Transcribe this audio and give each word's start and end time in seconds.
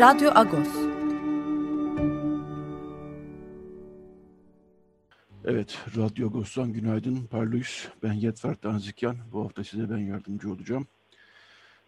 Radyo 0.00 0.30
Agos. 0.34 0.68
Evet, 5.44 5.78
Radyo 5.96 6.28
Agos'tan 6.28 6.72
günaydın. 6.72 7.26
Parlıyız. 7.26 7.88
Ben 8.02 8.12
Yetvert 8.12 8.66
Anzikyan. 8.66 9.16
Bu 9.32 9.44
hafta 9.44 9.64
size 9.64 9.90
ben 9.90 9.98
yardımcı 9.98 10.52
olacağım. 10.52 10.86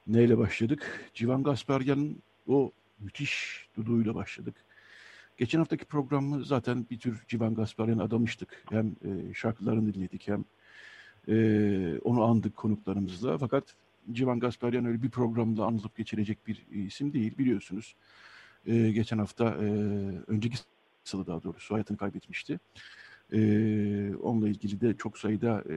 Neyle 0.07 0.39
başladık? 0.39 1.11
Civan 1.15 1.43
Gasparyan'ın 1.43 2.23
o 2.49 2.73
müthiş 3.01 3.67
duduyla 3.77 4.15
başladık. 4.15 4.55
Geçen 5.37 5.59
haftaki 5.59 5.85
programı 5.85 6.45
zaten 6.45 6.87
bir 6.91 6.99
tür 6.99 7.25
Civan 7.29 7.55
Gasparyan 7.55 7.99
adamıştık. 7.99 8.65
Hem 8.71 8.87
e, 8.87 9.35
şarkılarını 9.35 9.95
dinledik 9.95 10.29
hem 10.29 10.45
e, 11.29 11.99
onu 11.99 12.25
andık 12.25 12.57
konuklarımızla. 12.57 13.39
Fakat 13.39 13.65
Civan 14.13 14.41
Gasparyan 14.41 14.85
öyle 14.85 15.03
bir 15.03 15.11
programda 15.11 15.65
anılıp 15.65 15.97
geçirecek 15.97 16.47
bir 16.47 16.67
isim 16.71 17.13
değil 17.13 17.39
biliyorsunuz. 17.39 17.97
E, 18.67 18.91
geçen 18.91 19.19
hafta, 19.19 19.45
e, 19.45 19.67
önceki 20.27 20.57
salı 21.05 21.27
daha 21.27 21.43
doğrusu 21.43 21.75
hayatını 21.75 21.97
kaybetmişti. 21.97 22.61
E, 23.33 23.39
onunla 24.15 24.49
ilgili 24.49 24.81
de 24.81 24.97
çok 24.97 25.19
sayıda 25.19 25.65
e, 25.71 25.77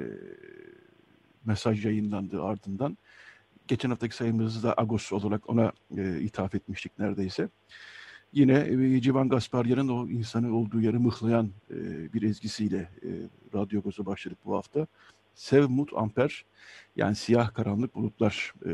mesaj 1.46 1.86
yayınlandı 1.86 2.44
ardından. 2.44 2.98
Geçen 3.68 3.90
haftaki 3.90 4.16
sayımızda 4.16 4.74
Agos 4.78 5.12
olarak 5.12 5.50
ona 5.50 5.72
e, 5.98 6.20
ithaf 6.20 6.56
etmiştik 6.56 7.00
neredeyse. 7.00 7.50
Yine 8.34 8.68
e, 8.96 9.02
Civan 9.02 9.30
Gasparyan'ın 9.30 9.88
o 9.88 10.10
insanı 10.10 10.56
olduğu 10.56 10.82
yeri 10.82 10.98
mıhlayan 10.98 11.52
e, 11.72 12.14
bir 12.14 12.22
ezgisiyle 12.22 12.78
e, 12.78 13.10
Radyo 13.54 13.80
Agos'a 13.80 14.06
başladık 14.06 14.38
bu 14.46 14.56
hafta. 14.56 14.88
Sev 15.36 15.70
Mut 15.70 15.90
Amper 15.96 16.46
yani 16.96 17.16
siyah 17.16 17.54
karanlık 17.54 17.96
bulutlar 17.96 18.54
e, 18.66 18.74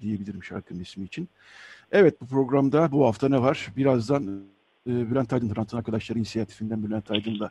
diyebilirim 0.00 0.44
şarkının 0.44 0.80
ismi 0.80 1.04
için. 1.04 1.28
Evet 1.92 2.20
bu 2.20 2.26
programda 2.26 2.92
bu 2.92 3.06
hafta 3.06 3.28
ne 3.28 3.42
var? 3.42 3.72
Birazdan 3.76 4.44
e, 4.86 5.10
Bülent 5.10 5.32
Aydın 5.32 5.54
Hrant'ın 5.54 5.76
arkadaşları 5.76 6.18
inisiyatifinden 6.18 6.82
Bülent 6.82 7.10
Aydın'la 7.10 7.50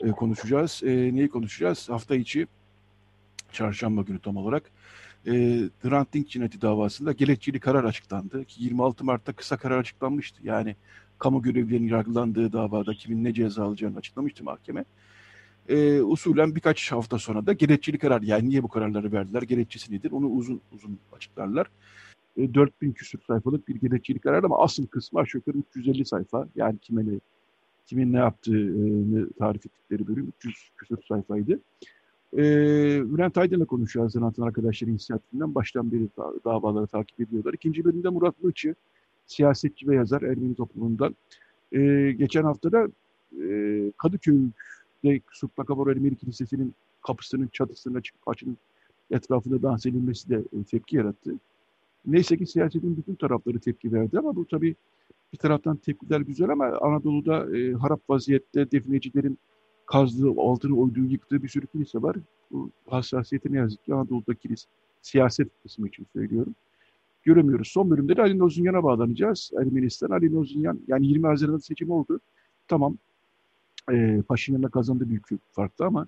e, 0.00 0.10
konuşacağız. 0.10 0.80
E, 0.84 1.14
neyi 1.14 1.28
konuşacağız? 1.28 1.88
Hafta 1.88 2.14
içi 2.16 2.46
çarşamba 3.52 4.02
günü 4.02 4.20
tam 4.20 4.36
olarak 4.36 4.70
e, 5.26 5.32
Hrant 5.82 6.12
Dink 6.12 6.62
davasında 6.62 7.12
gerekçeli 7.12 7.60
karar 7.60 7.84
açıklandı. 7.84 8.44
Ki 8.44 8.64
26 8.64 9.04
Mart'ta 9.04 9.32
kısa 9.32 9.56
karar 9.56 9.78
açıklanmıştı. 9.78 10.40
Yani 10.44 10.76
kamu 11.18 11.42
görevlilerinin 11.42 11.88
yargılandığı 11.88 12.52
davada 12.52 12.94
kimin 12.94 13.24
ne 13.24 13.34
ceza 13.34 13.64
alacağını 13.64 13.98
açıklamıştı 13.98 14.44
mahkeme 14.44 14.84
e, 15.68 16.02
usulen 16.02 16.54
birkaç 16.54 16.92
hafta 16.92 17.18
sonra 17.18 17.46
da 17.46 17.52
gerekçeli 17.52 17.98
karar 17.98 18.22
yani 18.22 18.48
niye 18.48 18.62
bu 18.62 18.68
kararları 18.68 19.12
verdiler, 19.12 19.42
gerekçesi 19.42 19.92
nedir 19.92 20.12
onu 20.12 20.26
uzun 20.26 20.60
uzun 20.74 20.98
açıklarlar. 21.12 21.70
E, 22.36 22.54
4000 22.54 22.92
küsur 22.92 23.18
sayfalık 23.26 23.68
bir 23.68 23.74
gerekçeli 23.74 24.18
karar 24.18 24.44
ama 24.44 24.58
asıl 24.58 24.86
kısmı 24.86 25.20
aşağı 25.20 25.38
yukarı 25.38 25.58
350 25.58 26.04
sayfa. 26.04 26.48
Yani 26.56 26.78
kime 26.78 27.06
ne, 27.06 27.20
kimin 27.86 28.12
ne 28.12 28.18
yaptığını 28.18 29.30
tarif 29.38 29.66
ettikleri 29.66 30.06
bölüm 30.06 30.32
300 30.38 30.70
küsur 30.76 30.98
sayfaydı. 31.08 31.60
E, 32.36 32.42
Bülent 33.14 33.38
Aydın'la 33.38 33.64
konuşacağız 33.64 34.12
sanatın 34.12 34.42
arkadaşları 34.42 34.90
inisiyatifinden. 34.90 35.54
Baştan 35.54 35.92
beri 35.92 36.08
da, 36.16 36.32
davaları 36.44 36.86
takip 36.86 37.20
ediyorlar. 37.20 37.54
İkinci 37.54 37.84
bölümde 37.84 38.08
Murat 38.08 38.42
Mıçı, 38.42 38.74
siyasetçi 39.26 39.88
ve 39.88 39.94
yazar 39.94 40.22
Ermeni 40.22 40.54
toplumundan. 40.54 41.16
E, 41.72 42.12
geçen 42.12 42.42
hafta 42.42 42.72
da 42.72 42.88
e, 43.42 43.46
Kadıköy 43.98 44.38
ve 45.04 45.20
Sultan 45.32 45.66
Kabor 45.66 45.90
Ermeni 45.90 46.16
Kilisesi'nin 46.16 46.74
kapısının 47.02 47.48
çatısına 47.52 48.00
çıkıp 48.00 48.28
açının 48.28 48.56
etrafında 49.10 49.62
dans 49.62 49.86
edilmesi 49.86 50.28
de 50.28 50.36
e, 50.36 50.64
tepki 50.64 50.96
yarattı. 50.96 51.34
Neyse 52.06 52.36
ki 52.36 52.46
siyasetin 52.46 52.96
bütün 52.96 53.14
tarafları 53.14 53.60
tepki 53.60 53.92
verdi 53.92 54.18
ama 54.18 54.36
bu 54.36 54.46
tabii 54.46 54.74
bir 55.32 55.38
taraftan 55.38 55.76
tepkiler 55.76 56.20
güzel 56.20 56.50
ama 56.50 56.66
Anadolu'da 56.66 57.58
e, 57.58 57.72
harap 57.72 58.00
vaziyette 58.10 58.70
definecilerin 58.70 59.38
kazdığı, 59.86 60.30
altını 60.30 60.78
oyduğu, 60.78 61.04
yıktığı 61.04 61.42
bir 61.42 61.48
sürü 61.48 61.66
kilise 61.66 62.02
var. 62.02 62.16
Bu 62.50 62.70
hassasiyeti 62.86 63.52
ne 63.52 63.56
yazık 63.58 63.84
ki 63.84 63.94
Anadolu'da 63.94 64.34
kilis, 64.34 64.66
siyaset 65.02 65.48
kısmı 65.62 65.88
için 65.88 66.06
söylüyorum. 66.12 66.54
Göremiyoruz. 67.22 67.68
Son 67.68 67.90
bölümde 67.90 68.16
de 68.16 68.22
Ali 68.22 68.38
Nozunyan'a 68.38 68.82
bağlanacağız. 68.82 69.50
Ermenistan, 69.60 70.10
Ali 70.10 70.34
Nozunyan, 70.34 70.80
yani 70.88 71.06
20 71.06 71.26
Haziran'da 71.26 71.60
seçim 71.60 71.90
oldu. 71.90 72.20
Tamam, 72.68 72.96
e, 73.92 74.22
Paşinyan'la 74.28 74.68
kazandı 74.68 75.08
büyük 75.08 75.26
farklı 75.52 75.86
ama 75.86 76.06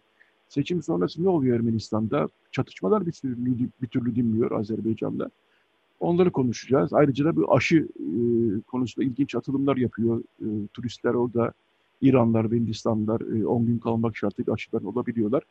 seçim 0.48 0.82
sonrası 0.82 1.24
ne 1.24 1.28
oluyor 1.28 1.56
Ermenistan'da? 1.56 2.28
Çatışmalar 2.52 3.06
bir 3.06 3.12
türlü, 3.12 3.58
bir 3.82 3.86
türlü 3.86 4.16
dinmiyor 4.16 4.50
Azerbaycan'da. 4.50 5.30
Onları 6.00 6.30
konuşacağız. 6.30 6.92
Ayrıca 6.92 7.24
da 7.24 7.36
bir 7.36 7.44
aşı 7.48 7.76
e, 7.76 8.08
konusunda 8.66 9.06
ilginç 9.06 9.34
atılımlar 9.34 9.76
yapıyor. 9.76 10.22
E, 10.40 10.46
turistler 10.72 11.14
orada 11.14 11.52
İranlar 12.00 12.50
ve 12.50 12.56
Hindistanlılar 12.56 13.20
e, 13.20 13.46
10 13.46 13.66
gün 13.66 13.78
kalmak 13.78 14.16
şartıyla 14.16 14.52
aşıdan 14.52 14.84
olabiliyorlar. 14.84 15.42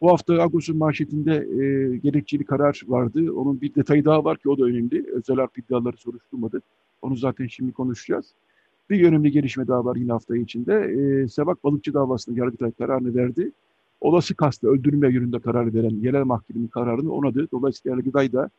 Bu 0.00 0.10
hafta 0.10 0.42
Agos'un 0.42 0.76
manşetinde 0.76 1.34
e, 1.34 1.96
gerekçeli 1.96 2.44
karar 2.44 2.82
vardı. 2.86 3.32
Onun 3.32 3.60
bir 3.60 3.74
detayı 3.74 4.04
daha 4.04 4.24
var 4.24 4.38
ki 4.38 4.48
o 4.48 4.58
da 4.58 4.64
önemli. 4.64 5.06
Özel 5.12 5.36
harp 5.36 5.58
iddiaları 5.58 5.96
soruşturmadı. 5.96 6.62
Onu 7.02 7.16
zaten 7.16 7.46
şimdi 7.46 7.72
konuşacağız. 7.72 8.26
Bir 8.90 9.08
önemli 9.08 9.30
gelişme 9.30 9.68
daha 9.68 9.84
var 9.84 9.96
yine 9.96 10.12
hafta 10.12 10.36
içinde. 10.36 10.74
E, 10.74 11.28
Sevak 11.28 11.64
Balıkçı 11.64 11.94
davasında 11.94 12.40
Yargıtay 12.40 12.72
kararını 12.72 13.14
verdi. 13.14 13.52
Olası 14.00 14.34
kastı 14.34 14.68
öldürme 14.68 15.12
yönünde 15.12 15.38
karar 15.38 15.74
veren 15.74 16.02
yerel 16.02 16.24
mahkemenin 16.24 16.68
kararını 16.68 17.12
onadı. 17.12 17.48
Dolayısıyla 17.52 17.96
Yargıtay 17.96 18.32
da 18.32 18.50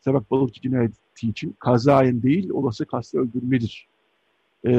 Sevak 0.00 0.30
Balıkçı 0.30 0.60
cinayeti 0.60 0.96
için 1.22 1.54
kazayen 1.58 2.22
değil 2.22 2.50
olası 2.50 2.86
kastı 2.86 3.18
öldürmedir 3.18 3.88
e, 4.66 4.70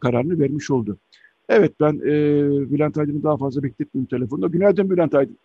kararını 0.00 0.38
vermiş 0.38 0.70
oldu. 0.70 0.98
Evet 1.48 1.72
ben 1.80 1.94
e, 1.94 2.12
Bülent 2.70 2.98
Aydın'ı 2.98 3.22
daha 3.22 3.36
fazla 3.36 3.62
bekletmeyeyim 3.62 4.08
telefonda. 4.08 4.46
Günaydın 4.46 4.90
Bülent 4.90 5.14
Aydın. 5.14 5.38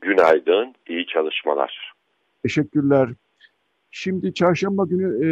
Günaydın, 0.00 0.74
iyi 0.88 1.06
çalışmalar. 1.06 1.92
Teşekkürler. 2.42 3.08
Şimdi 3.90 4.34
çarşamba 4.34 4.84
günü 4.84 5.26
e, 5.26 5.28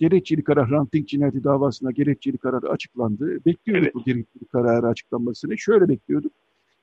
gerekçeli 0.00 0.44
karar, 0.44 0.70
ranting 0.70 1.08
cinayeti 1.08 1.44
davasına 1.44 1.90
gerekçeli 1.90 2.38
kararı 2.38 2.70
açıklandı. 2.70 3.44
Bekliyorduk 3.46 3.84
evet. 3.84 3.94
bu 3.94 4.04
gerekçeli 4.04 4.44
kararı 4.52 4.86
açıklanmasını. 4.86 5.58
Şöyle 5.58 5.88
bekliyorduk. 5.88 6.32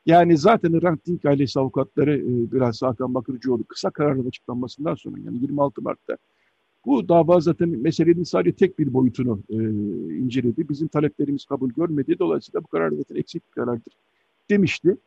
Yani 0.06 0.38
zaten 0.38 0.82
ranting 0.82 1.26
ailesi 1.26 1.60
avukatları 1.60 2.18
e, 2.18 2.52
biraz 2.52 2.82
Hakan 2.82 3.14
Bakırcıoğlu 3.14 3.64
kısa 3.64 3.90
kararın 3.90 4.28
açıklanmasından 4.28 4.96
sonra 4.96 5.18
yani 5.26 5.38
26 5.42 5.82
Mart'ta 5.82 6.18
bu 6.86 7.10
dava 7.10 7.40
zaten 7.40 7.70
meselenin 7.70 8.24
sadece 8.24 8.56
tek 8.56 8.80
bir 8.80 8.94
boyutunu 8.94 9.40
e, 9.50 9.56
inceledi. 10.18 10.70
Bizim 10.70 10.88
taleplerimiz 10.88 11.46
kabul 11.46 11.70
görmedi. 11.70 12.20
Dolayısıyla 12.20 12.64
bu 12.64 12.68
karar 12.68 12.92
zaten 12.92 13.16
eksik 13.16 13.48
bir 13.48 13.52
karardır 13.62 13.94
demişti. 14.50 14.98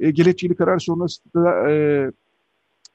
E, 0.00 0.10
gerekçeli 0.10 0.54
karar 0.54 0.78
sonrasında 0.78 1.70
e, 1.70 2.10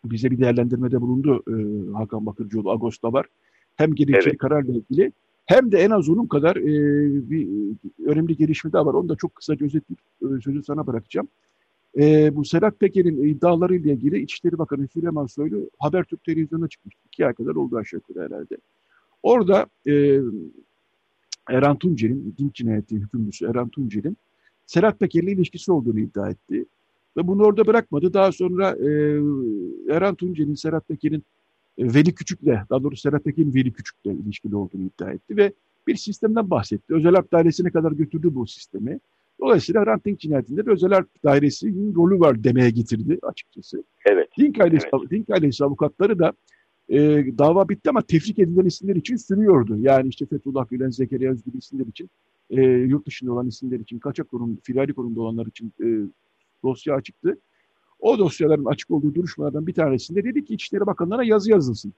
bize 0.05 0.31
bir 0.31 0.39
değerlendirmede 0.39 1.01
bulundu 1.01 1.43
e, 1.47 1.53
Hakan 1.93 2.25
Bakırcıoğlu. 2.25 2.71
Ağustos'ta 2.71 3.13
var. 3.13 3.25
Hem 3.75 3.95
gerekçeli 3.95 4.29
evet. 4.29 4.37
kararla 4.37 4.71
ilgili 4.71 5.11
hem 5.45 5.71
de 5.71 5.77
en 5.77 5.89
az 5.89 6.09
onun 6.09 6.27
kadar 6.27 6.55
e, 6.55 7.29
bir 7.29 7.47
önemli 8.05 8.37
gelişme 8.37 8.71
daha 8.71 8.85
var. 8.85 8.93
Onu 8.93 9.09
da 9.09 9.15
çok 9.15 9.35
kısaca 9.35 9.65
özetleyip 9.65 9.99
e, 10.21 10.41
sözü 10.41 10.63
sana 10.63 10.87
bırakacağım. 10.87 11.27
E, 11.97 12.35
bu 12.35 12.45
Serhat 12.45 12.79
Peker'in 12.79 13.23
iddialarıyla 13.23 13.91
ilgili 13.91 14.19
İçişleri 14.19 14.57
Bakanı 14.57 14.87
Süleyman 14.87 15.25
Soylu 15.25 15.69
Habertürk 15.79 16.23
televizyonuna 16.23 16.67
çıkmıştı. 16.67 17.01
İki 17.05 17.25
ay 17.25 17.33
kadar 17.33 17.55
oldu 17.55 17.77
aşağı 17.77 17.97
yukarı 18.07 18.25
herhalde. 18.25 18.57
Orada 19.23 19.65
e, 19.87 20.19
Eren 21.49 21.77
Tuncer'in, 21.77 22.35
din 22.37 22.51
cinayeti 22.53 22.95
hükümlüsü 22.95 23.45
Eren 23.45 23.69
Tuncer'in 23.69 24.17
Serhat 24.65 24.99
Peker'le 24.99 25.27
ilişkisi 25.27 25.71
olduğunu 25.71 25.99
iddia 25.99 26.29
etti. 26.29 26.65
Ve 27.19 27.27
bunu 27.27 27.43
orada 27.43 27.67
bırakmadı. 27.67 28.13
Daha 28.13 28.31
sonra 28.31 28.69
e, 28.69 28.89
Eren 29.93 30.15
Tuncer'in, 30.15 30.55
Serhat 30.55 30.87
Peker'in 30.87 31.23
e, 31.77 31.93
Veli 31.93 32.15
Küçük'le, 32.15 32.69
daha 32.69 32.83
doğrusu 32.83 33.01
Serhat 33.01 33.23
Peker'in 33.23 33.53
Veli 33.53 33.71
Küçük'le 33.71 34.05
ilişkili 34.05 34.55
olduğunu 34.55 34.83
iddia 34.83 35.11
etti 35.11 35.37
ve 35.37 35.53
bir 35.87 35.95
sistemden 35.95 36.49
bahsetti. 36.49 36.93
Özel 36.93 37.15
harp 37.15 37.31
dairesine 37.31 37.71
kadar 37.71 37.91
götürdü 37.91 38.35
bu 38.35 38.47
sistemi. 38.47 38.99
Dolayısıyla 39.39 39.85
Hrant 39.85 40.05
Dink 40.05 40.19
cinayetinde 40.19 40.65
de 40.65 40.71
özel 40.71 40.91
harp 40.91 41.23
dairesinin 41.23 41.95
rolü 41.95 42.19
var 42.19 42.43
demeye 42.43 42.69
getirdi 42.69 43.19
açıkçası. 43.21 43.83
Evet. 44.05 44.29
Dink 44.37 44.61
ailesi, 44.61 44.87
evet. 44.93 45.11
Dink 45.11 45.29
ailesi 45.29 45.65
avukatları 45.65 46.19
da 46.19 46.33
E, 46.91 46.97
dava 47.37 47.69
bitti 47.69 47.89
ama 47.89 48.01
tefrik 48.01 48.39
edilen 48.39 48.65
isimler 48.65 48.95
için 48.95 49.15
sürüyordu. 49.15 49.77
Yani 49.79 50.09
işte 50.09 50.25
Fethullah 50.25 50.69
Gülen, 50.69 50.89
Zekeriya 50.89 51.31
Özgür 51.31 51.53
isimler 51.53 51.85
için, 51.85 52.09
e, 52.49 52.61
yurt 52.63 53.07
dışında 53.07 53.33
olan 53.33 53.47
isimler 53.47 53.79
için, 53.79 53.99
kaçak 53.99 54.29
kurum, 54.29 54.57
firari 54.63 54.93
kurumda 54.93 55.21
olanlar 55.21 55.45
için 55.45 55.73
e, 55.83 55.87
dosya 56.63 56.95
açıktı. 56.95 57.37
O 57.99 58.17
dosyaların 58.19 58.65
açık 58.65 58.91
olduğu 58.91 59.15
duruşmalardan 59.15 59.67
bir 59.67 59.73
tanesinde 59.73 60.23
dedi 60.23 60.45
ki 60.45 60.53
İçişleri 60.53 60.85
Bakanlığı'na 60.85 61.23
yazı 61.23 61.51
yazılsın. 61.51 61.93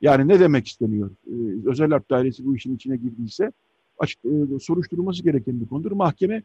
Yani 0.00 0.28
ne 0.28 0.40
demek 0.40 0.66
isteniyor? 0.66 1.10
Ee, 1.26 1.68
özel 1.70 1.90
harp 1.90 2.10
dairesi 2.10 2.46
bu 2.46 2.56
işin 2.56 2.76
içine 2.76 2.96
girdiyse 2.96 3.52
açık, 3.98 4.24
e, 4.24 4.58
soruşturulması 4.60 5.22
gereken 5.22 5.60
bir 5.60 5.66
konudur. 5.66 5.92
Mahkeme 5.92 6.42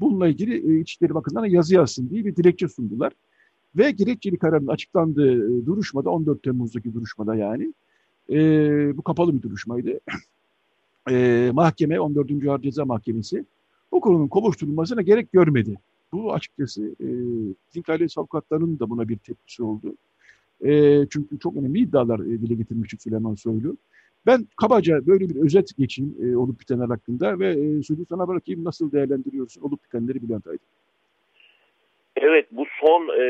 bununla 0.00 0.28
ilgili 0.28 0.76
e, 0.76 0.80
İçişleri 0.80 1.14
Bakanlığı'na 1.14 1.46
yazı 1.46 1.74
yazsın 1.74 2.10
diye 2.10 2.24
bir 2.24 2.36
dilekçe 2.36 2.68
sundular. 2.68 3.12
Ve 3.76 3.90
gerekçeli 3.90 4.38
kararın 4.38 4.66
açıklandığı 4.66 5.60
e, 5.60 5.66
duruşmada 5.66 6.10
14 6.10 6.42
Temmuz'daki 6.42 6.94
duruşmada 6.94 7.34
yani 7.34 7.74
e, 8.30 8.36
bu 8.96 9.02
kapalı 9.02 9.36
bir 9.36 9.42
duruşmaydı. 9.42 10.00
E, 11.10 11.50
mahkeme 11.52 12.00
14. 12.00 12.30
Ağır 12.48 12.62
Ceza 12.62 12.84
Mahkemesi 12.84 13.44
bu 13.92 14.00
konunun 14.00 14.28
kovuşturulmasına 14.28 15.02
gerek 15.02 15.32
görmedi. 15.32 15.78
Bu 16.12 16.32
açıkçası 16.32 16.82
e, 17.00 17.08
Zinc 17.70 17.90
ailesi 17.90 18.20
avukatlarının 18.20 18.78
da 18.78 18.90
buna 18.90 19.08
bir 19.08 19.16
tepkisi 19.18 19.62
oldu. 19.62 19.94
E, 20.64 21.00
çünkü 21.10 21.38
çok 21.38 21.56
önemli 21.56 21.78
iddialar 21.78 22.20
e, 22.20 22.24
dile 22.24 22.54
getirmişti 22.54 22.96
Süleyman 23.02 23.34
Soylu. 23.34 23.76
Ben 24.26 24.46
kabaca 24.56 25.06
böyle 25.06 25.28
bir 25.28 25.36
özet 25.36 25.76
geçeyim 25.78 26.16
e, 26.22 26.36
olup 26.36 26.60
bitenler 26.60 26.88
hakkında 26.88 27.38
ve 27.38 27.48
e, 27.50 27.82
sözü 27.82 28.04
sana 28.08 28.28
bırakayım. 28.28 28.64
Nasıl 28.64 28.92
değerlendiriyorsun 28.92 29.62
olup 29.62 29.84
bitenleri 29.84 30.22
Bülent 30.22 30.46
Aydın? 30.46 30.66
Evet 32.16 32.46
bu 32.50 32.66
son 32.80 33.08
e, 33.20 33.24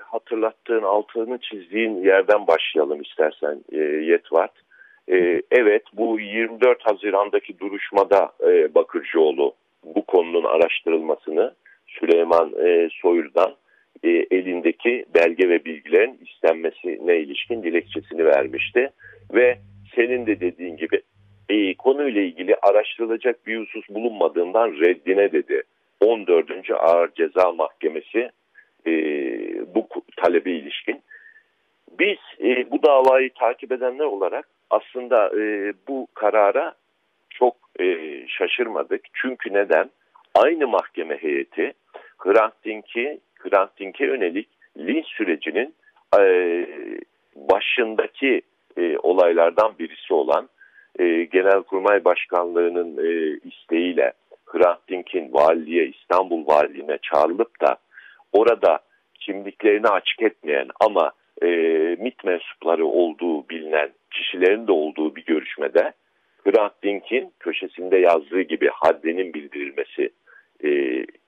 hatırlattığın 0.00 0.82
altını 0.82 1.38
çizdiğin 1.38 2.02
yerden 2.02 2.46
başlayalım 2.46 3.02
istersen 3.02 3.64
e, 3.72 3.78
Yetvart. 3.80 4.52
E, 5.08 5.42
evet 5.50 5.82
bu 5.92 6.20
24 6.20 6.82
Haziran'daki 6.82 7.58
duruşmada 7.58 8.32
e, 8.46 8.74
Bakırcıoğlu 8.74 9.54
bu 9.84 10.04
konunun 10.06 10.44
araştırılmasını 10.44 11.54
Süleyman 12.00 12.52
e, 12.66 12.88
Soylu'dan 13.02 13.54
e, 14.02 14.08
elindeki 14.08 15.04
belge 15.14 15.48
ve 15.48 15.64
bilgilerin 15.64 16.18
istenmesine 16.26 17.18
ilişkin 17.18 17.62
dilekçesini 17.62 18.24
vermişti. 18.24 18.90
Ve 19.34 19.58
senin 19.94 20.26
de 20.26 20.40
dediğin 20.40 20.76
gibi 20.76 21.02
e, 21.48 21.74
konuyla 21.74 22.20
ilgili 22.20 22.56
araştırılacak 22.62 23.46
bir 23.46 23.60
husus 23.60 23.88
bulunmadığından 23.88 24.72
reddine 24.72 25.32
dedi. 25.32 25.62
14. 26.00 26.50
Ağır 26.70 27.10
Ceza 27.14 27.52
Mahkemesi 27.52 28.30
e, 28.86 28.92
bu 29.74 29.88
talebe 30.16 30.50
ilişkin. 30.50 31.02
Biz 31.98 32.18
e, 32.40 32.70
bu 32.70 32.82
davayı 32.82 33.30
takip 33.32 33.72
edenler 33.72 34.04
olarak 34.04 34.48
aslında 34.70 35.40
e, 35.40 35.72
bu 35.88 36.06
karara 36.14 36.74
çok 37.30 37.56
e, 37.80 37.96
şaşırmadık. 38.28 39.00
Çünkü 39.14 39.52
neden? 39.52 39.90
Aynı 40.34 40.68
mahkeme 40.68 41.16
heyeti 41.16 41.72
Hrant 42.24 42.54
Dink'i 42.64 43.20
Hrant 43.38 43.78
Dink'e 43.78 44.04
yönelik 44.04 44.48
linç 44.78 45.06
sürecinin 45.06 45.74
e, 46.18 46.22
başındaki 47.36 48.42
e, 48.76 48.98
olaylardan 48.98 49.78
birisi 49.78 50.14
olan 50.14 50.48
e, 50.98 51.24
Genelkurmay 51.24 52.04
Başkanlığı'nın 52.04 52.96
e, 53.06 53.38
isteğiyle 53.48 54.12
Hrant 54.46 54.88
Dink'in 54.88 55.32
valiliğe, 55.32 55.86
İstanbul 55.86 56.46
valiliğine 56.46 56.98
çağrılıp 57.02 57.60
da 57.60 57.76
orada 58.32 58.78
kimliklerini 59.20 59.88
açık 59.88 60.22
etmeyen 60.22 60.68
ama 60.80 61.12
e, 61.42 61.46
MİT 62.00 62.24
mensupları 62.24 62.86
olduğu 62.86 63.48
bilinen 63.48 63.90
kişilerin 64.10 64.66
de 64.66 64.72
olduğu 64.72 65.16
bir 65.16 65.24
görüşmede 65.24 65.92
Hrant 66.44 66.82
Dink'in 66.82 67.32
köşesinde 67.40 67.96
yazdığı 67.96 68.40
gibi 68.40 68.70
haddinin 68.72 69.34
bildirilmesi 69.34 70.10
e, 70.64 70.70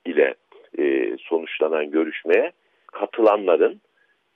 ile 0.05 0.33
e, 0.79 1.17
sonuçlanan 1.17 1.91
görüşmeye 1.91 2.51
katılanların 2.87 3.81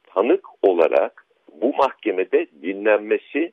tanık 0.03 0.45
olarak 0.61 1.25
bu 1.61 1.75
mahkemede 1.75 2.47
dinlenmesi 2.61 3.51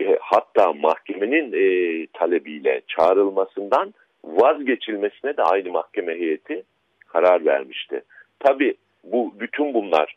e, 0.00 0.18
hatta 0.20 0.72
mahkemenin 0.72 1.52
e, 1.52 2.06
talebiyle 2.06 2.82
çağrılmasından 2.88 3.94
vazgeçilmesine 4.24 5.36
de 5.36 5.42
aynı 5.42 5.70
mahkeme 5.70 6.14
heyeti 6.14 6.62
karar 7.06 7.44
vermişti. 7.44 8.02
Tabi 8.40 8.74
bu 9.04 9.34
bütün 9.40 9.74
bunlar 9.74 10.16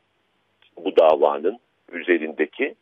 bu 0.77 0.95
davanın 0.95 1.59
üzerindeki 1.91 2.75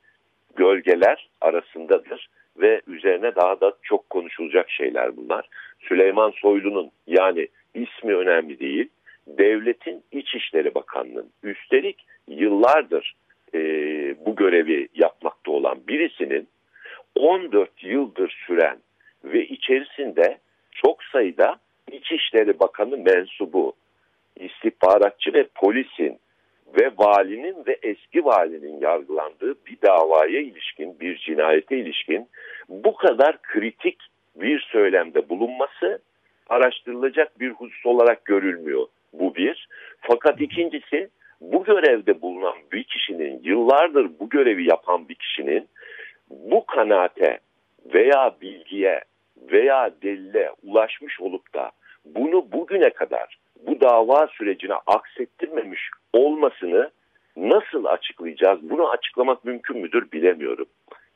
gölgeler 0.55 1.29
arasındadır 1.41 2.29
ve 2.57 2.81
üzerine 2.87 3.35
daha 3.35 3.61
da 3.61 3.73
çok 3.83 4.09
konuşulacak 4.09 4.69
şeyler 4.69 5.17
bunlar. 5.17 5.49
Süleyman 5.79 6.31
Soylu'nun 6.31 6.91
yani 7.07 7.47
ismi 7.75 8.15
önemli 8.15 8.59
değil. 8.59 8.89
Devletin 9.27 10.03
İçişleri 10.11 10.75
Bakanlığı'nın 10.75 11.29
üstelik 11.43 12.05
yıllardır 12.27 13.15
e, 13.53 13.59
bu 14.25 14.35
görevi 14.35 14.87
yapmakta 14.95 15.51
olan 15.51 15.77
birisinin 15.87 16.47
14 17.15 17.83
yıldır 17.83 18.43
süren 18.47 18.77
ve 19.23 19.45
içerisinde 19.45 20.37
çok 20.71 21.03
sayıda 21.03 21.55
İçişleri 21.91 22.59
Bakanı 22.59 22.97
mensubu, 22.97 23.73
istihbaratçı 24.35 25.33
ve 25.33 25.47
polisin 25.55 26.19
ve 26.79 26.91
valinin 26.97 27.65
ve 27.67 27.77
eski 27.83 28.25
valinin 28.25 28.81
yargılandığı 28.81 29.55
bir 29.65 29.77
davaya 29.81 30.39
ilişkin, 30.39 30.99
bir 30.99 31.17
cinayete 31.17 31.77
ilişkin 31.77 32.27
bu 32.69 32.95
kadar 32.95 33.41
kritik 33.41 33.97
bir 34.35 34.59
söylemde 34.59 35.29
bulunması 35.29 35.99
araştırılacak 36.49 37.39
bir 37.39 37.49
husus 37.49 37.85
olarak 37.85 38.25
görülmüyor. 38.25 38.87
Bu 39.13 39.35
bir. 39.35 39.67
Fakat 40.01 40.41
ikincisi 40.41 41.09
bu 41.41 41.63
görevde 41.63 42.21
bulunan 42.21 42.55
bir 42.71 42.83
kişinin, 42.83 43.41
yıllardır 43.43 44.09
bu 44.19 44.29
görevi 44.29 44.69
yapan 44.69 45.09
bir 45.09 45.15
kişinin 45.15 45.67
bu 46.29 46.65
kanaate 46.65 47.39
veya 47.93 48.35
bilgiye 48.41 49.01
veya 49.51 49.91
delile 50.03 50.51
ulaşmış 50.63 51.21
olup 51.21 51.53
da 51.53 51.71
bunu 52.05 52.51
bugüne 52.51 52.89
kadar 52.89 53.37
bu 53.67 53.81
dava 53.81 54.27
sürecine 54.27 54.73
aksettirmemiş 54.87 55.89
olmasını 56.13 56.91
nasıl 57.37 57.85
açıklayacağız? 57.85 58.69
Bunu 58.69 58.89
açıklamak 58.89 59.45
mümkün 59.45 59.77
müdür 59.77 60.11
bilemiyorum. 60.11 60.65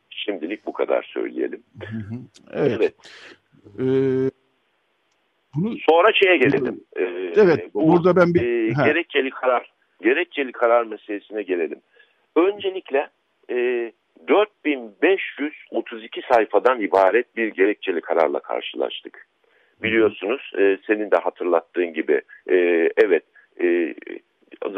Şimdilik 0.09 0.65
bu 0.65 0.73
kadar 0.73 1.03
söyleyelim. 1.03 1.63
Evet. 2.53 2.77
evet. 2.79 2.93
Ee, 3.79 4.38
bunu 5.55 5.77
Sonra 5.89 6.13
şeye 6.13 6.37
gelelim. 6.37 6.83
Ee, 6.97 7.33
evet. 7.35 7.73
Bu, 7.73 7.87
burada 7.87 8.15
ben 8.15 8.33
bir 8.33 8.41
e, 8.41 8.83
gerekçeli 8.85 9.29
karar 9.29 9.71
gerekçeli 10.01 10.51
karar 10.51 10.85
meselesine 10.85 11.41
gelelim. 11.41 11.79
Öncelikle 12.35 13.09
e, 13.49 13.91
4532 14.27 16.21
sayfadan 16.31 16.81
ibaret 16.81 17.35
bir 17.37 17.47
gerekçeli 17.47 18.01
kararla 18.01 18.39
karşılaştık. 18.39 19.27
Biliyorsunuz 19.83 20.51
e, 20.59 20.77
senin 20.87 21.11
de 21.11 21.15
hatırlattığın 21.15 21.93
gibi 21.93 22.21
e, 22.49 22.55
evet 22.97 23.23
e, 23.61 23.95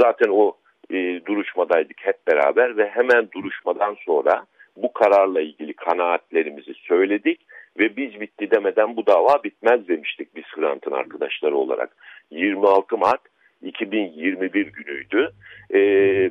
zaten 0.01 0.29
o 0.29 0.57
e, 0.91 1.25
duruşmadaydık 1.25 1.97
hep 2.01 2.27
beraber 2.27 2.77
ve 2.77 2.87
hemen 2.87 3.27
duruşmadan 3.31 3.97
sonra 4.05 4.45
bu 4.77 4.93
kararla 4.93 5.41
ilgili 5.41 5.73
kanaatlerimizi 5.73 6.73
söyledik 6.73 7.41
ve 7.79 7.95
biz 7.97 8.21
bitti 8.21 8.51
demeden 8.51 8.95
bu 8.95 9.07
dava 9.07 9.43
bitmez 9.43 9.87
demiştik 9.87 10.35
biz 10.35 10.43
Hrant'ın 10.43 10.91
arkadaşları 10.91 11.55
olarak. 11.55 11.95
26 12.31 12.97
Mart 12.97 13.21
2021 13.61 14.67
günüydü 14.67 15.31
e, 15.69 15.79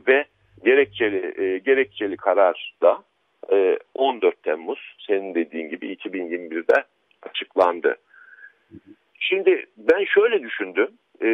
ve 0.06 0.24
gerekçeli 0.64 1.42
e, 1.42 1.58
gerekçeli 1.58 2.16
karar 2.16 2.74
da 2.82 3.02
e, 3.52 3.78
14 3.94 4.42
Temmuz 4.42 4.96
senin 5.06 5.34
dediğin 5.34 5.68
gibi 5.68 5.92
2021'de 5.92 6.84
açıklandı. 7.22 7.96
Şimdi 9.18 9.66
ben 9.76 10.04
şöyle 10.04 10.42
düşündüm. 10.42 10.88
E, 11.22 11.26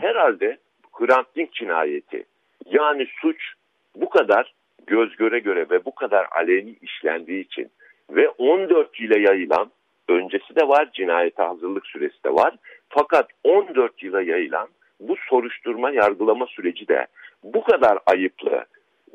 herhalde 0.00 0.58
Hrant 0.92 1.36
Dink 1.36 1.52
cinayeti 1.52 2.24
yani 2.66 3.06
suç 3.20 3.52
bu 3.96 4.08
kadar 4.08 4.54
göz 4.86 5.16
göre 5.16 5.38
göre 5.38 5.66
ve 5.70 5.84
bu 5.84 5.94
kadar 5.94 6.26
aleni 6.30 6.76
işlendiği 6.82 7.44
için 7.44 7.70
ve 8.10 8.28
14 8.28 9.00
ile 9.00 9.20
yayılan 9.20 9.70
öncesi 10.08 10.56
de 10.56 10.68
var 10.68 10.90
cinayete 10.92 11.42
hazırlık 11.42 11.86
süresi 11.86 12.24
de 12.24 12.34
var. 12.34 12.54
Fakat 12.88 13.30
14 13.44 14.02
yıla 14.02 14.22
yayılan 14.22 14.68
bu 15.00 15.16
soruşturma 15.28 15.90
yargılama 15.90 16.46
süreci 16.46 16.88
de 16.88 17.06
bu 17.44 17.64
kadar 17.64 17.98
ayıplı 18.06 18.64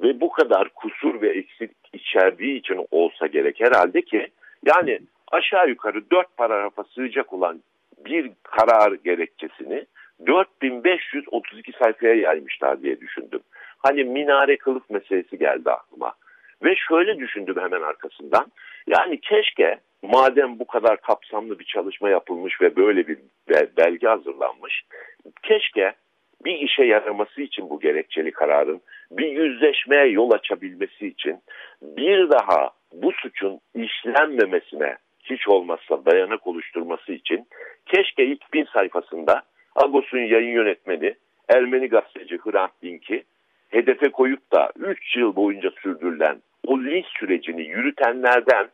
ve 0.03 0.21
bu 0.21 0.31
kadar 0.31 0.69
kusur 0.69 1.21
ve 1.21 1.29
eksik 1.29 1.71
içerdiği 1.93 2.59
için 2.59 2.85
olsa 2.91 3.27
gerek 3.27 3.59
herhalde 3.59 4.01
ki 4.01 4.27
yani 4.65 4.99
aşağı 5.31 5.69
yukarı 5.69 6.11
dört 6.11 6.37
paragrafa 6.37 6.83
sığacak 6.83 7.33
olan 7.33 7.61
bir 8.05 8.31
karar 8.43 8.91
gerekçesini 8.91 9.85
4532 10.27 11.71
sayfaya 11.71 12.13
yaymışlar 12.13 12.81
diye 12.81 13.01
düşündüm. 13.01 13.39
Hani 13.77 14.03
minare 14.03 14.57
kılıf 14.57 14.89
meselesi 14.89 15.37
geldi 15.37 15.71
aklıma. 15.71 16.13
Ve 16.63 16.75
şöyle 16.75 17.19
düşündüm 17.19 17.55
hemen 17.59 17.81
arkasından. 17.81 18.51
Yani 18.87 19.19
keşke 19.21 19.79
madem 20.01 20.59
bu 20.59 20.67
kadar 20.67 21.01
kapsamlı 21.01 21.59
bir 21.59 21.65
çalışma 21.65 22.09
yapılmış 22.09 22.61
ve 22.61 22.75
böyle 22.75 23.07
bir 23.07 23.17
belge 23.77 24.07
hazırlanmış, 24.07 24.83
keşke 25.43 25.93
bir 26.45 26.55
işe 26.59 26.83
yaraması 26.83 27.41
için 27.41 27.69
bu 27.69 27.79
gerekçeli 27.79 28.31
kararın 28.31 28.81
bir 29.11 29.27
yüzleşmeye 29.27 30.05
yol 30.05 30.31
açabilmesi 30.31 31.07
için 31.07 31.39
bir 31.81 32.29
daha 32.29 32.69
bu 32.93 33.11
suçun 33.11 33.59
işlenmemesine 33.75 34.97
hiç 35.23 35.47
olmazsa 35.47 36.05
dayanak 36.05 36.47
oluşturması 36.47 37.13
için 37.13 37.47
keşke 37.85 38.25
ilk 38.25 38.53
bin 38.53 38.65
sayfasında 38.65 39.41
Agos'un 39.75 40.17
yayın 40.17 40.51
yönetmeni 40.51 41.15
Ermeni 41.49 41.89
gazeteci 41.89 42.37
Hrant 42.37 42.71
Dink'i 42.81 43.23
hedefe 43.69 44.09
koyup 44.09 44.51
da 44.51 44.71
3 44.75 45.15
yıl 45.17 45.35
boyunca 45.35 45.71
sürdürülen 45.81 46.41
o 46.67 46.79
linç 46.79 47.05
sürecini 47.19 47.63
yürütenlerden 47.63 48.67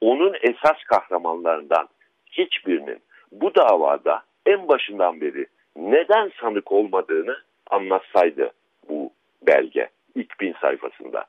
onun 0.00 0.34
esas 0.42 0.84
kahramanlarından 0.88 1.88
hiçbirinin 2.26 2.98
bu 3.32 3.54
davada 3.54 4.22
en 4.46 4.68
başından 4.68 5.20
beri 5.20 5.46
neden 5.76 6.30
sanık 6.40 6.72
olmadığını 6.72 7.36
anlatsaydı 7.70 8.50
bu 8.88 9.12
belge 9.46 9.88
ilk 10.14 10.40
bin 10.40 10.54
sayfasında. 10.60 11.24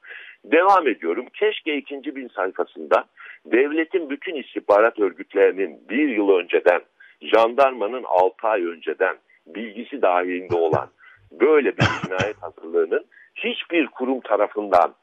Devam 0.46 0.88
ediyorum. 0.88 1.26
Keşke 1.34 1.76
ikinci 1.76 2.16
bin 2.16 2.28
sayfasında 2.28 3.06
devletin 3.46 4.10
bütün 4.10 4.36
istihbarat 4.36 5.00
örgütlerinin 5.00 5.80
bir 5.90 6.10
yıl 6.10 6.30
önceden, 6.30 6.82
jandarmanın 7.22 8.04
altı 8.04 8.48
ay 8.48 8.66
önceden 8.66 9.18
bilgisi 9.48 10.02
dahilinde 10.02 10.56
olan 10.56 10.90
böyle 11.32 11.78
bir 11.78 11.86
cinayet 12.04 12.38
hazırlığının 12.42 13.06
hiçbir 13.36 13.88
kurum 13.88 14.20
tarafından, 14.20 14.96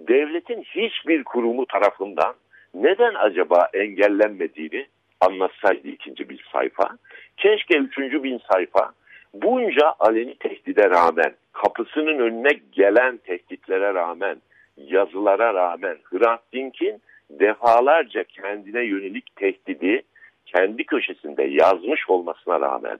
devletin 0.00 0.62
hiçbir 0.62 1.24
kurumu 1.24 1.66
tarafından 1.66 2.34
neden 2.74 3.14
acaba 3.14 3.68
engellenmediğini 3.74 4.86
anlatsaydı 5.20 5.88
ikinci 5.88 6.28
bir 6.28 6.46
sayfa. 6.52 6.88
Keşke 7.36 7.78
üçüncü 7.78 8.22
bin 8.22 8.40
sayfa 8.52 8.92
bunca 9.34 9.94
aleni 9.98 10.34
tehdide 10.34 10.90
rağmen, 10.90 11.34
kapısının 11.52 12.18
önüne 12.18 12.60
gelen 12.72 13.16
tehditlere 13.16 13.94
rağmen, 13.94 14.36
yazılara 14.76 15.54
rağmen 15.54 15.96
Hrant 16.04 16.40
Dink'in 16.52 17.02
defalarca 17.30 18.24
kendine 18.24 18.82
yönelik 18.82 19.36
tehdidi 19.36 20.02
kendi 20.46 20.84
köşesinde 20.84 21.42
yazmış 21.42 22.10
olmasına 22.10 22.60
rağmen 22.60 22.98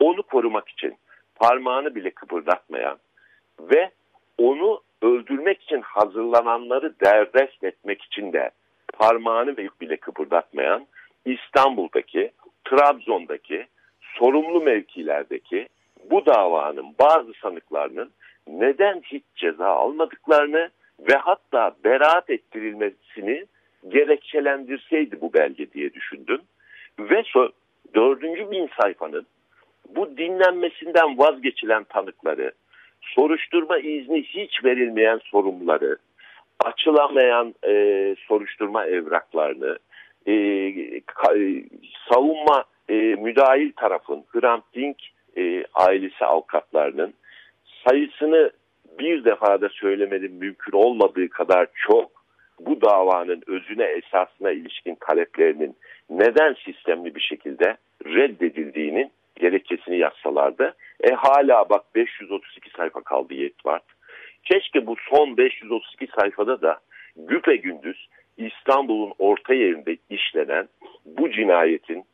onu 0.00 0.22
korumak 0.22 0.68
için 0.68 0.94
parmağını 1.40 1.94
bile 1.94 2.10
kıpırdatmayan 2.10 2.98
ve 3.60 3.90
onu 4.38 4.80
öldürmek 5.02 5.62
için 5.62 5.80
hazırlananları 5.80 6.94
derdest 7.04 7.64
etmek 7.64 8.02
için 8.02 8.32
de 8.32 8.50
parmağını 8.92 9.56
bile 9.56 9.96
kıpırdatmayan 9.96 10.86
İstanbul'daki, 11.24 12.30
Trabzon'daki, 12.64 13.66
sorumlu 14.00 14.60
mevkilerdeki 14.60 15.68
bu 16.10 16.26
davanın 16.26 16.94
bazı 17.00 17.32
sanıklarının 17.42 18.10
neden 18.46 19.00
hiç 19.00 19.24
ceza 19.36 19.66
almadıklarını 19.66 20.70
ve 21.00 21.16
hatta 21.16 21.76
beraat 21.84 22.30
ettirilmesini 22.30 23.44
gerekçelendirseydi 23.88 25.20
bu 25.20 25.32
belge 25.32 25.72
diye 25.72 25.94
düşündüm. 25.94 26.40
Ve 26.98 27.22
so 27.26 27.48
dördüncü 27.94 28.50
bin 28.50 28.70
sayfanın 28.80 29.26
bu 29.88 30.16
dinlenmesinden 30.16 31.18
vazgeçilen 31.18 31.84
tanıkları, 31.84 32.52
soruşturma 33.00 33.78
izni 33.78 34.22
hiç 34.22 34.64
verilmeyen 34.64 35.20
sorumluları, 35.24 35.96
açılamayan 36.64 37.54
e, 37.68 38.14
soruşturma 38.28 38.86
evraklarını, 38.86 39.78
e, 40.26 40.34
ka, 41.00 41.38
e, 41.38 41.64
savunma 42.08 42.64
e, 42.88 42.94
müdahil 42.94 43.72
tarafın, 43.72 44.24
Hrant 44.32 44.64
Dink 44.74 44.96
e, 45.36 45.64
ailesi 45.74 46.24
avukatlarının 46.24 47.14
sayısını 47.88 48.50
bir 48.98 49.24
defada 49.24 49.68
söylemenin 49.68 50.32
mümkün 50.32 50.72
olmadığı 50.72 51.28
kadar 51.28 51.66
çok 51.88 52.10
bu 52.60 52.80
davanın 52.80 53.42
özüne 53.46 53.84
esasına 53.84 54.50
ilişkin 54.50 54.96
taleplerinin 55.00 55.76
neden 56.10 56.56
sistemli 56.64 57.14
bir 57.14 57.20
şekilde 57.20 57.76
reddedildiğinin 58.06 59.10
gerekçesini 59.36 59.98
yazsalardı. 59.98 60.74
Bak 61.70 61.94
532 61.94 62.70
sayfa 62.70 63.00
kaldı 63.00 63.34
Yetvart. 63.34 63.84
Keşke 64.44 64.86
bu 64.86 64.96
son 65.10 65.36
532 65.36 66.06
sayfada 66.20 66.62
da 66.62 66.80
güpe 67.16 67.56
gündüz 67.56 68.08
İstanbul'un 68.36 69.12
orta 69.18 69.54
yerinde 69.54 69.96
işlenen 70.10 70.68
bu 71.04 71.30
cinayetin 71.30 72.04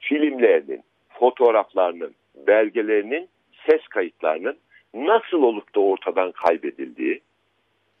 filmlerinin, 0.00 0.82
fotoğraflarının, 1.08 2.14
belgelerinin, 2.46 3.28
ses 3.68 3.88
kayıtlarının 3.88 4.56
nasıl 4.94 5.42
olup 5.42 5.74
da 5.74 5.80
ortadan 5.80 6.32
kaybedildiği 6.32 7.20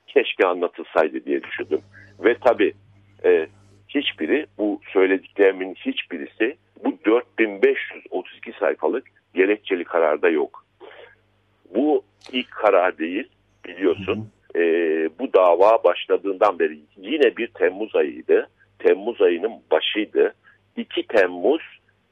keşke 0.06 0.46
anlatılsaydı 0.46 1.24
diye 1.24 1.42
düşündüm. 1.42 1.80
Ve 2.24 2.36
tabii 2.44 2.74
e, 3.24 3.46
hiçbiri 3.88 4.46
bu 4.58 4.80
söylediklerimin 4.92 5.74
hiçbirisi 5.74 6.56
bu 6.84 6.98
4532 7.04 8.52
sayfalık 8.52 9.06
gerekçeli 9.34 9.84
kararda 9.84 10.28
yok. 10.28 10.64
Bu 11.74 12.04
ilk 12.32 12.50
karar 12.50 12.98
değil 12.98 13.28
biliyorsun. 13.64 14.28
E, 14.56 14.60
bu 15.18 15.32
dava 15.32 15.84
başladığından 15.84 16.58
beri 16.58 16.78
yine 16.96 17.36
bir 17.36 17.46
Temmuz 17.46 17.96
ayıydı. 17.96 18.48
Temmuz 18.78 19.20
ayının 19.22 19.52
başıydı. 19.70 20.34
2 20.76 21.06
Temmuz 21.06 21.62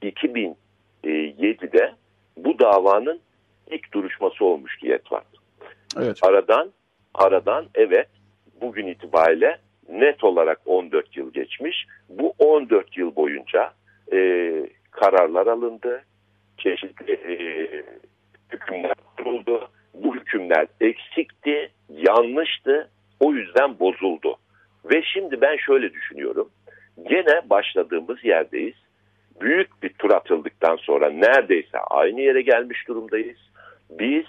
2007'de 0.03 1.93
bu 2.37 2.59
davanın 2.59 3.21
ilk 3.71 3.93
duruşması 3.93 4.45
olmuştu 4.45 4.87
Yetvat. 4.87 5.27
Evet. 5.99 6.19
Aradan 6.23 6.73
aradan 7.15 7.67
evet 7.75 8.09
bugün 8.61 8.87
itibariyle 8.87 9.59
net 9.89 10.25
olarak 10.25 10.61
14 10.67 11.17
yıl 11.17 11.33
geçmiş. 11.33 11.87
Bu 12.09 12.35
14 12.39 12.97
yıl 12.97 13.17
boyunca 13.17 13.73
e, 14.13 14.53
kararlar 14.91 15.47
alındı. 15.47 16.03
Çeşitli 16.59 17.13
e, 17.13 17.35
hükümler 18.53 18.95
kuruldu. 19.17 19.69
Bu 19.95 20.17
hükümler 20.17 20.67
eksikti, 20.81 21.71
yanlıştı. 21.89 22.91
O 23.21 23.33
yüzden 23.33 23.79
bozuldu. 23.79 24.37
Ve 24.85 25.03
şimdi 25.03 25.41
ben 25.41 25.57
şöyle 25.57 25.93
düşünüyorum. 25.93 26.51
Gene 27.09 27.51
başladığımız 27.51 28.25
yerdeyiz. 28.25 28.75
Büyük 29.41 29.83
bir 29.83 29.89
tur 29.89 30.11
atıldıktan 30.11 30.77
sonra 30.77 31.11
neredeyse 31.11 31.79
aynı 31.79 32.21
yere 32.21 32.43
gelmiş 32.43 32.89
durumdayız. 32.89 33.39
Biz 33.91 34.25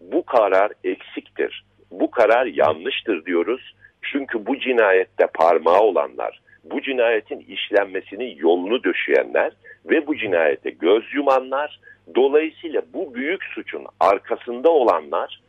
bu 0.00 0.24
karar 0.24 0.72
eksiktir, 0.84 1.64
bu 1.90 2.10
karar 2.10 2.46
yanlıştır 2.46 3.24
diyoruz. 3.24 3.74
Çünkü 4.02 4.46
bu 4.46 4.58
cinayette 4.58 5.26
parmağı 5.34 5.80
olanlar, 5.80 6.40
bu 6.64 6.82
cinayetin 6.82 7.38
işlenmesinin 7.38 8.36
yolunu 8.36 8.84
döşeyenler 8.84 9.52
ve 9.90 10.06
bu 10.06 10.16
cinayete 10.16 10.70
göz 10.70 11.14
yumanlar, 11.14 11.80
dolayısıyla 12.14 12.82
bu 12.94 13.14
büyük 13.14 13.44
suçun 13.44 13.86
arkasında 14.00 14.70
olanlar 14.70 15.40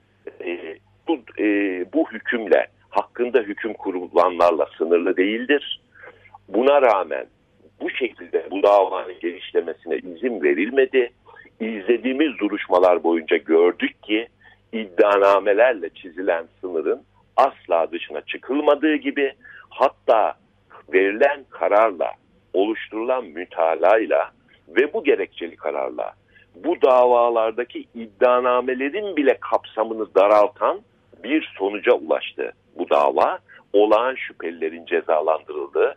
e, 0.46 0.78
bu, 1.08 1.20
e, 1.40 1.46
bu 1.94 2.12
hükümle, 2.12 2.68
hakkında 2.90 3.40
hüküm 3.40 3.74
kurulanlarla 3.74 4.68
sınırlı 4.78 5.18
değildir. 5.18 5.82
Buna 6.48 6.82
rağmen 6.82 7.26
bu 7.82 7.90
şekilde 7.90 8.48
bu 8.52 8.64
davanın 8.64 9.20
genişlemesine 9.20 9.98
izin 9.98 10.44
verilmedi. 10.44 11.12
İzlediğimiz 11.60 12.40
duruşmalar 12.40 13.04
boyunca 13.04 13.38
gördük 13.38 14.04
ki 14.04 14.28
iddianamelerle 14.74 15.90
çizilen 15.90 16.46
sınırın 16.62 17.02
asla 17.38 17.92
dışına 17.92 18.22
çıkılmadığı 18.22 18.96
gibi 18.96 19.34
hatta 19.70 20.36
verilen 20.94 21.46
kararla 21.50 22.12
oluşturulan 22.54 23.26
mütalayla 23.26 24.32
ve 24.68 24.94
bu 24.94 25.04
gerekçeli 25.04 25.56
kararla 25.56 26.14
bu 26.64 26.82
davalardaki 26.82 27.86
iddianamelerin 27.96 29.16
bile 29.16 29.38
kapsamını 29.40 30.16
daraltan 30.16 30.82
bir 31.24 31.54
sonuca 31.58 31.94
ulaştı 31.94 32.54
bu 32.76 32.90
dava. 32.90 33.40
Olağan 33.74 34.16
şüphelilerin 34.16 34.86
cezalandırıldığı 34.86 35.96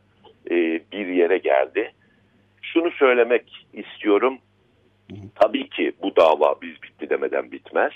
e, 0.51 0.55
bir 0.93 1.07
yere 1.07 1.39
geldi. 1.39 1.93
Şunu 2.63 2.91
söylemek 2.91 3.67
istiyorum. 3.73 4.39
Tabii 5.35 5.69
ki 5.69 5.93
bu 6.03 6.17
dava 6.17 6.55
biz 6.63 6.83
bitti 6.83 7.11
demeden 7.11 7.53
bitmez. 7.53 7.93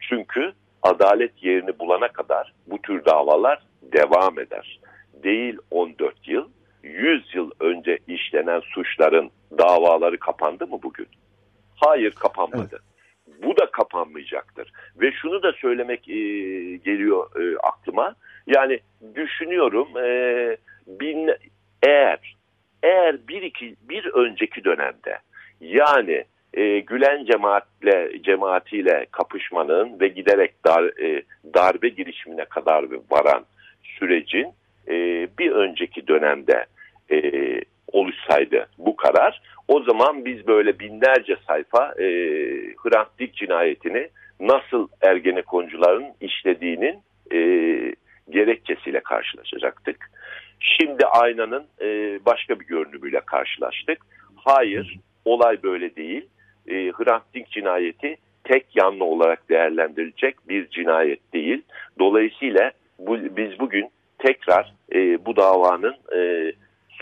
Çünkü 0.00 0.52
adalet 0.82 1.42
yerini 1.42 1.78
bulana 1.78 2.08
kadar 2.08 2.52
bu 2.66 2.82
tür 2.82 3.04
davalar 3.04 3.62
devam 3.82 4.38
eder. 4.38 4.80
Değil 5.22 5.58
14 5.70 6.28
yıl, 6.28 6.48
100 6.82 7.34
yıl 7.34 7.50
önce 7.60 7.98
işlenen 8.08 8.60
suçların 8.60 9.30
davaları 9.58 10.18
kapandı 10.18 10.66
mı 10.66 10.78
bugün? 10.82 11.06
Hayır 11.76 12.10
kapanmadı. 12.10 12.68
Evet. 12.72 13.42
Bu 13.42 13.56
da 13.56 13.70
kapanmayacaktır. 13.70 14.72
Ve 14.96 15.12
şunu 15.12 15.42
da 15.42 15.52
söylemek 15.52 16.08
e, 16.08 16.14
geliyor 16.76 17.40
e, 17.40 17.58
aklıma. 17.58 18.14
Yani 18.46 18.80
düşünüyorum 19.14 19.88
e, 19.98 20.56
bin, 20.86 21.30
eğer 21.82 22.36
eğer 22.82 23.28
bir 23.28 23.42
iki 23.42 23.76
bir 23.88 24.04
önceki 24.06 24.64
dönemde 24.64 25.18
yani 25.60 26.24
e, 26.54 26.78
Gülen 26.78 27.24
cemaatle 27.24 28.22
cemaatiyle 28.22 29.06
kapışmanın 29.10 30.00
ve 30.00 30.08
giderek 30.08 30.64
dar, 30.66 30.84
e, 30.84 31.22
darbe 31.54 31.88
girişimine 31.88 32.44
kadar 32.44 32.84
varan 33.10 33.44
sürecin 33.82 34.52
e, 34.88 35.28
bir 35.38 35.50
önceki 35.50 36.06
dönemde 36.06 36.66
e, 37.10 37.20
oluşsaydı 37.92 38.66
bu 38.78 38.96
karar 38.96 39.42
o 39.72 39.82
zaman 39.82 40.24
biz 40.24 40.46
böyle 40.46 40.78
binlerce 40.78 41.36
sayfa 41.46 41.94
e, 41.98 42.06
Hrant 42.76 43.08
Dink 43.18 43.34
cinayetini 43.34 44.08
nasıl 44.40 44.88
Ergenekoncuların 45.02 46.06
işlediğinin 46.20 46.98
e, 47.32 47.38
gerekçesiyle 48.30 49.00
karşılaşacaktık. 49.00 50.10
Şimdi 50.60 51.06
aynanın 51.06 51.66
e, 51.80 51.86
başka 52.26 52.60
bir 52.60 52.66
görünümüyle 52.66 53.20
karşılaştık. 53.20 53.98
Hayır, 54.36 54.98
olay 55.24 55.62
böyle 55.62 55.96
değil. 55.96 56.26
E, 56.68 56.74
Hrant 56.74 57.22
Dink 57.34 57.50
cinayeti 57.50 58.16
tek 58.44 58.66
yanlı 58.76 59.04
olarak 59.04 59.48
değerlendirilecek 59.48 60.48
bir 60.48 60.68
cinayet 60.68 61.32
değil. 61.32 61.62
Dolayısıyla 61.98 62.72
bu, 62.98 63.16
biz 63.36 63.58
bugün 63.60 63.88
tekrar 64.18 64.72
e, 64.94 65.24
bu 65.26 65.36
davanın 65.36 65.96
e, 66.16 66.52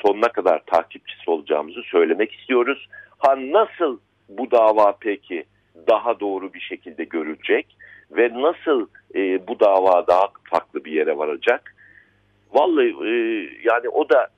sonuna 0.02 0.28
kadar 0.28 0.62
takipçisi 0.66 1.30
olacağımızı 1.30 1.82
söylemek 1.82 2.32
istiyoruz. 2.32 2.88
Ha 3.18 3.36
nasıl 3.38 3.98
bu 4.28 4.50
dava 4.50 4.96
peki 5.00 5.44
daha 5.88 6.20
doğru 6.20 6.54
bir 6.54 6.60
şekilde 6.60 7.04
görülecek 7.04 7.76
ve 8.10 8.30
nasıl 8.34 8.86
e, 9.14 9.46
bu 9.46 9.60
dava 9.60 10.06
daha 10.06 10.28
farklı 10.50 10.84
bir 10.84 10.92
yere 10.92 11.16
varacak? 11.16 11.74
Vallahi 12.52 12.88
e, 12.88 13.12
yani 13.64 13.88
o 13.88 14.08
da 14.08 14.28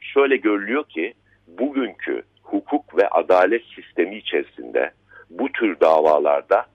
şöyle 0.00 0.36
görülüyor 0.36 0.84
ki 0.84 1.14
bugünkü 1.46 2.22
hukuk 2.42 2.98
ve 2.98 3.08
adalet 3.08 3.62
sistemi 3.74 4.16
içerisinde 4.16 4.90
bu 5.30 5.52
tür 5.52 5.80
davalarda 5.80 6.66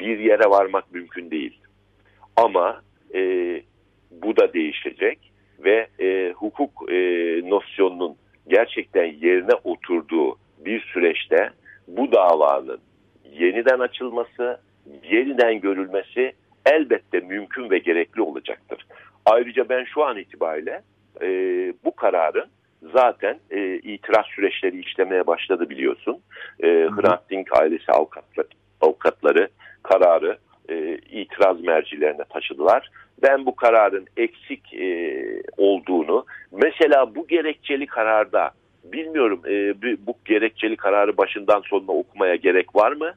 bir 0.00 0.18
yere 0.18 0.50
varmak 0.50 0.92
mümkün 0.92 1.30
değil. 1.30 1.58
Ama 2.36 2.82
e, 3.14 3.20
bu 4.10 4.36
da 4.36 4.52
değişecek 4.52 5.29
ve 5.64 5.86
e, 6.00 6.32
hukuk 6.32 6.92
e, 6.92 6.96
nosyonunun 7.50 8.16
gerçekten 8.48 9.04
yerine 9.04 9.54
oturduğu 9.64 10.36
bir 10.58 10.80
süreçte 10.80 11.50
bu 11.88 12.12
davanın 12.12 12.80
yeniden 13.32 13.78
açılması, 13.78 14.60
yeniden 15.10 15.60
görülmesi 15.60 16.32
elbette 16.66 17.20
mümkün 17.20 17.70
ve 17.70 17.78
gerekli 17.78 18.22
olacaktır. 18.22 18.86
Ayrıca 19.26 19.68
ben 19.68 19.84
şu 19.84 20.04
an 20.04 20.18
itibariyle 20.18 20.82
e, 21.22 21.28
bu 21.84 21.96
kararın 21.96 22.46
zaten 22.92 23.38
e, 23.50 23.74
itiraz 23.74 24.26
süreçleri 24.26 24.80
işlemeye 24.80 25.26
başladı 25.26 25.70
biliyorsun. 25.70 26.18
E, 26.62 26.66
Hrant 26.66 27.30
Dink 27.30 27.60
ailesi 27.60 27.92
avukatları, 27.92 28.48
avukatları 28.80 29.48
kararı 29.82 30.38
e, 30.68 30.98
itiraz 30.98 31.60
mercilerine 31.60 32.24
taşıdılar. 32.24 32.90
Ben 33.22 33.46
bu 33.46 33.56
kararın 33.56 34.06
eksik 34.16 34.74
e, 34.74 35.14
olduğunu, 35.56 36.24
mesela 36.52 37.14
bu 37.14 37.26
gerekçeli 37.26 37.86
kararda 37.86 38.50
bilmiyorum 38.84 39.40
e, 39.48 39.82
bu 40.06 40.14
gerekçeli 40.24 40.76
kararı 40.76 41.16
başından 41.16 41.60
sonuna 41.60 41.92
okumaya 41.92 42.34
gerek 42.34 42.76
var 42.76 42.92
mı? 42.92 43.12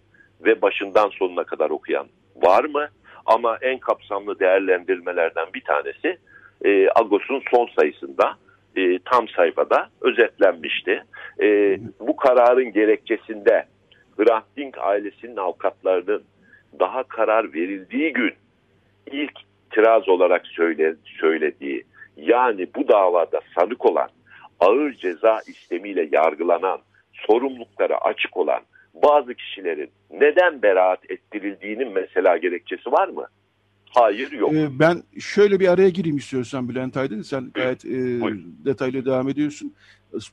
Ve 0.46 0.62
başından 0.62 1.10
sonuna 1.10 1.44
kadar 1.44 1.70
okuyan 1.70 2.08
var 2.36 2.64
mı? 2.64 2.88
Ama 3.26 3.58
en 3.62 3.78
kapsamlı 3.78 4.40
değerlendirmelerden 4.40 5.48
bir 5.54 5.62
tanesi 5.62 6.18
e, 6.66 6.88
Agos'un 6.96 7.44
son 7.52 7.70
sayısında 7.80 8.36
e, 8.76 9.00
tam 9.00 9.28
sayfada 9.28 9.90
özetlenmişti. 10.02 11.04
E, 11.42 11.80
bu 12.00 12.16
kararın 12.16 12.72
gerekçesinde 12.74 13.66
Hrant 14.18 14.46
Dink 14.58 14.78
ailesinin 14.78 15.38
avukatlarının 15.38 16.24
daha 16.80 17.04
karar 17.04 17.54
verildiği 17.54 18.14
gün 18.14 18.34
ilk 19.12 19.34
itiraz 19.74 20.10
olarak 20.10 20.48
söyle, 20.48 20.96
söylediği 21.20 21.84
yani 22.18 22.68
bu 22.76 22.88
davada 22.88 23.40
sanık 23.56 23.86
olan 23.86 24.10
ağır 24.60 24.94
ceza 24.94 25.40
istemiyle 25.48 26.10
yargılanan 26.12 26.80
sorumluluklara 27.14 27.98
açık 27.98 28.38
olan 28.38 28.62
bazı 28.94 29.34
kişilerin 29.34 29.90
neden 30.12 30.62
beraat 30.62 31.12
ettirildiğinin 31.12 31.94
mesela 31.94 32.38
gerekçesi 32.38 32.92
var 32.92 33.08
mı? 33.08 33.26
Hayır 33.90 34.32
yok. 34.32 34.54
Ee, 34.54 34.68
ben 34.80 35.04
şöyle 35.20 35.60
bir 35.60 35.68
araya 35.68 35.90
gireyim 35.90 36.18
istiyorsan 36.18 36.70
Bülent 36.70 36.98
Aydın. 36.98 37.22
Sen 37.22 37.52
gayet 37.54 37.86
e, 37.86 37.92
detaylı 38.66 39.06
devam 39.06 39.30
ediyorsun. 39.30 39.74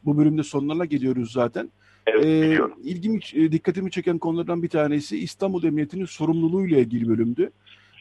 Bu 0.05 0.18
bölümde 0.18 0.42
sonlarına 0.42 0.85
geliyoruz 0.85 1.33
zaten. 1.33 1.70
Evet, 2.07 2.24
ee, 2.24 2.59
ilgimi, 2.85 3.20
e, 3.35 3.53
dikkatimi 3.53 3.90
çeken 3.90 4.18
konulardan 4.18 4.62
bir 4.62 4.68
tanesi 4.68 5.18
İstanbul 5.18 5.64
Emniyeti'nin 5.64 6.05
sorumluluğuyla 6.05 6.79
ilgili 6.79 7.09
bölümdü. 7.09 7.50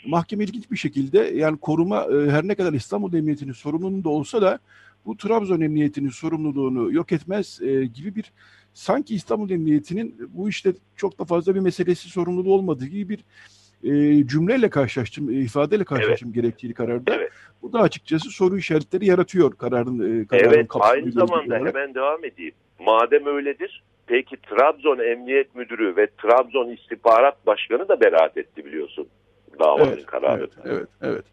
Mahkeme 0.06 0.44
ilginç 0.44 0.72
bir 0.72 0.78
şekilde 0.78 1.20
yani 1.20 1.58
koruma 1.58 2.04
e, 2.04 2.30
her 2.30 2.48
ne 2.48 2.56
kadar 2.56 2.74
İstanbul 2.74 3.14
Emniyeti'nin 3.14 3.52
sorumluluğunda 3.52 4.10
olsa 4.10 4.42
da 4.42 4.60
bu 5.06 5.18
Trabzon 5.18 5.62
Emniyeti'nin 5.62 6.10
sorumluluğunu 6.10 6.94
yok 6.94 7.12
etmez 7.12 7.62
e, 7.62 7.86
gibi 7.86 8.16
bir 8.16 8.32
sanki 8.74 9.16
İstanbul 9.16 9.50
Emniyeti'nin 9.50 10.30
bu 10.30 10.50
işte 10.50 10.74
çok 10.96 11.20
da 11.20 11.26
fazla 11.26 11.56
bir 11.56 11.60
meselesi 11.60 12.10
sorumluluğu 12.10 12.54
olmadığı 12.54 12.86
gibi 12.86 13.10
bir 13.10 13.20
e, 13.84 14.28
cümleyle 14.28 14.70
karşılaştım, 14.70 15.30
e, 15.30 15.34
ifadeyle 15.34 15.84
karşılaştım 15.84 16.30
evet. 16.30 16.36
gerektiği 16.36 16.74
kararda. 16.74 17.16
Evet. 17.16 17.32
Bu 17.62 17.74
da 17.74 17.80
açıkçası 17.80 18.30
soru 18.30 18.58
işaretleri 18.58 19.06
yaratıyor 19.06 19.56
kararın. 19.58 20.22
E, 20.22 20.28
kararın 20.28 20.54
evet, 20.54 20.68
aynı 20.80 21.12
zamanda 21.12 21.56
olarak. 21.56 21.76
hemen 21.76 21.96
devam 21.96 22.26
edeyim. 22.26 22.54
Madem 22.80 23.26
öyledir, 23.26 23.84
peki 24.08 24.38
Trabzon 24.38 25.00
Emniyet 25.00 25.56
Müdürü 25.56 25.96
ve 25.96 26.08
Trabzon 26.22 26.70
İstihbarat 26.70 27.48
Başkanı 27.48 27.88
da 27.88 28.02
beraat 28.02 28.38
etti 28.38 28.66
biliyorsun 28.66 29.08
davanın 29.60 29.92
evet, 29.92 30.06
kararı. 30.06 30.42
Evet, 30.42 30.66
evet, 30.66 30.88
evet. 31.02 31.26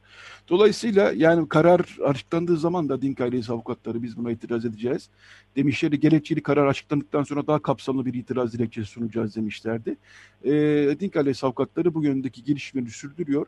Dolayısıyla 0.49 1.13
yani 1.17 1.49
karar 1.49 1.99
açıklandığı 2.05 2.57
zaman 2.57 2.89
da 2.89 3.03
Dink 3.03 3.21
ailesi 3.21 3.53
avukatları 3.53 4.03
biz 4.03 4.17
buna 4.17 4.31
itiraz 4.31 4.65
edeceğiz. 4.65 5.11
Demişleri 5.57 6.01
gerekçeli 6.01 6.43
karar 6.43 6.67
açıklandıktan 6.67 7.23
sonra 7.23 7.47
daha 7.47 7.59
kapsamlı 7.59 8.07
bir 8.07 8.15
itiraz 8.15 8.53
dilekçesi 8.53 8.91
sunacağız 8.91 9.37
demişlerdi. 9.37 9.97
E, 10.45 10.53
Dink 11.01 11.17
ailesi 11.17 11.47
avukatları 11.47 11.95
bu 11.95 12.05
yöndeki 12.05 12.45
gelişmeleri 12.45 12.91
sürdürüyor. 12.91 13.47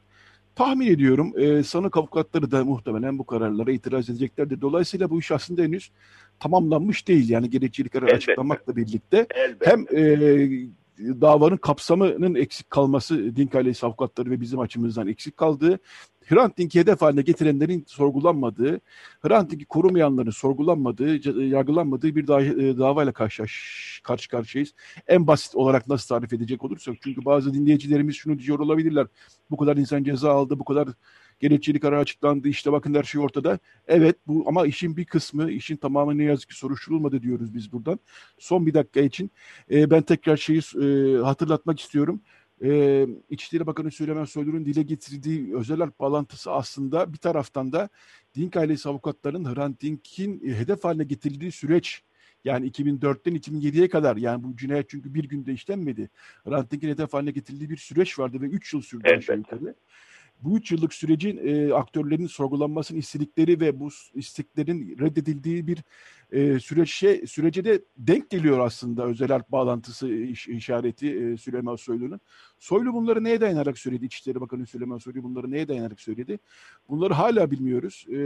Tahmin 0.55 0.87
ediyorum 0.87 1.33
e, 1.37 1.63
sanık 1.63 1.97
avukatları 1.97 2.51
da 2.51 2.65
muhtemelen 2.65 3.19
bu 3.19 3.27
kararlara 3.27 3.71
itiraz 3.71 4.11
edeceklerdir. 4.11 4.61
Dolayısıyla 4.61 5.11
bu 5.11 5.19
iş 5.19 5.33
aslında 5.33 5.63
henüz 5.63 5.91
tamamlanmış 6.41 7.09
değil. 7.09 7.31
Yani 7.31 7.51
gerekçeli 7.51 7.89
karar 7.89 8.07
Elbette. 8.07 8.17
açıklamakla 8.17 8.77
birlikte 8.77 9.27
Elbette. 9.31 9.71
hem 9.71 9.87
e, 9.93 10.69
davanın 10.99 11.57
kapsamının 11.57 12.35
eksik 12.35 12.71
kalması 12.71 13.37
Dink 13.37 13.55
ailesi 13.55 13.87
avukatları 13.87 14.31
ve 14.31 14.41
bizim 14.41 14.61
açımızdan 14.61 15.09
eksik 15.09 15.37
kaldığı, 15.37 15.79
Hrant 16.29 16.59
Dink'i 16.59 16.81
hedef 16.81 17.03
haline 17.03 17.23
getirenlerin 17.23 17.85
sorgulanmadığı, 17.87 18.81
Hrant 19.23 19.51
Dink'i 19.51 19.65
korumayanların 19.65 20.31
sorgulanmadığı, 20.31 21.43
yargılanmadığı 21.45 22.17
bir 22.17 22.23
e, 22.23 22.79
davayla 22.79 23.13
karşı, 23.13 23.45
karşı 24.03 24.29
karşıyayız. 24.29 24.75
En 25.07 25.27
basit 25.27 25.55
olarak 25.55 25.89
nasıl 25.89 26.09
tarif 26.09 26.33
edecek 26.33 26.65
olursak, 26.65 26.97
çünkü 27.03 27.25
bazı 27.25 27.55
dinleyicilerimiz 27.55 28.17
şunu 28.17 28.39
diyor 28.39 28.59
olabilirler, 28.59 29.07
bu 29.51 29.57
kadar 29.57 29.77
insan 29.77 30.05
ceza 30.05 30.33
aldı, 30.33 30.59
bu 30.59 30.65
kadar 30.65 30.89
gerekçeli 31.41 31.81
karar 31.81 31.99
açıklandı. 31.99 32.49
İşte 32.49 32.73
bakın 32.73 32.95
her 32.95 33.03
şey 33.03 33.21
ortada. 33.21 33.59
Evet 33.87 34.17
bu 34.27 34.45
ama 34.47 34.67
işin 34.67 34.97
bir 34.97 35.05
kısmı, 35.05 35.51
işin 35.51 35.77
tamamı 35.77 36.19
ne 36.19 36.25
yazık 36.25 36.49
ki 36.49 36.57
soruşturulmadı 36.57 37.23
diyoruz 37.23 37.55
biz 37.55 37.73
buradan. 37.73 37.99
Son 38.39 38.67
bir 38.67 38.75
dakika 38.75 39.01
için 39.01 39.31
e, 39.71 39.91
ben 39.91 40.03
tekrar 40.03 40.37
şeyi 40.37 40.59
e, 40.59 41.17
hatırlatmak 41.23 41.81
istiyorum. 41.81 42.21
E, 42.65 43.07
İçişleri 43.31 43.67
Bakanı 43.67 43.91
Süleyman 43.91 44.25
Soylu'nun 44.25 44.67
dile 44.67 44.83
getirdiği 44.83 45.55
özel 45.55 45.79
harp 45.79 46.01
bağlantısı 46.01 46.53
aslında 46.53 47.13
bir 47.13 47.19
taraftan 47.19 47.73
da 47.73 47.89
Dink 48.35 48.57
ailesi 48.57 48.89
avukatlarının 48.89 49.55
Hrant 49.55 49.83
Dink'in 49.83 50.49
e, 50.49 50.55
hedef 50.55 50.85
haline 50.85 51.05
getirildiği 51.05 51.53
süreç 51.53 52.03
yani 52.45 52.71
2004'ten 52.71 53.35
2007'ye 53.35 53.89
kadar 53.89 54.17
yani 54.17 54.45
bu 54.45 54.57
cinayet 54.57 54.89
çünkü 54.89 55.15
bir 55.15 55.25
günde 55.25 55.53
işlenmedi. 55.53 56.11
Hrant 56.45 56.71
Dink'in 56.71 56.89
hedef 56.89 57.13
haline 57.13 57.31
getirildiği 57.31 57.71
bir 57.71 57.77
süreç 57.77 58.19
vardı 58.19 58.41
ve 58.41 58.47
3 58.47 58.75
yıl 58.75 58.83
sürdü 58.83 59.09
aşağı 59.17 59.37
yukarı 59.37 59.75
bu 60.43 60.59
üç 60.59 60.73
yıllık 60.73 60.95
sürecin 60.95 61.41
e, 61.45 61.75
aktörlerin 61.75 62.27
sorgulanmasını 62.27 62.99
istedikleri 62.99 63.61
ve 63.61 63.81
bu 63.81 63.89
isteklerin 64.15 64.99
reddedildiği 65.01 65.67
bir 65.67 65.79
e, 66.33 66.59
süreçe 66.59 67.27
sürece 67.27 67.65
de 67.65 67.81
denk 67.97 68.31
geliyor 68.31 68.59
aslında 68.59 69.07
özel 69.07 69.29
harp 69.29 69.49
bağlantısı 69.49 70.09
iş, 70.09 70.49
işareti 70.49 71.09
e, 71.09 71.37
Süleyman 71.37 71.77
Soylu'nun. 71.77 72.21
Soylu 72.59 72.95
bunları 72.95 73.25
neye 73.25 73.41
dayanarak 73.41 73.79
söyledi? 73.79 74.05
İçişleri 74.05 74.41
Bakanı 74.41 74.67
Süleyman 74.67 74.99
Soylu 74.99 75.23
bunları 75.23 75.51
neye 75.51 75.69
dayanarak 75.69 76.01
söyledi? 76.01 76.39
Bunları 76.89 77.15
hala 77.15 77.51
bilmiyoruz. 77.51 78.07
E, 78.09 78.17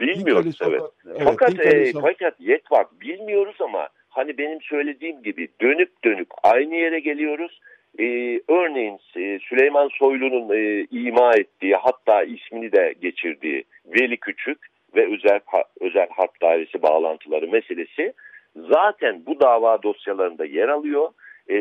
bilmiyoruz 0.00 0.58
evet. 0.62 0.82
evet. 1.06 1.20
Fakat, 1.24 1.60
e, 1.60 1.92
fakat 1.92 2.40
yet 2.40 2.72
var 2.72 2.86
bilmiyoruz 3.00 3.56
ama 3.60 3.88
hani 4.08 4.38
benim 4.38 4.60
söylediğim 4.62 5.22
gibi 5.22 5.48
dönüp 5.60 6.04
dönüp 6.04 6.28
aynı 6.42 6.74
yere 6.74 7.00
geliyoruz 7.00 7.60
e, 7.98 8.40
örneğin 8.48 8.98
e, 9.16 9.38
Süleyman 9.38 9.88
Soylu'nun 9.98 10.56
e, 10.56 10.86
ima 10.90 11.32
ettiği 11.32 11.76
hatta 11.76 12.22
ismini 12.22 12.72
de 12.72 12.94
geçirdiği 13.02 13.64
Veli 13.86 14.16
Küçük 14.16 14.58
ve 14.96 15.14
özel 15.14 15.40
özel 15.80 16.08
harp 16.10 16.42
dairesi 16.42 16.82
bağlantıları 16.82 17.48
meselesi 17.48 18.12
zaten 18.56 19.22
bu 19.26 19.40
dava 19.40 19.82
dosyalarında 19.82 20.44
yer 20.44 20.68
alıyor. 20.68 21.10
E, 21.50 21.56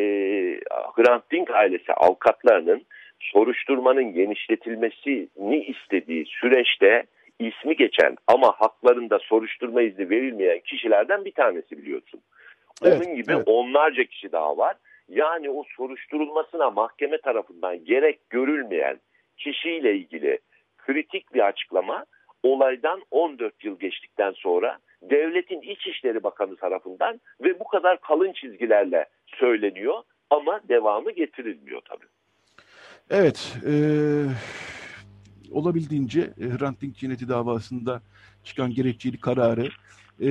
Hrant 0.95 1.31
Dink 1.31 1.51
ailesi 1.51 1.93
avukatlarının 1.93 2.81
soruşturmanın 3.19 4.13
genişletilmesini 4.13 5.57
istediği 5.57 6.25
süreçte 6.25 7.03
ismi 7.39 7.75
geçen 7.75 8.15
ama 8.27 8.51
haklarında 8.51 9.19
soruşturma 9.19 9.81
izni 9.81 10.09
verilmeyen 10.09 10.59
kişilerden 10.59 11.25
bir 11.25 11.31
tanesi 11.31 11.77
biliyorsun. 11.77 12.21
Onun 12.83 12.91
evet, 12.91 13.15
gibi 13.15 13.33
evet. 13.33 13.43
onlarca 13.45 14.03
kişi 14.03 14.31
daha 14.31 14.57
var. 14.57 14.75
Yani 15.11 15.49
o 15.49 15.63
soruşturulmasına 15.77 16.69
mahkeme 16.69 17.17
tarafından 17.21 17.85
gerek 17.85 18.29
görülmeyen 18.29 18.99
kişiyle 19.37 19.95
ilgili 19.95 20.39
kritik 20.77 21.33
bir 21.33 21.47
açıklama 21.47 22.05
olaydan 22.43 23.01
14 23.11 23.63
yıl 23.63 23.79
geçtikten 23.79 24.31
sonra 24.31 24.77
devletin 25.01 25.61
İçişleri 25.61 26.23
Bakanı 26.23 26.55
tarafından 26.55 27.21
ve 27.43 27.59
bu 27.59 27.63
kadar 27.63 28.01
kalın 28.01 28.33
çizgilerle 28.33 29.05
söyleniyor 29.27 30.03
ama 30.29 30.61
devamı 30.69 31.11
getirilmiyor 31.11 31.81
tabii. 31.89 32.05
Evet, 33.09 33.57
e, 33.67 33.73
olabildiğince 35.51 36.21
e, 36.21 36.43
Hrant 36.43 36.81
Dink 36.81 36.95
cinayeti 36.95 37.29
davasında 37.29 38.01
çıkan 38.43 38.71
gerekçeli 38.71 39.19
kararı 39.19 39.67
e, 40.21 40.29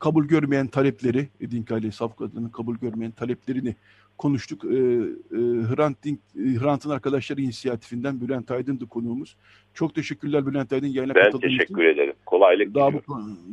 kabul 0.00 0.24
görmeyen 0.24 0.66
talepleri, 0.66 1.28
Dink 1.40 1.72
ailesi 1.72 2.04
avukatının 2.04 2.48
kabul 2.48 2.76
görmeyen 2.76 3.12
taleplerini 3.12 3.76
konuştuk. 4.18 4.64
E, 4.64 4.68
e, 4.68 5.38
Hrant 5.70 6.04
Dink, 6.04 6.20
Hrant'ın 6.36 6.90
arkadaşları 6.90 7.40
inisiyatifinden 7.40 8.20
Bülent 8.20 8.50
Aydın'dı 8.50 8.88
konuğumuz. 8.88 9.36
Çok 9.74 9.94
teşekkürler 9.94 10.46
Bülent 10.46 10.72
Aydın 10.72 10.86
yayına 10.86 11.14
ben 11.14 11.24
katıldığınız 11.24 11.52
için. 11.52 11.58
Ben 11.58 11.66
teşekkür 11.66 11.84
ederim. 11.84 12.14
Kolaylık 12.26 12.74
daha 12.74 12.92
bu, 12.92 13.00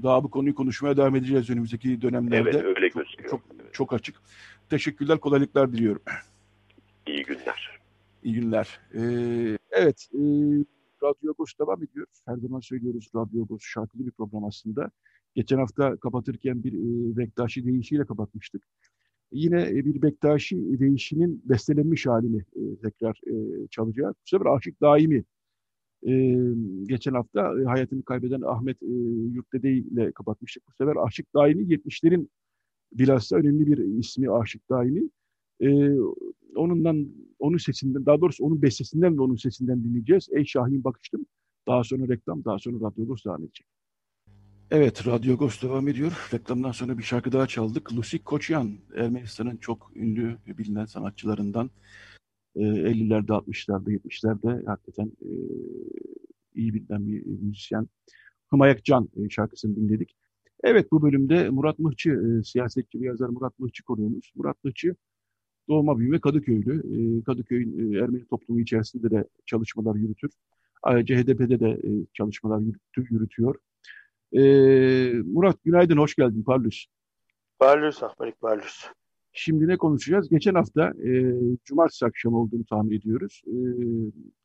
daha 0.04 0.24
bu 0.24 0.32
konuyu 0.32 0.56
konuşmaya 0.56 0.98
devam 0.98 1.16
edeceğiz 1.16 1.50
önümüzdeki 1.50 2.02
dönemlerde. 2.02 2.50
Evet 2.50 2.64
öyle 2.64 2.88
gözüküyor. 2.88 3.30
Çok, 3.30 3.42
çok, 3.50 3.74
çok 3.74 3.94
açık. 3.94 4.16
Teşekkürler, 4.70 5.18
kolaylıklar 5.18 5.74
diliyorum. 5.74 6.02
İyi 7.08 7.24
günler. 7.24 7.80
İyi 8.24 8.34
günler. 8.34 8.80
Ee, 8.94 9.58
evet, 9.72 10.08
e, 10.14 10.20
Radyo 11.04 11.32
Agos 11.32 11.52
devam 11.60 11.84
ediyor. 11.84 12.08
Her 12.26 12.38
zaman 12.38 12.60
söylüyoruz 12.60 13.10
Radyo 13.16 13.44
Agos 13.44 13.62
şarkılı 13.64 14.06
bir 14.06 14.12
program 14.12 14.46
aslında. 14.46 14.92
Geçen 15.38 15.58
hafta 15.58 15.98
kapatırken 15.98 16.64
bir 16.64 16.74
e, 16.74 17.18
Bektaşi 17.18 17.66
deyişiyle 17.66 18.06
kapatmıştık. 18.06 18.64
Yine 19.32 19.62
e, 19.62 19.86
bir 19.86 20.02
Bektaşi 20.02 20.80
deyişinin 20.80 21.42
bestelenmiş 21.46 22.06
halini 22.06 22.38
e, 22.56 22.76
tekrar 22.84 23.22
e, 23.28 23.68
çalacağız. 23.68 24.16
Bu 24.16 24.30
sefer 24.30 24.46
Aşık 24.46 24.82
Daimi. 24.82 25.24
E, 26.08 26.44
geçen 26.84 27.14
hafta 27.14 27.62
e, 27.62 27.64
hayatını 27.66 28.04
kaybeden 28.04 28.42
Ahmet 28.42 28.84
e, 28.84 28.94
Yurtdede 29.32 29.72
ile 29.72 30.12
kapatmıştık. 30.12 30.64
Bu 30.68 30.72
sefer 30.72 30.96
Aşık 31.06 31.34
Daimi 31.36 31.64
70'lerin 31.64 32.28
bilhassa 32.94 33.36
önemli 33.36 33.68
bir 33.68 33.78
ismi 33.78 34.32
Aşık 34.32 34.70
Daimi. 34.70 35.10
E, 35.62 35.92
onundan, 36.56 37.08
onun 37.40 37.58
sesinden, 37.58 38.06
daha 38.06 38.22
doğrusu 38.22 38.44
onun 38.44 38.62
bestesinden 38.62 39.18
ve 39.18 39.22
onun 39.22 39.36
sesinden 39.36 39.84
dinleyeceğiz. 39.84 40.30
Ey 40.32 40.46
Şahin 40.46 40.84
bakıştım. 40.84 41.26
Daha 41.68 41.84
sonra 41.84 42.08
reklam, 42.08 42.46
daha 42.46 42.60
sonra 42.60 42.88
Radyo 42.88 43.16
devam 43.26 43.44
edecek. 43.44 43.68
Evet, 44.72 45.08
Radyo 45.08 45.34
Agos 45.34 45.62
devam 45.62 45.88
ediyor. 45.88 46.30
Reklamdan 46.34 46.72
sonra 46.72 46.98
bir 46.98 47.04
şarkı 47.04 47.32
daha 47.32 47.48
çaldık. 47.48 47.94
Lucy 47.94 48.18
Koçyan, 48.18 48.78
Ermenistan'ın 48.96 49.58
çok 49.58 49.92
ünlü, 49.96 50.38
bilinen 50.48 50.86
sanatçılarından. 50.86 51.70
50'lerde, 52.56 53.32
60'larda, 53.32 53.92
70'lerde 53.92 54.66
hakikaten 54.66 55.12
e, 55.22 55.32
iyi 56.56 56.74
bilinen 56.74 57.08
bir 57.08 57.26
müzisyen. 57.26 57.88
Hımayak 58.50 58.86
Can 58.86 59.10
e, 59.18 59.30
şarkısını 59.30 59.76
dinledik. 59.76 60.16
Evet, 60.64 60.92
bu 60.92 61.02
bölümde 61.02 61.50
Murat 61.50 61.80
Mıhçı, 61.80 62.10
e, 62.10 62.44
siyasetçi 62.44 63.02
bir 63.02 63.06
yazar 63.06 63.30
Murat 63.30 63.60
Mıhçı 63.60 63.84
konuğumuz. 63.84 64.32
Murat 64.36 64.64
Mıhçı, 64.64 64.96
doğma 65.70 66.00
büyüme 66.00 66.22
Kadıköylü. 66.22 66.84
Kadıköy'ün 67.24 67.94
Ermeni 67.94 68.26
toplumu 68.26 68.62
içerisinde 68.62 69.12
de 69.12 69.28
çalışmalar 69.46 69.96
yürütür. 69.96 70.32
Ayrıca 70.84 71.16
HDP'de 71.18 71.60
de 71.60 71.82
çalışmalar 72.14 72.62
yürütüyor. 72.98 73.56
E, 74.34 74.42
Murat 75.26 75.64
günaydın, 75.64 75.98
hoş 75.98 76.16
geldin 76.16 76.44
Parlus. 76.44 76.86
Parlus, 77.60 78.04
Ahmet 78.04 78.42
Parlus. 78.42 78.86
Şimdi 79.32 79.68
ne 79.68 79.78
konuşacağız? 79.78 80.30
Geçen 80.30 80.56
hafta 80.56 80.94
e, 81.06 81.34
cumartesi 81.66 82.06
akşamı 82.06 82.40
olduğunu 82.40 82.66
tahmin 82.66 82.98
ediyoruz. 82.98 83.42
E, 83.48 83.56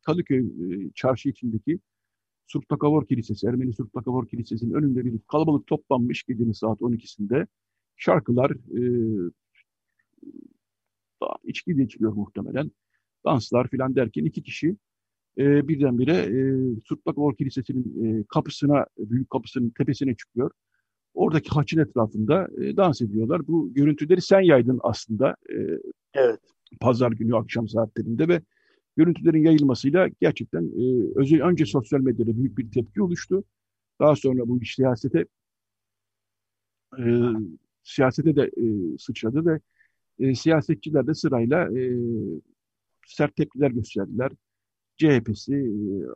Kadıköy 0.01 0.39
e, 0.39 0.91
çarşı 0.95 1.29
içindeki 1.29 1.79
Surptakavor 2.47 3.07
Kilisesi, 3.07 3.47
Ermeni 3.47 3.73
Surptakavor 3.73 4.27
Kilisesi'nin 4.27 4.73
önünde 4.73 5.05
bir 5.05 5.19
kalabalık 5.27 5.67
toplanmış 5.67 6.23
gecenin 6.23 6.51
saat 6.51 6.79
12'sinde. 6.79 7.47
Şarkılar, 7.95 8.51
e, 8.51 8.81
içki 11.43 11.77
de 11.77 11.83
içiliyor 11.83 12.13
muhtemelen. 12.13 12.71
Danslar 13.25 13.67
filan 13.67 13.95
derken 13.95 14.25
iki 14.25 14.43
kişi 14.43 14.75
e, 15.37 15.67
birdenbire 15.67 16.13
e, 16.13 16.41
Surtlakor 16.85 17.35
Kilisesi'nin 17.35 18.05
e, 18.05 18.23
kapısına, 18.23 18.85
büyük 18.97 19.29
kapısının 19.29 19.69
tepesine 19.69 20.15
çıkıyor. 20.15 20.51
Oradaki 21.13 21.49
haçın 21.49 21.79
etrafında 21.79 22.47
e, 22.61 22.77
dans 22.77 23.01
ediyorlar. 23.01 23.47
Bu 23.47 23.73
görüntüleri 23.73 24.21
sen 24.21 24.41
yaydın 24.41 24.79
aslında. 24.83 25.35
E, 25.49 25.55
evet. 26.13 26.39
Pazar 26.79 27.11
günü 27.11 27.35
akşam 27.35 27.67
saatlerinde 27.67 28.27
ve 28.27 28.41
görüntülerin 28.97 29.43
yayılmasıyla 29.43 30.07
gerçekten 30.21 30.63
e, 30.63 31.11
özel, 31.15 31.41
önce 31.41 31.65
sosyal 31.65 31.99
medyada 31.99 32.37
büyük 32.37 32.57
bir 32.57 32.71
tepki 32.71 33.01
oluştu. 33.01 33.43
Daha 33.99 34.15
sonra 34.15 34.47
bu 34.47 34.61
iş 34.61 34.75
siyasete 34.75 35.25
e, 36.99 37.03
siyasete 37.83 38.35
de 38.35 38.43
e, 38.43 38.97
sıçradı 38.97 39.45
ve 39.45 39.59
e, 40.19 40.35
siyasetçiler 40.35 41.07
de 41.07 41.13
sırayla 41.13 41.79
e, 41.79 41.91
sert 43.07 43.35
tepkiler 43.35 43.71
gösterdiler. 43.71 44.31
CHP'si, 44.97 45.55
e, 45.55 45.65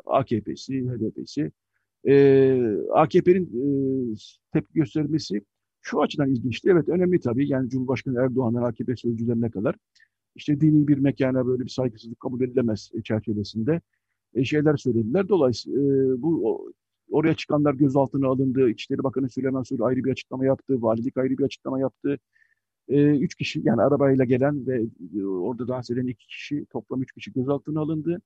AKP'si, 0.06 0.90
HDP'si. 0.90 1.52
E, 2.08 2.14
AKP'nin 2.94 3.46
e, 3.46 4.16
tepki 4.54 4.74
göstermesi 4.74 5.42
şu 5.82 6.02
açıdan 6.02 6.30
ilginçti. 6.30 6.70
Evet 6.72 6.90
önemli 6.90 7.20
tabii. 7.20 7.50
Yani 7.50 7.70
Cumhurbaşkanı 7.70 8.20
Erdoğan'dan 8.20 8.64
AKP 8.64 8.96
sözcülerine 8.96 9.52
kadar 9.52 9.76
işte 10.36 10.62
dini 10.62 10.88
bir 10.88 10.98
mekana 10.98 11.48
böyle 11.48 11.64
bir 11.64 11.70
saygısızlık 11.70 12.20
kabul 12.20 12.42
edilemez 12.42 12.92
çerçevesinde 13.04 13.82
e, 14.36 14.44
şeyler 14.44 14.78
söylediler. 14.78 15.30
Dolayısıyla 15.30 15.80
e, 15.80 16.22
bu 16.22 16.72
oraya 17.12 17.36
çıkanlar 17.36 17.74
gözaltına 17.74 18.28
alındı. 18.28 18.70
İçişleri 18.70 19.04
Bakanı 19.04 19.30
Süleyman 19.30 19.64
Soylu 19.64 19.86
ayrı 19.86 20.04
bir 20.04 20.12
açıklama 20.12 20.46
yaptı. 20.46 20.82
Valilik 20.82 21.18
ayrı 21.18 21.38
bir 21.38 21.44
açıklama 21.44 21.80
yaptı. 21.80 22.20
E, 22.90 23.18
üç 23.18 23.36
kişi 23.36 23.62
yani 23.64 23.82
arabayla 23.82 24.26
gelen 24.26 24.68
ve 24.68 24.86
e, 25.16 25.24
orada 25.24 25.68
dans 25.68 25.90
eden 25.90 26.08
iki 26.08 26.28
kişi 26.28 26.66
toplam 26.66 27.02
üç 27.02 27.12
kişi 27.12 27.34
gözaltına 27.34 27.82
alındı. 27.82 28.22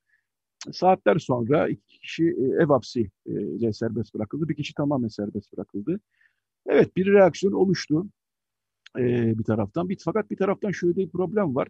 Saatler 0.72 1.20
sonra 1.20 1.68
iki 1.68 2.00
kişi 2.00 2.24
e, 2.24 2.64
ev 2.64 2.68
hapsi 2.68 3.12
e, 3.26 3.32
ile 3.32 3.74
serbest 3.74 4.14
bırakıldı. 4.14 4.50
Bir 4.50 4.56
kişi 4.56 4.74
tamamen 4.74 5.08
serbest 5.08 5.54
bırakıldı. 5.54 6.00
Evet 6.66 6.96
bir 6.96 7.14
reaksiyon 7.14 7.54
oluştu 7.54 8.06
e, 8.98 9.40
bir 9.40 9.44
taraftan. 9.44 9.90
Bir, 9.90 9.98
fakat 10.06 10.32
bir 10.32 10.38
taraftan 10.38 10.72
şöyle 10.72 10.96
bir 10.96 11.10
problem 11.10 11.56
var. 11.56 11.68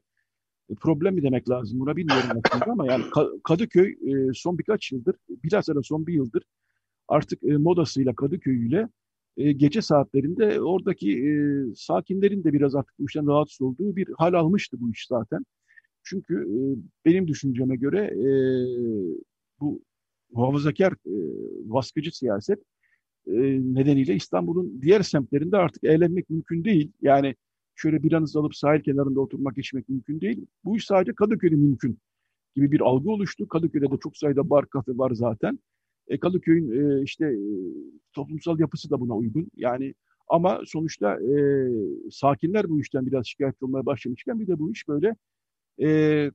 Problem 0.80 1.16
mi 1.16 1.24
demek 1.24 1.50
lazım 1.50 1.80
buna 1.80 1.96
bilmiyorum 1.96 2.42
aslında 2.46 2.72
ama 2.72 2.86
yani 2.86 3.04
Kadıköy 3.44 3.96
son 4.34 4.58
birkaç 4.58 4.92
yıldır, 4.92 5.16
bilhassa 5.30 5.74
son 5.84 6.08
bir 6.08 6.14
yıldır 6.14 6.44
artık 7.08 7.44
modasıyla 7.44 8.16
Kadıköy'üyle 8.16 8.88
e, 9.38 9.52
gece 9.52 9.82
saatlerinde 9.82 10.62
oradaki 10.62 11.38
sakinlerin 11.76 12.44
de 12.44 12.54
biraz 12.54 12.76
artık 12.76 13.00
bu 13.00 13.06
işten 13.06 13.28
rahatsız 13.28 13.62
olduğu 13.62 13.96
bir 13.96 14.08
hal 14.18 14.34
almıştı 14.34 14.78
bu 14.80 14.92
iş 14.92 15.08
zaten. 15.10 15.46
Çünkü 16.04 16.36
e, 16.36 16.58
benim 17.06 17.28
düşünceme 17.28 17.76
göre 17.76 18.00
e, 18.06 18.30
bu 19.60 19.82
muhafazakar 20.32 20.94
e, 20.94 21.16
baskıcı 21.70 22.18
siyaset 22.18 22.60
e, 23.28 23.34
nedeniyle 23.76 24.16
İstanbul'un 24.16 24.82
diğer 24.82 25.02
semtlerinde 25.02 25.58
artık 25.58 25.84
eğlenmek 25.84 26.30
mümkün 26.30 26.64
değil. 26.64 26.92
Yani 27.02 27.36
şöyle 27.76 28.04
bir 28.04 28.14
anız 28.14 28.36
alıp 28.36 28.56
sahil 28.56 28.82
kenarında 28.82 29.22
oturmak, 29.22 29.58
içmek 29.58 29.90
mümkün 29.90 30.22
değil. 30.22 30.46
Bu 30.64 30.78
iş 30.78 30.86
sadece 30.86 31.14
Kadıköy'de 31.14 31.56
mümkün 31.56 32.00
gibi 32.56 32.72
bir 32.72 32.82
algı 32.82 33.10
oluştu. 33.10 33.48
Kadıköy'de 33.48 33.92
de 33.92 33.98
çok 34.04 34.18
sayıda 34.18 34.50
bar, 34.50 34.70
kafe 34.70 34.98
var 34.98 35.12
zaten. 35.12 35.60
E, 36.08 36.20
Kadıköy'ün 36.20 36.72
e, 36.72 37.04
işte 37.04 37.26
e, 37.26 37.40
toplumsal 38.14 38.60
yapısı 38.60 38.90
da 38.90 39.00
buna 39.00 39.16
uygun. 39.16 39.48
Yani 39.56 39.94
ama 40.28 40.62
sonuçta 40.66 41.20
e, 41.22 41.38
sakinler 42.12 42.70
bu 42.70 42.82
işten 42.82 43.06
biraz 43.06 43.28
şikayet 43.28 43.64
olmaya 43.64 43.86
başlamışken 43.86 44.40
bir 44.40 44.48
de 44.48 44.60
bu 44.60 44.72
iş 44.72 44.88
böyle 44.88 45.16
e, 45.82 46.32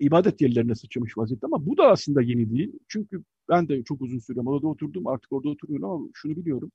ibadet 0.00 0.40
yerlerine 0.40 0.74
sıçramış 0.74 1.18
vaziyette 1.18 1.46
ama 1.46 1.66
bu 1.66 1.76
da 1.76 1.90
aslında 1.90 2.22
yeni 2.22 2.50
değil. 2.50 2.72
Çünkü 2.88 3.24
ben 3.48 3.68
de 3.68 3.82
çok 3.84 4.02
uzun 4.02 4.18
süre 4.18 4.40
Mala'da 4.40 4.66
oturdum. 4.66 5.06
Artık 5.06 5.32
orada 5.32 5.48
oturuyorum 5.48 5.90
ama 5.90 6.08
şunu 6.14 6.36
biliyorum. 6.36 6.72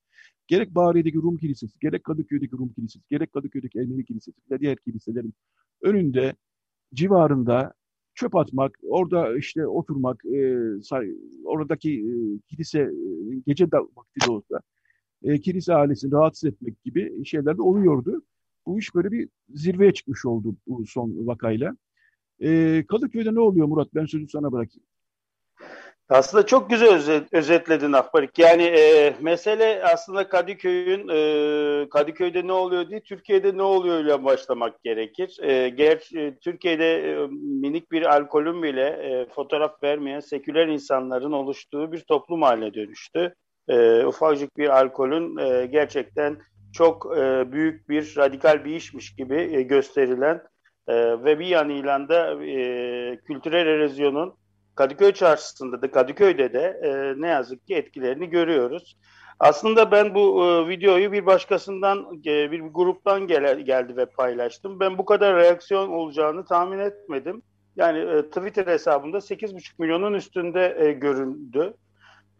Gerek 0.47 0.75
Bahariye'deki 0.75 1.17
Rum 1.17 1.37
Kilisesi, 1.37 1.79
gerek 1.79 2.03
Kadıköy'deki 2.03 2.51
Rum 2.51 2.73
Kilisesi, 2.73 3.05
gerek 3.09 3.33
Kadıköy'deki 3.33 3.79
Ermeni 3.79 4.05
Kilisesi 4.05 4.37
ve 4.51 4.59
diğer 4.59 4.77
kiliselerin 4.77 5.33
önünde 5.81 6.35
civarında 6.93 7.73
çöp 8.15 8.35
atmak, 8.35 8.79
orada 8.83 9.37
işte 9.37 9.67
oturmak, 9.67 10.25
e, 10.25 10.57
oradaki 11.45 11.91
e, 11.91 12.13
kilise 12.49 12.79
e, 12.79 12.91
gece 13.47 13.65
vakti 13.71 14.27
de 14.27 14.31
olsa 14.31 14.61
e, 15.23 15.41
kilise 15.41 15.75
ailesini 15.75 16.11
rahatsız 16.11 16.49
etmek 16.49 16.83
gibi 16.83 17.25
şeyler 17.25 17.57
de 17.57 17.61
oluyordu. 17.61 18.21
Bu 18.67 18.79
iş 18.79 18.95
böyle 18.95 19.11
bir 19.11 19.29
zirveye 19.49 19.93
çıkmış 19.93 20.25
oldu 20.25 20.55
bu 20.67 20.85
son 20.85 21.27
vakayla. 21.27 21.77
E, 22.39 22.83
Kadıköy'de 22.87 23.35
ne 23.35 23.39
oluyor 23.39 23.67
Murat? 23.67 23.87
Ben 23.95 24.05
sözü 24.05 24.27
sana 24.27 24.51
bırakayım. 24.51 24.87
Aslında 26.09 26.45
çok 26.45 26.69
güzel 26.69 26.95
özet, 26.95 27.33
özetledin 27.33 27.93
Akbarik. 27.93 28.39
Yani 28.39 28.63
e, 28.63 29.13
mesele 29.21 29.83
aslında 29.83 30.29
Kadıköy'ün 30.29 31.07
e, 31.07 31.89
Kadıköy'de 31.89 32.47
ne 32.47 32.51
oluyor 32.51 32.89
değil, 32.89 33.01
Türkiye'de 33.01 33.57
ne 33.57 33.61
oluyor 33.61 33.99
ile 33.99 34.23
başlamak 34.23 34.83
gerekir. 34.83 35.37
E, 35.41 35.69
ger 35.69 36.09
e, 36.15 36.37
Türkiye'de 36.37 37.11
e, 37.11 37.27
minik 37.41 37.91
bir 37.91 38.15
alkolün 38.15 38.63
bile 38.63 38.87
e, 38.87 39.25
fotoğraf 39.35 39.83
vermeyen 39.83 40.19
seküler 40.19 40.67
insanların 40.67 41.31
oluştuğu 41.31 41.91
bir 41.91 41.99
toplum 41.99 42.41
haline 42.41 42.73
dönüştü. 42.73 43.33
E, 43.67 44.05
ufacık 44.05 44.57
bir 44.57 44.69
alkolün 44.69 45.37
e, 45.37 45.65
gerçekten 45.65 46.37
çok 46.73 47.17
e, 47.17 47.51
büyük 47.51 47.89
bir 47.89 48.13
radikal 48.17 48.65
bir 48.65 48.75
işmiş 48.75 49.15
gibi 49.15 49.35
e, 49.35 49.61
gösterilen 49.61 50.41
e, 50.87 50.95
ve 51.23 51.39
bir 51.39 51.45
yanıyla 51.45 52.09
da 52.09 52.43
e, 52.43 53.19
kültürel 53.27 53.67
erozyonun 53.67 54.33
Kadıköy 54.75 55.11
çarşısında 55.11 55.81
da 55.81 55.91
Kadıköy'de 55.91 56.53
de 56.53 56.79
e, 56.83 57.21
ne 57.21 57.27
yazık 57.27 57.67
ki 57.67 57.75
etkilerini 57.75 58.29
görüyoruz. 58.29 58.97
Aslında 59.39 59.91
ben 59.91 60.15
bu 60.15 60.45
e, 60.45 60.69
videoyu 60.69 61.11
bir 61.11 61.25
başkasından, 61.25 62.21
e, 62.25 62.51
bir 62.51 62.59
gruptan 62.59 63.27
gel 63.27 63.59
geldi 63.59 63.97
ve 63.97 64.05
paylaştım. 64.05 64.79
Ben 64.79 64.97
bu 64.97 65.05
kadar 65.05 65.35
reaksiyon 65.35 65.89
olacağını 65.89 66.45
tahmin 66.45 66.79
etmedim. 66.79 67.41
Yani 67.75 67.99
e, 67.99 68.29
Twitter 68.29 68.67
hesabında 68.67 69.17
8,5 69.17 69.71
milyonun 69.79 70.13
üstünde 70.13 70.77
e, 70.79 70.91
göründü. 70.91 71.73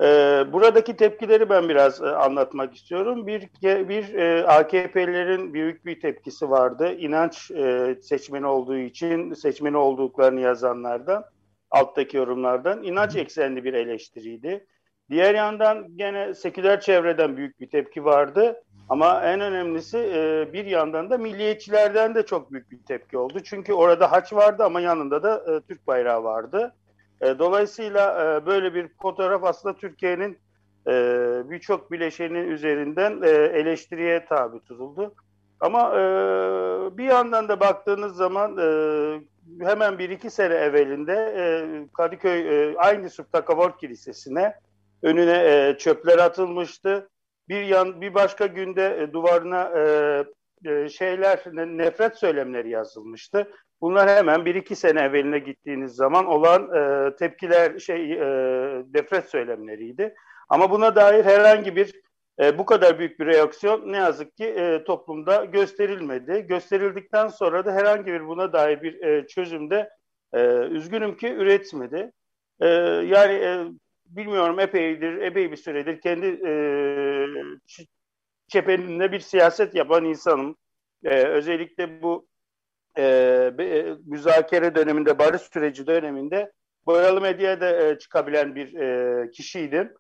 E, 0.01 0.05
buradaki 0.53 0.95
tepkileri 0.95 1.49
ben 1.49 1.69
biraz 1.69 2.01
e, 2.01 2.05
anlatmak 2.05 2.75
istiyorum. 2.75 3.27
Bir, 3.27 3.49
bir 3.63 4.13
e, 4.13 4.47
AKP'lilerin 4.47 5.53
büyük 5.53 5.86
bir 5.86 5.99
tepkisi 5.99 6.49
vardı. 6.49 6.93
İnanç 6.93 7.51
e, 7.51 7.95
seçmeni 8.01 8.45
olduğu 8.45 8.77
için 8.77 9.33
seçmeni 9.33 9.77
olduklarını 9.77 10.41
yazanlardan 10.41 11.25
alttaki 11.71 12.17
yorumlardan 12.17 12.83
inanç 12.83 13.15
eksenli 13.15 13.63
bir 13.63 13.73
eleştiriydi. 13.73 14.67
Diğer 15.10 15.36
yandan 15.36 15.97
gene 15.97 16.33
seküler 16.33 16.81
çevreden 16.81 17.38
büyük 17.38 17.60
bir 17.60 17.69
tepki 17.69 18.05
vardı. 18.05 18.63
Ama 18.89 19.23
en 19.23 19.41
önemlisi 19.41 19.97
e, 19.97 20.53
bir 20.53 20.65
yandan 20.65 21.10
da 21.10 21.17
milliyetçilerden 21.17 22.15
de 22.15 22.25
çok 22.25 22.51
büyük 22.51 22.71
bir 22.71 22.79
tepki 22.86 23.17
oldu. 23.17 23.39
Çünkü 23.43 23.73
orada 23.73 24.12
haç 24.12 24.33
vardı 24.33 24.63
ama 24.63 24.81
yanında 24.81 25.23
da 25.23 25.55
e, 25.55 25.62
Türk 25.62 25.88
bayrağı 25.88 26.23
vardı. 26.23 26.75
E, 27.21 27.39
dolayısıyla 27.39 28.45
böyle 28.45 28.73
bir 28.73 28.88
fotoğraf 29.01 29.43
aslında 29.43 29.75
Türkiye'nin 29.75 30.39
birçok 31.49 31.91
bileşenin 31.91 32.51
üzerinden 32.51 33.21
eleştiriye 33.53 34.25
tabi 34.25 34.60
tutuldu. 34.60 35.13
Ama 35.60 35.93
bir 36.97 37.03
yandan 37.03 37.49
da 37.49 37.60
baktığınız 37.60 38.15
zaman 38.15 38.58
hemen 39.62 39.99
bir 39.99 40.10
iki 40.10 40.30
sene 40.30 40.53
evvelinde 40.53 41.13
e, 41.13 41.43
Kadıköy 41.93 42.71
e, 42.71 42.77
aynı 42.77 43.10
Subtakavor 43.10 43.77
Kilisesi'ne 43.77 44.53
önüne 45.03 45.38
e, 45.38 45.77
çöpler 45.77 46.17
atılmıştı. 46.17 47.10
Bir 47.49 47.63
yan 47.63 48.01
bir 48.01 48.13
başka 48.13 48.45
günde 48.45 49.01
e, 49.01 49.13
duvarına 49.13 49.71
e, 49.80 50.23
e, 50.65 50.89
şeyler 50.89 51.43
nefret 51.53 52.17
söylemleri 52.17 52.69
yazılmıştı. 52.69 53.51
Bunlar 53.81 54.09
hemen 54.09 54.45
bir 54.45 54.55
iki 54.55 54.75
sene 54.75 55.01
evveline 55.01 55.39
gittiğiniz 55.39 55.95
zaman 55.95 56.25
olan 56.25 56.75
e, 56.75 57.15
tepkiler 57.15 57.79
şey 57.79 58.13
e, 58.13 58.19
nefret 58.93 59.29
söylemleriydi. 59.29 60.15
Ama 60.49 60.71
buna 60.71 60.95
dair 60.95 61.25
herhangi 61.25 61.75
bir 61.75 62.01
e, 62.39 62.57
bu 62.57 62.65
kadar 62.65 62.99
büyük 62.99 63.19
bir 63.19 63.25
reaksiyon 63.25 63.91
ne 63.91 63.97
yazık 63.97 64.37
ki 64.37 64.45
e, 64.45 64.83
toplumda 64.83 65.45
gösterilmedi. 65.45 66.47
Gösterildikten 66.47 67.27
sonra 67.27 67.65
da 67.65 67.71
herhangi 67.71 68.05
bir 68.05 68.27
buna 68.27 68.53
dair 68.53 68.81
bir 68.81 69.01
e, 69.01 69.27
çözümde 69.27 69.89
e, 70.33 70.39
üzgünüm 70.57 71.17
ki 71.17 71.27
üretmedi. 71.33 72.11
E, 72.61 72.67
yani 73.05 73.33
e, 73.33 73.65
bilmiyorum 74.05 74.59
epeydir, 74.59 75.17
epey 75.17 75.51
bir 75.51 75.57
süredir 75.57 76.01
kendi 76.01 76.25
e, 76.47 76.51
çepeninde 78.47 79.11
bir 79.11 79.19
siyaset 79.19 79.75
yapan 79.75 80.05
insanım. 80.05 80.57
E, 81.03 81.23
özellikle 81.23 82.01
bu 82.01 82.27
e, 82.97 83.03
e, 83.60 83.95
müzakere 84.05 84.75
döneminde, 84.75 85.19
barış 85.19 85.41
süreci 85.41 85.88
döneminde 85.88 86.51
boyalı 86.86 87.21
medyaya 87.21 87.89
e, 87.89 87.99
çıkabilen 87.99 88.55
bir 88.55 88.73
e, 88.73 89.31
kişiydim. 89.31 89.93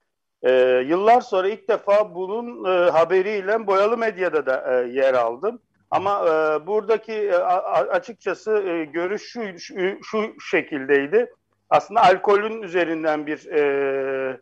E, 0.43 0.51
yıllar 0.87 1.21
sonra 1.21 1.49
ilk 1.49 1.69
defa 1.69 2.15
bunun 2.15 2.65
e, 2.65 2.89
haberiyle 2.89 3.67
boyalı 3.67 3.97
medyada 3.97 4.45
da 4.45 4.73
e, 4.73 4.87
yer 4.87 5.13
aldım. 5.13 5.59
Ama 5.91 6.25
e, 6.25 6.67
buradaki 6.67 7.13
e, 7.13 7.35
açıkçası 7.35 8.51
e, 8.51 8.85
görüş 8.85 9.21
şu, 9.21 9.59
şu, 9.59 9.75
şu 10.03 10.41
şekildeydi. 10.51 11.33
Aslında 11.69 12.01
alkolün 12.03 12.61
üzerinden 12.61 13.27
bir 13.27 13.45
e, 13.45 14.39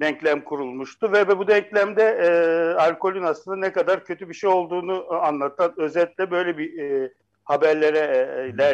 denklem 0.00 0.44
kurulmuştu 0.44 1.12
ve 1.12 1.38
bu 1.38 1.48
denklemde 1.48 2.02
e, 2.02 2.28
alkolün 2.80 3.22
aslında 3.22 3.56
ne 3.56 3.72
kadar 3.72 4.04
kötü 4.04 4.28
bir 4.28 4.34
şey 4.34 4.50
olduğunu 4.50 5.06
anlatan 5.10 5.74
özetle 5.76 6.30
böyle 6.30 6.58
bir 6.58 6.78
e, 6.78 7.12
haberlere 7.48 7.98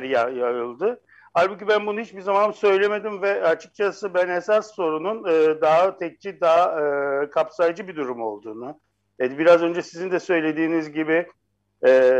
e, 0.05 0.09
yayıldı. 0.09 1.01
Halbuki 1.35 1.69
ben 1.69 1.87
bunu 1.87 2.01
hiçbir 2.01 2.21
zaman 2.21 2.51
söylemedim 2.51 3.23
ve 3.23 3.43
açıkçası 3.43 4.15
ben 4.15 4.29
esas 4.29 4.75
sorunun 4.75 5.25
e, 5.29 5.61
daha 5.61 5.99
tekçi, 5.99 6.41
daha 6.41 6.81
e, 6.81 7.31
kapsayıcı 7.31 7.89
bir 7.89 7.97
durum 7.97 8.23
olduğunu. 8.23 8.81
E, 9.21 9.39
biraz 9.39 9.63
önce 9.63 9.83
sizin 9.83 10.11
de 10.11 10.21
söylediğiniz 10.21 10.93
gibi 10.93 11.27
e, 11.87 12.13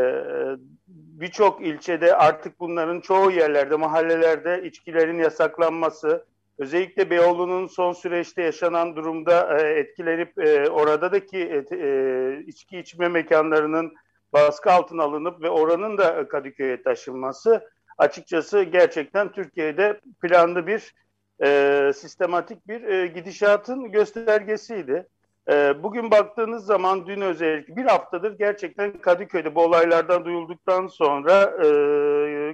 birçok 0.87 1.67
ilçede 1.67 2.17
artık 2.17 2.61
bunların 2.61 3.01
çoğu 3.01 3.31
yerlerde, 3.31 3.77
mahallelerde 3.77 4.63
içkilerin 4.65 5.19
yasaklanması, 5.19 6.25
özellikle 6.59 7.11
Beyoğlu'nun 7.11 7.67
son 7.67 7.93
süreçte 7.93 8.43
yaşanan 8.43 8.97
durumda 8.97 9.59
e, 9.59 9.79
etkilenip 9.79 10.39
e, 10.39 10.71
oradaki 10.71 11.39
e, 11.39 11.77
e, 11.77 12.43
içki 12.47 12.79
içme 12.79 13.09
mekanlarının 13.09 13.93
baskı 14.35 14.73
altına 14.73 15.03
alınıp 15.03 15.43
ve 15.43 15.51
oranın 15.51 15.99
da 15.99 16.29
Kadıköy'e 16.29 16.83
taşınması 16.83 17.69
açıkçası 17.99 18.63
gerçekten 18.63 19.33
Türkiye'de 19.33 20.01
planlı 20.23 20.67
bir 20.67 20.95
e, 21.43 21.91
sistematik 21.95 22.69
bir 22.69 22.83
e, 22.83 23.07
gidişatın 23.07 23.93
göstergesiydi. 23.93 25.07
E, 25.49 25.83
bugün 25.83 26.11
baktığınız 26.11 26.67
zaman 26.67 27.07
dün 27.07 27.21
özellikle 27.21 27.77
bir 27.77 27.85
haftadır 27.85 28.39
gerçekten 28.39 28.93
Kadıköy'de 28.99 29.55
bu 29.55 29.63
olaylardan 29.63 30.25
duyulduktan 30.25 30.87
sonra 30.87 31.43
e, 31.65 31.69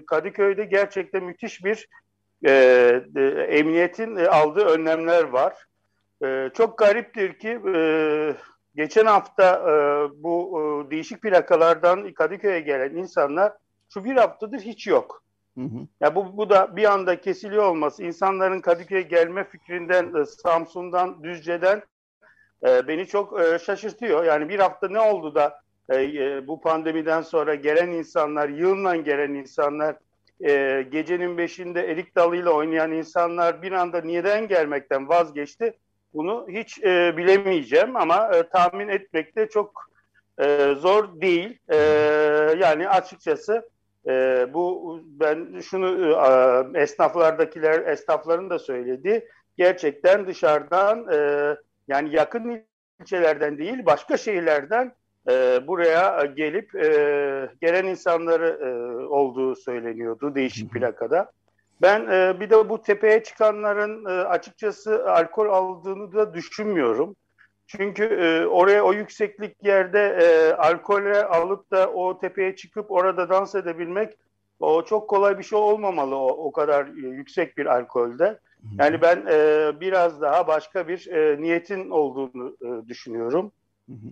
Kadıköy'de 0.07 0.65
gerçekten 0.65 1.25
müthiş 1.25 1.65
bir 1.65 1.89
e, 2.47 2.53
e, 3.17 3.21
emniyetin 3.49 4.17
aldığı 4.17 4.65
önlemler 4.65 5.25
var. 5.25 5.67
E, 6.25 6.51
çok 6.55 6.79
gariptir 6.79 7.39
ki 7.39 7.61
e, 7.75 8.35
geçen 8.75 9.07
hafta 9.07 9.55
e, 9.55 9.73
bu 10.23 10.61
e, 10.61 10.91
değişik 10.91 11.23
plakalardan 11.23 12.13
Kadıköy'e 12.13 12.61
gelen 12.61 12.97
insanlar 12.97 13.53
şu 13.95 14.05
bir 14.05 14.17
haftadır 14.17 14.61
hiç 14.61 14.87
yok. 14.87 15.23
Hı 15.59 15.65
hı. 15.65 15.87
Ya 16.01 16.15
bu, 16.15 16.37
bu 16.37 16.51
da 16.51 16.77
bir 16.77 16.93
anda 16.93 17.21
kesiliyor 17.21 17.65
olması 17.65 18.03
insanların 18.03 18.61
Kadıköy'e 18.61 19.03
gelme 19.03 19.45
fikrinden 19.45 20.15
e, 20.15 20.25
Samsun'dan 20.25 21.25
Düzce'den 21.25 21.83
e, 22.67 22.89
beni 22.89 23.07
çok 23.07 23.41
e, 23.41 23.59
şaşırtıyor. 23.59 24.25
Yani 24.25 24.49
bir 24.49 24.59
hafta 24.59 24.89
ne 24.89 25.01
oldu 25.01 25.35
da 25.35 25.61
e, 25.89 26.03
e, 26.03 26.47
bu 26.47 26.61
pandemiden 26.61 27.23
sonra 27.23 27.55
gelen 27.55 27.89
insanlar, 27.89 28.49
yığınla 28.49 28.97
gelen 28.97 29.35
insanlar, 29.35 29.97
e, 30.45 30.83
gecenin 30.83 31.39
beşinde 31.39 31.81
erik 31.87 32.17
dalıyla 32.17 32.51
oynayan 32.51 32.93
insanlar 32.93 33.63
bir 33.63 33.73
anda 33.73 34.01
neden 34.01 34.49
gelmekten 34.49 35.09
vazgeçti? 35.09 35.75
Bunu 36.15 36.47
hiç 36.49 36.79
e, 36.83 37.17
bilemeyeceğim 37.17 37.97
ama 37.97 38.31
e, 38.35 38.43
tahmin 38.43 38.89
etmek 38.89 39.37
de 39.37 39.49
çok 39.49 39.91
e, 40.39 40.75
zor 40.79 41.21
değil. 41.21 41.59
E, 41.69 41.77
yani 42.59 42.89
açıkçası 42.89 43.69
e, 44.09 44.47
bu 44.55 45.01
ben 45.05 45.61
şunu 45.61 46.17
e, 46.75 46.81
esnaflardakiler 46.81 47.87
esnafların 47.87 48.51
da 48.51 48.59
söyledi. 48.59 49.29
Gerçekten 49.57 50.27
dışarıdan 50.27 51.13
e, 51.13 51.57
yani 51.89 52.17
yakın 52.17 52.65
ilçelerden 53.01 53.59
değil 53.59 53.87
başka 53.87 54.17
şehirlerden 54.17 54.93
e, 55.31 55.67
buraya 55.67 56.25
gelip 56.25 56.75
e, 56.75 56.89
gelen 57.61 57.87
insanları 57.87 58.59
e, 58.63 58.71
olduğu 59.07 59.57
söyleniyordu 59.57 60.35
değişik 60.35 60.71
plakada. 60.73 61.33
Ben 61.83 62.07
e, 62.07 62.41
bir 62.41 62.51
de 62.51 62.69
bu 62.69 62.83
tepeye 62.83 63.23
çıkanların 63.23 64.05
e, 64.05 64.09
açıkçası 64.09 65.13
alkol 65.13 65.49
aldığını 65.49 66.13
da 66.13 66.35
düşünmüyorum. 66.35 67.17
Çünkü 67.67 68.05
e, 68.05 68.47
oraya 68.47 68.83
o 68.85 68.93
yükseklik 68.93 69.65
yerde 69.65 70.19
e, 70.21 70.53
alkole 70.53 71.25
alıp 71.25 71.71
da 71.71 71.91
o 71.91 72.19
tepeye 72.19 72.57
çıkıp 72.57 72.91
orada 72.91 73.29
dans 73.29 73.55
edebilmek 73.55 74.19
O 74.61 74.85
çok 74.85 75.11
kolay 75.11 75.39
bir 75.39 75.43
şey 75.43 75.59
olmamalı 75.59 76.17
o, 76.17 76.29
o 76.29 76.53
kadar 76.53 76.87
yüksek 76.87 77.59
bir 77.59 77.67
alkolde. 77.67 78.39
Yani 78.79 79.03
ben 79.03 79.27
e, 79.31 79.73
biraz 79.81 80.21
daha 80.21 80.47
başka 80.47 80.89
bir 80.89 81.07
e, 81.07 81.43
niyetin 81.43 81.91
olduğunu 81.91 82.57
e, 82.63 82.89
düşünüyorum. 82.89 83.53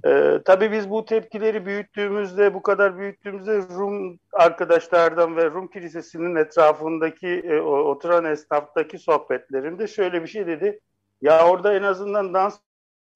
E, 0.06 0.40
tabii 0.44 0.72
biz 0.72 0.90
bu 0.90 1.04
tepkileri 1.04 1.66
büyüttüğümüzde, 1.66 2.54
bu 2.54 2.62
kadar 2.62 2.98
büyüttüğümüzde 2.98 3.56
Rum 3.56 4.18
arkadaşlardan 4.32 5.36
ve 5.36 5.44
Rum 5.50 5.68
Kilisesi'nin 5.68 6.36
etrafındaki 6.36 7.28
e, 7.28 7.60
oturan 7.60 8.24
esnaftaki 8.24 8.98
sohbetlerinde 8.98 9.86
şöyle 9.86 10.22
bir 10.22 10.28
şey 10.28 10.46
dedi. 10.46 10.80
Ya 11.22 11.48
orada 11.48 11.74
en 11.74 11.82
azından 11.82 12.34
dans 12.34 12.58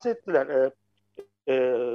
ettiler. 0.07 0.47
E, 0.47 0.71
e, 1.47 1.87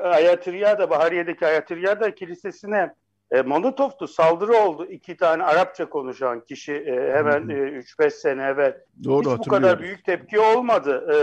Ayatriyada, 0.00 0.90
Bahariye'deki 0.90 1.46
Ayatriyada 1.46 2.14
Kilisesi'ne 2.14 2.94
e, 3.30 3.42
Molotov'tu 3.42 4.08
saldırı 4.08 4.56
oldu. 4.56 4.86
iki 4.86 5.16
tane 5.16 5.42
Arapça 5.42 5.88
konuşan 5.88 6.40
kişi 6.40 6.72
e, 6.72 7.12
hemen 7.12 7.42
3-5 7.42 8.04
e, 8.06 8.10
sene 8.10 8.42
evvel. 8.42 8.76
Doğru, 9.04 9.32
Hiç 9.32 9.38
bu 9.38 9.50
kadar 9.50 9.80
büyük 9.80 10.04
tepki 10.04 10.40
olmadı 10.40 11.14
e, 11.14 11.16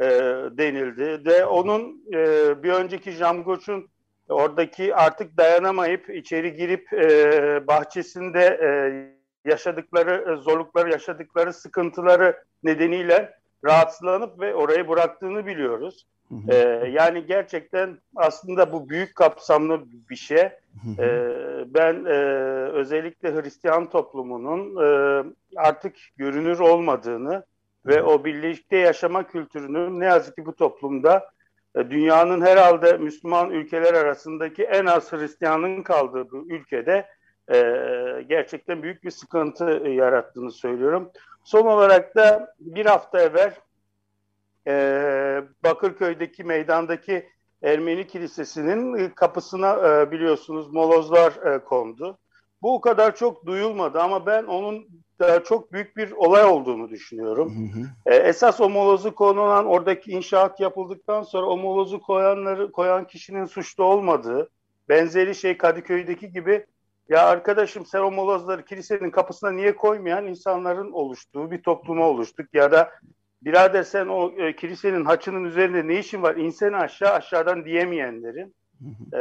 e, 0.00 0.04
denildi. 0.58 1.24
De 1.24 1.44
onun 1.44 2.04
e, 2.12 2.62
bir 2.62 2.72
önceki 2.72 3.12
Jamgoç'un 3.12 3.88
oradaki 4.28 4.94
artık 4.94 5.36
dayanamayıp 5.36 6.10
içeri 6.10 6.56
girip 6.56 6.92
e, 6.92 7.66
bahçesinde 7.66 8.44
e, 8.44 8.70
yaşadıkları 9.50 10.32
e, 10.32 10.36
zorlukları, 10.36 10.90
yaşadıkları 10.90 11.52
sıkıntıları 11.52 12.44
nedeniyle 12.62 13.40
rahatsızlanıp 13.64 14.40
ve 14.40 14.54
orayı 14.54 14.88
bıraktığını 14.88 15.46
biliyoruz. 15.46 16.06
Ee, 16.48 16.56
yani 16.92 17.26
gerçekten 17.26 17.98
aslında 18.16 18.72
bu 18.72 18.88
büyük 18.88 19.14
kapsamlı 19.14 19.80
bir 20.10 20.16
şey. 20.16 20.38
Ee, 20.38 21.34
ben 21.66 22.04
e, 22.04 22.18
özellikle 22.72 23.34
Hristiyan 23.34 23.90
toplumunun 23.90 24.76
e, 24.76 25.24
artık 25.56 25.96
görünür 26.16 26.58
olmadığını 26.58 27.44
ve 27.86 28.02
o 28.02 28.24
birlikte 28.24 28.76
yaşama 28.76 29.26
kültürünün 29.26 30.00
ne 30.00 30.04
yazık 30.04 30.36
ki 30.36 30.46
bu 30.46 30.54
toplumda 30.56 31.30
e, 31.76 31.90
dünyanın 31.90 32.40
herhalde 32.40 32.92
Müslüman 32.92 33.50
ülkeler 33.50 33.94
arasındaki 33.94 34.64
en 34.64 34.86
az 34.86 35.12
Hristiyanın 35.12 35.82
kaldığı 35.82 36.30
bu 36.30 36.46
ülkede 36.50 37.08
e, 37.52 37.56
gerçekten 38.28 38.82
büyük 38.82 39.04
bir 39.04 39.10
sıkıntı 39.10 39.64
yarattığını 39.88 40.52
söylüyorum. 40.52 41.10
Son 41.44 41.66
olarak 41.66 42.16
da 42.16 42.54
bir 42.60 42.86
hafta 42.86 43.20
evvel 43.20 43.54
e, 44.66 45.42
Bakırköy'deki 45.64 46.44
meydandaki 46.44 47.28
Ermeni 47.62 48.06
Kilisesi'nin 48.06 49.10
kapısına 49.10 49.88
e, 49.88 50.10
biliyorsunuz 50.10 50.72
molozlar 50.72 51.32
e, 51.46 51.58
kondu. 51.58 52.18
Bu 52.62 52.74
o 52.74 52.80
kadar 52.80 53.16
çok 53.16 53.46
duyulmadı 53.46 54.00
ama 54.00 54.26
ben 54.26 54.44
onun 54.44 54.88
da 55.20 55.44
çok 55.44 55.72
büyük 55.72 55.96
bir 55.96 56.12
olay 56.12 56.44
olduğunu 56.44 56.90
düşünüyorum. 56.90 57.54
Hı 57.54 57.80
hı. 57.80 58.14
E, 58.14 58.16
esas 58.16 58.60
o 58.60 58.70
molozu 58.70 59.14
konulan 59.14 59.66
oradaki 59.66 60.10
inşaat 60.10 60.60
yapıldıktan 60.60 61.22
sonra 61.22 61.46
o 61.46 61.56
molozu 61.56 62.00
koyanları 62.00 62.72
koyan 62.72 63.06
kişinin 63.06 63.44
suçlu 63.44 63.84
olmadığı, 63.84 64.50
benzeri 64.88 65.34
şey 65.34 65.58
Kadıköy'deki 65.58 66.32
gibi 66.32 66.66
ya 67.08 67.26
arkadaşım 67.26 67.86
sen 67.86 68.00
o 68.00 68.10
molozları 68.10 68.64
kilisenin 68.64 69.10
kapısına 69.10 69.50
niye 69.50 69.76
koymayan 69.76 70.26
insanların 70.26 70.92
oluştuğu 70.92 71.50
bir 71.50 71.62
topluma 71.62 72.08
oluştuk 72.08 72.46
ya 72.54 72.72
da 72.72 72.90
birader 73.42 73.82
sen 73.82 74.06
o 74.06 74.32
e, 74.36 74.56
kilisenin 74.56 75.04
haçının 75.04 75.44
üzerinde 75.44 75.88
ne 75.88 75.98
işin 75.98 76.22
var 76.22 76.36
insene 76.36 76.76
aşağı 76.76 77.12
aşağıdan 77.12 77.64
diyemeyenlerin 77.64 78.54
e, 79.14 79.20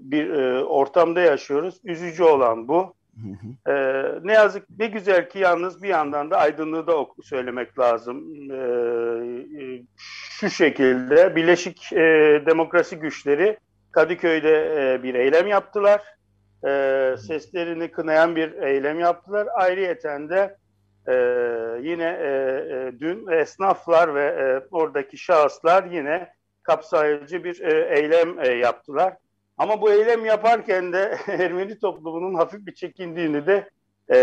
bir 0.00 0.30
e, 0.30 0.64
ortamda 0.64 1.20
yaşıyoruz. 1.20 1.80
Üzücü 1.84 2.22
olan 2.22 2.68
bu. 2.68 2.94
E, 3.68 3.74
ne 4.22 4.32
yazık 4.32 4.66
ne 4.78 4.86
güzel 4.86 5.28
ki 5.28 5.38
yalnız 5.38 5.82
bir 5.82 5.88
yandan 5.88 6.30
da 6.30 6.38
aydınlığı 6.38 6.86
da 6.86 7.06
söylemek 7.22 7.78
lazım. 7.78 8.24
E, 8.50 8.56
e, 9.64 9.82
şu 10.40 10.50
şekilde 10.50 11.36
Birleşik 11.36 11.92
e, 11.92 11.98
Demokrasi 12.46 12.96
Güçleri 12.96 13.58
Kadıköy'de 13.92 14.92
e, 14.94 15.02
bir 15.02 15.14
eylem 15.14 15.46
yaptılar. 15.46 16.02
E, 16.66 17.14
seslerini 17.26 17.90
kınayan 17.90 18.36
bir 18.36 18.52
eylem 18.52 19.00
yaptılar. 19.00 19.48
Ayrıyeten 19.54 20.28
de 20.28 20.56
e, 21.08 21.14
yine 21.82 22.18
e, 22.20 22.28
e, 22.28 23.00
dün 23.00 23.26
esnaflar 23.26 24.14
ve 24.14 24.24
e, 24.24 24.68
oradaki 24.70 25.18
şahıslar 25.18 25.84
yine 25.84 26.32
kapsayıcı 26.62 27.44
bir 27.44 27.60
e, 27.60 27.98
eylem 27.98 28.40
e, 28.40 28.48
yaptılar. 28.48 29.16
Ama 29.60 29.80
bu 29.80 29.92
eylem 29.92 30.24
yaparken 30.24 30.92
de 30.92 31.18
Ermeni 31.26 31.78
toplumunun 31.78 32.34
hafif 32.34 32.66
bir 32.66 32.74
çekindiğini 32.74 33.46
de 33.46 33.70
e, 34.12 34.18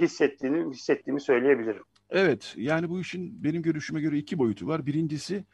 hissettiğini 0.00 0.74
hissettiğimi 0.74 1.20
söyleyebilirim. 1.20 1.82
Evet, 2.10 2.54
yani 2.56 2.88
bu 2.88 3.00
işin 3.00 3.44
benim 3.44 3.62
görüşüme 3.62 4.00
göre 4.00 4.18
iki 4.18 4.38
boyutu 4.38 4.66
var. 4.66 4.86
Birincisi 4.86 5.44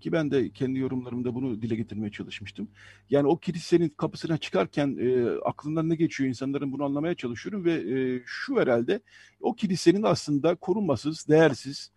ki 0.00 0.12
ben 0.12 0.30
de 0.30 0.50
kendi 0.50 0.78
yorumlarımda 0.78 1.34
bunu 1.34 1.62
dile 1.62 1.74
getirmeye 1.74 2.10
çalışmıştım. 2.10 2.68
Yani 3.10 3.28
o 3.28 3.38
kilisenin 3.38 3.88
kapısına 3.88 4.38
çıkarken 4.38 4.96
e, 5.00 5.30
aklından 5.44 5.88
ne 5.88 5.94
geçiyor 5.94 6.28
insanların 6.28 6.72
bunu 6.72 6.84
anlamaya 6.84 7.14
çalışıyorum 7.14 7.64
ve 7.64 7.72
e, 7.72 8.22
şu 8.26 8.60
herhalde 8.60 9.00
o 9.40 9.54
kilisenin 9.54 10.02
aslında 10.02 10.54
korunmasız, 10.54 11.28
değersiz, 11.28 11.92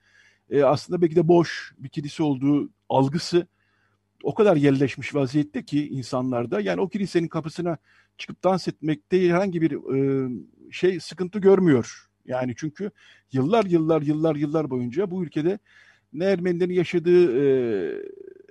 e, 0.50 0.64
aslında 0.64 1.02
belki 1.02 1.16
de 1.16 1.28
boş 1.28 1.74
bir 1.78 1.90
kilise 1.90 2.24
olduğu 2.24 2.70
algısı 2.90 3.48
o 4.26 4.34
kadar 4.34 4.56
yerleşmiş 4.56 5.16
vaziyette 5.16 5.66
ki 5.66 5.88
insanlarda 5.90 6.62
yani 6.62 6.82
o 6.82 6.90
kilisenin 6.90 7.28
kapısına 7.28 7.78
çıkıp 8.18 8.44
dans 8.44 8.68
etmekte 8.68 9.30
herhangi 9.30 9.62
bir 9.62 9.72
e, 9.72 10.30
şey 10.72 11.00
sıkıntı 11.00 11.40
görmüyor. 11.40 12.10
Yani 12.26 12.54
çünkü 12.58 12.92
yıllar 13.32 13.66
yıllar 13.66 14.02
yıllar 14.02 14.36
yıllar 14.36 14.70
boyunca 14.70 15.12
bu 15.12 15.24
ülkede 15.24 15.60
ne 16.14 16.26
Ermenilerin 16.26 16.74
yaşadığı, 16.74 17.42
e, 17.42 17.46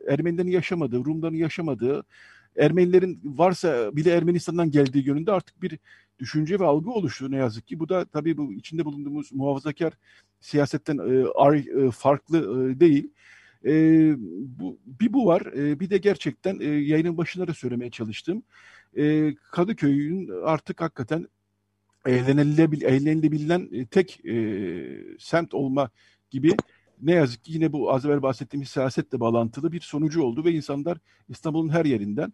Ermenilerin 0.08 0.50
yaşamadığı, 0.50 1.04
Rumların 1.04 1.34
yaşamadığı, 1.34 2.04
Ermenilerin 2.56 3.20
varsa 3.24 3.96
bile 3.96 4.10
Ermenistan'dan 4.10 4.70
geldiği 4.70 5.06
yönünde 5.06 5.32
artık 5.32 5.62
bir 5.62 5.78
düşünce 6.18 6.60
ve 6.60 6.64
algı 6.64 6.90
oluştu 6.90 7.30
ne 7.30 7.36
yazık 7.36 7.66
ki. 7.66 7.78
Bu 7.78 7.88
da 7.88 8.04
tabii 8.04 8.36
bu 8.36 8.52
içinde 8.52 8.84
bulunduğumuz 8.84 9.32
muhafazakar 9.32 9.92
siyasetten 10.40 10.98
e, 10.98 11.24
ar, 11.34 11.54
e, 11.54 11.90
farklı 11.90 12.38
e, 12.38 12.80
değil. 12.80 13.10
E, 13.64 14.14
bu, 14.58 14.78
bir 14.86 15.12
bu 15.12 15.26
var. 15.26 15.40
E, 15.40 15.80
bir 15.80 15.90
de 15.90 15.98
gerçekten 15.98 16.60
e, 16.60 16.64
yayının 16.64 17.16
başında 17.16 17.48
da 17.48 17.54
söylemeye 17.54 17.90
çalıştım. 17.90 18.42
E, 18.96 19.34
Kadıköy'ün 19.34 20.30
artık 20.44 20.80
hakikaten 20.80 21.28
eğlenilebilen 22.06 23.68
e, 23.72 23.86
tek 23.86 24.26
e, 24.26 24.36
semt 25.18 25.54
olma 25.54 25.90
gibi 26.30 26.52
ne 27.02 27.12
yazık 27.12 27.44
ki 27.44 27.52
yine 27.52 27.72
bu 27.72 27.92
az 27.92 28.04
evvel 28.04 28.22
bahsettiğimiz 28.22 28.68
siyasetle 28.68 29.20
bağlantılı 29.20 29.72
bir 29.72 29.80
sonucu 29.80 30.22
oldu 30.22 30.44
ve 30.44 30.52
insanlar 30.52 30.98
İstanbul'un 31.28 31.68
her 31.68 31.84
yerinden 31.84 32.32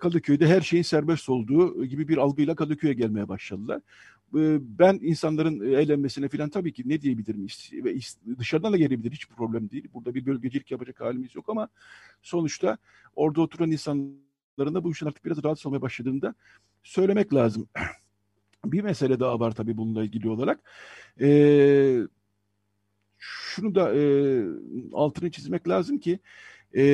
Kadıköy'de 0.00 0.46
her 0.46 0.60
şeyin 0.60 0.82
serbest 0.82 1.28
olduğu 1.28 1.84
gibi 1.84 2.08
bir 2.08 2.16
algıyla 2.16 2.54
Kadıköy'e 2.54 2.94
gelmeye 2.94 3.28
başladılar. 3.28 3.80
E, 4.34 4.58
ben 4.78 4.98
insanların 5.02 5.60
eğlenmesine 5.60 6.28
falan 6.28 6.50
tabii 6.50 6.72
ki 6.72 6.82
ne 6.86 7.00
diyebilirim 7.00 7.46
ve 7.72 7.94
dışarıdan 8.38 8.72
da 8.72 8.76
gelebilir 8.76 9.12
hiç 9.12 9.28
problem 9.28 9.70
değil. 9.70 9.88
Burada 9.94 10.14
bir 10.14 10.26
bölgecilik 10.26 10.70
yapacak 10.70 11.00
halimiz 11.00 11.34
yok 11.34 11.48
ama 11.48 11.68
sonuçta 12.22 12.78
orada 13.16 13.40
oturan 13.40 13.70
insanların 13.70 14.74
da 14.74 14.84
bu 14.84 14.92
işin 14.92 15.06
artık 15.06 15.24
biraz 15.24 15.44
rahatsız 15.44 15.66
olmaya 15.66 15.82
başladığında 15.82 16.34
söylemek 16.82 17.34
lazım. 17.34 17.68
bir 18.64 18.82
mesele 18.82 19.20
daha 19.20 19.40
var 19.40 19.52
tabii 19.52 19.76
bununla 19.76 20.04
ilgili 20.04 20.28
olarak. 20.28 20.60
Eee 21.20 22.06
şunu 23.18 23.74
da 23.74 23.94
e, 23.94 24.02
altını 24.92 25.30
çizmek 25.30 25.68
lazım 25.68 25.98
ki 25.98 26.18
e, 26.76 26.84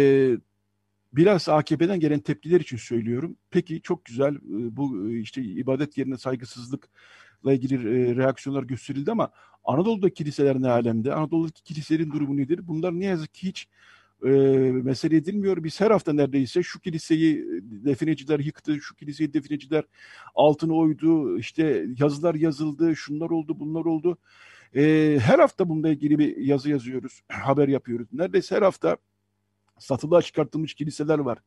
biraz 1.13 1.49
AKP'den 1.49 2.01
gelen 2.01 2.21
tepkiler 2.21 2.61
için 2.61 2.77
söylüyorum. 2.77 3.37
Peki 3.51 3.83
çok 3.83 4.05
güzel 4.05 4.35
e, 4.35 4.77
bu 4.77 5.11
işte 5.11 5.43
ibadet 5.43 5.99
yerine 5.99 6.17
saygısızlıkla 6.19 7.53
ilgili 7.53 7.75
e, 7.75 8.17
reaksiyonlar 8.17 8.63
gösterildi 8.63 9.11
ama 9.11 9.31
Anadolu'daki 9.65 10.15
kiliseler 10.15 10.63
ne 10.63 10.71
alemde? 10.71 11.15
Anadolu'daki 11.15 11.63
kiliselerin 11.63 12.11
durumu 12.11 12.37
nedir? 12.37 12.61
Bunlar 12.69 13.01
ne 13.01 13.05
yazık 13.05 13.35
ki 13.35 13.49
hiç 13.49 13.69
e, 14.25 14.29
mesele 14.85 15.17
edilmiyor. 15.17 15.65
Biz 15.65 15.81
her 15.81 15.91
hafta 15.91 16.13
neredeyse 16.13 16.63
şu 16.63 16.81
kiliseyi 16.81 17.45
defineciler 17.63 18.41
yıktı, 18.41 18.81
şu 18.81 18.97
kiliseyi 18.97 19.35
defineciler 19.35 19.85
altını 20.35 20.75
oydu, 20.75 21.39
işte 21.39 21.87
yazılar 21.99 22.35
yazıldı, 22.35 22.97
şunlar 22.97 23.31
oldu, 23.31 23.61
bunlar 23.61 23.85
oldu. 23.85 24.19
E, 24.77 25.19
her 25.23 25.39
hafta 25.39 25.69
bununla 25.69 25.89
ilgili 25.89 26.19
bir 26.19 26.37
yazı 26.37 26.71
yazıyoruz, 26.71 27.21
haber 27.29 27.69
yapıyoruz. 27.69 28.09
Neredeyse 28.13 28.57
her 28.57 28.63
hafta 28.63 28.97
satılığa 29.81 30.23
çıkartılmış 30.23 30.75
kiliseler 30.75 31.19
var 31.19 31.39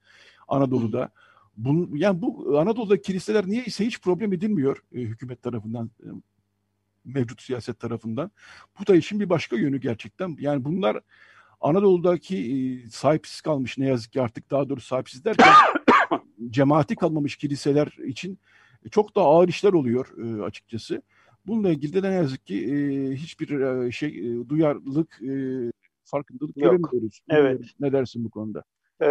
Anadolu'da. 0.48 1.10
Bun, 1.58 1.90
yani 1.94 2.22
bu 2.22 2.60
Anadolu'da 2.60 3.02
kiliseler 3.02 3.48
niye 3.48 3.66
ise 3.66 3.86
hiç 3.86 4.02
problem 4.02 4.34
edilmiyor 4.34 4.84
e, 4.96 5.00
hükümet 5.00 5.42
tarafından, 5.42 5.92
e, 6.04 6.08
mevcut 7.06 7.42
siyaset 7.42 7.80
tarafından. 7.80 8.32
Bu 8.80 8.88
da 8.88 8.96
işin 8.96 9.20
bir 9.20 9.30
başka 9.30 9.56
yönü 9.56 9.80
gerçekten. 9.80 10.38
Yani 10.40 10.66
bunlar 10.66 11.00
Anadolu'daki 11.62 12.38
e, 12.38 12.90
sahipsiz 12.90 13.42
kalmış 13.42 13.78
ne 13.78 13.88
yazık 13.88 14.14
ki 14.14 14.22
artık 14.22 14.52
daha 14.52 14.70
doğrusu 14.70 14.88
sahipsiz 14.88 15.26
derken 15.26 15.54
cemaati 16.50 16.96
kalmamış 16.96 17.36
kiliseler 17.36 17.88
için 18.06 18.40
çok 18.92 19.16
da 19.16 19.22
ağır 19.22 19.48
işler 19.48 19.74
oluyor 19.74 20.08
e, 20.18 20.44
açıkçası. 20.44 21.02
Bununla 21.48 21.70
ilgili 21.70 22.04
de 22.04 22.12
ne 22.12 22.16
yazık 22.16 22.46
ki 22.46 22.56
e, 22.56 23.12
hiçbir 23.16 23.60
e, 23.60 23.92
şey 23.92 24.10
e, 24.10 24.50
duyarlılık, 24.50 25.22
e, 25.22 25.34
farkındalık 26.06 26.58
Yok. 26.58 26.72
göremiyoruz. 26.72 27.20
Evet. 27.30 27.62
Ne 27.80 27.94
dersin 27.94 28.26
bu 28.26 28.30
konuda? 28.30 28.64
Ee, 29.00 29.08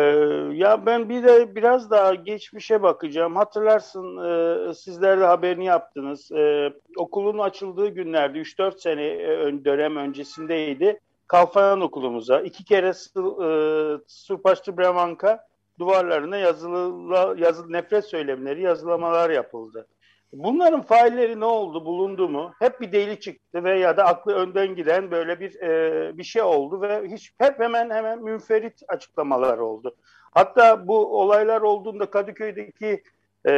ya 0.52 0.86
ben 0.86 1.08
bir 1.08 1.24
de 1.24 1.54
biraz 1.54 1.90
daha 1.90 2.14
geçmişe 2.14 2.82
bakacağım. 2.82 3.36
Hatırlarsın 3.36 4.16
e, 4.16 4.74
sizler 4.74 5.20
de 5.20 5.24
haberini 5.24 5.64
yaptınız. 5.64 6.32
E, 6.32 6.72
okulun 6.96 7.38
açıldığı 7.38 7.88
günlerde 7.88 8.38
3-4 8.38 8.80
sene 8.80 9.06
e, 9.06 9.64
dönem 9.64 9.96
öncesindeydi. 9.96 11.00
Kalfayan 11.26 11.80
okulumuza 11.80 12.40
iki 12.40 12.64
kere 12.64 12.88
e, 12.88 13.98
Surpaştı 14.06 14.78
Bremanka 14.78 15.46
duvarlarına 15.78 16.36
yazılı, 16.36 17.36
yazılı 17.38 17.72
nefret 17.72 18.04
söylemleri, 18.04 18.62
yazılamalar 18.62 19.30
yapıldı. 19.30 19.86
Bunların 20.32 20.82
failleri 20.82 21.40
ne 21.40 21.44
oldu, 21.44 21.84
bulundu 21.84 22.28
mu? 22.28 22.52
Hep 22.58 22.80
bir 22.80 22.92
deli 22.92 23.20
çıktı 23.20 23.64
ve 23.64 23.78
ya 23.78 23.96
da 23.96 24.04
aklı 24.04 24.34
önden 24.34 24.74
giden 24.74 25.10
böyle 25.10 25.40
bir 25.40 25.60
e, 25.60 26.18
bir 26.18 26.24
şey 26.24 26.42
oldu 26.42 26.80
ve 26.80 27.08
hiç 27.08 27.32
hep 27.38 27.60
hemen 27.60 27.90
hemen 27.90 28.22
münferit 28.22 28.82
açıklamalar 28.88 29.58
oldu. 29.58 29.96
Hatta 30.32 30.88
bu 30.88 31.20
olaylar 31.20 31.62
olduğunda 31.62 32.10
Kadıköy'deki 32.10 33.02
e, 33.44 33.52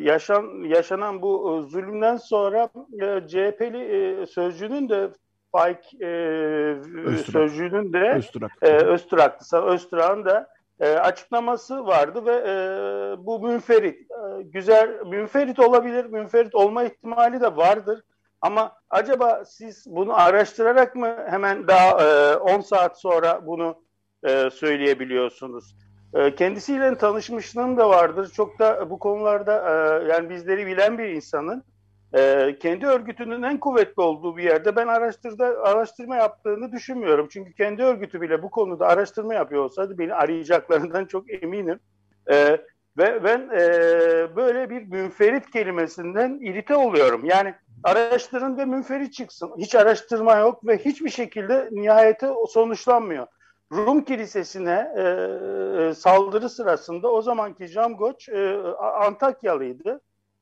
yaşan 0.00 0.64
yaşanan 0.64 1.22
bu 1.22 1.58
e, 1.58 1.70
zulümden 1.70 2.16
sonra 2.16 2.68
e, 3.00 3.28
CHP'li 3.28 3.78
e, 3.78 4.26
sözcünün 4.26 4.88
de 4.88 5.10
Faik 5.52 5.94
e, 5.94 6.06
sözcüğünün 7.32 7.92
de 7.92 8.12
Öztürk. 8.12 8.52
E, 8.62 8.66
Öztürk'tı. 8.66 9.56
Öztürk'ün 9.56 10.24
da 10.24 10.54
e, 10.80 10.88
açıklaması 10.94 11.86
vardı 11.86 12.26
ve 12.26 12.34
e, 12.34 13.26
bu 13.26 13.40
münferit, 13.40 14.10
e, 14.10 14.42
güzel 14.42 15.00
münferit 15.06 15.58
olabilir, 15.58 16.04
münferit 16.04 16.54
olma 16.54 16.84
ihtimali 16.84 17.40
de 17.40 17.56
vardır. 17.56 18.02
Ama 18.40 18.72
acaba 18.90 19.44
siz 19.44 19.86
bunu 19.86 20.20
araştırarak 20.20 20.96
mı 20.96 21.16
hemen 21.28 21.68
daha 21.68 22.02
e, 22.02 22.36
10 22.36 22.60
saat 22.60 23.00
sonra 23.00 23.46
bunu 23.46 23.82
e, 24.24 24.50
söyleyebiliyorsunuz? 24.50 25.76
E, 26.14 26.34
kendisiyle 26.34 26.98
tanışmışlığım 26.98 27.76
da 27.76 27.88
vardır. 27.88 28.32
Çok 28.36 28.58
da 28.58 28.90
bu 28.90 28.98
konularda 28.98 29.54
e, 29.56 30.04
yani 30.12 30.30
bizleri 30.30 30.66
bilen 30.66 30.98
bir 30.98 31.08
insanın 31.08 31.64
e, 32.16 32.56
kendi 32.60 32.86
örgütünün 32.86 33.42
en 33.42 33.60
kuvvetli 33.60 34.02
olduğu 34.02 34.36
bir 34.36 34.42
yerde 34.42 34.76
ben 34.76 34.86
araştırda 34.86 35.44
araştırma 35.44 36.16
yaptığını 36.16 36.72
düşünmüyorum. 36.72 37.28
Çünkü 37.30 37.52
kendi 37.52 37.82
örgütü 37.82 38.20
bile 38.20 38.42
bu 38.42 38.50
konuda 38.50 38.86
araştırma 38.86 39.34
yapıyor 39.34 39.64
olsaydı 39.64 39.98
beni 39.98 40.14
arayacaklarından 40.14 41.04
çok 41.04 41.42
eminim. 41.42 41.80
E, 42.30 42.58
ve 42.98 43.24
ben 43.24 43.40
e, 43.40 43.60
böyle 44.36 44.70
bir 44.70 44.82
münferit 44.82 45.50
kelimesinden 45.50 46.38
irite 46.42 46.76
oluyorum. 46.76 47.24
Yani 47.24 47.54
araştırın 47.84 48.56
ve 48.56 48.64
münferit 48.64 49.12
çıksın. 49.12 49.52
Hiç 49.58 49.74
araştırma 49.74 50.36
yok 50.36 50.66
ve 50.66 50.78
hiçbir 50.78 51.10
şekilde 51.10 51.68
nihayete 51.72 52.28
sonuçlanmıyor. 52.48 53.26
Rum 53.72 54.04
Kilisesi'ne 54.04 54.92
e, 54.96 55.02
e 55.82 55.94
saldırı 55.94 56.48
sırasında 56.48 57.08
o 57.08 57.22
zamanki 57.22 57.66
Jamgoç 57.66 58.28
e, 58.28 58.56
Antakyalıydı 58.78 60.00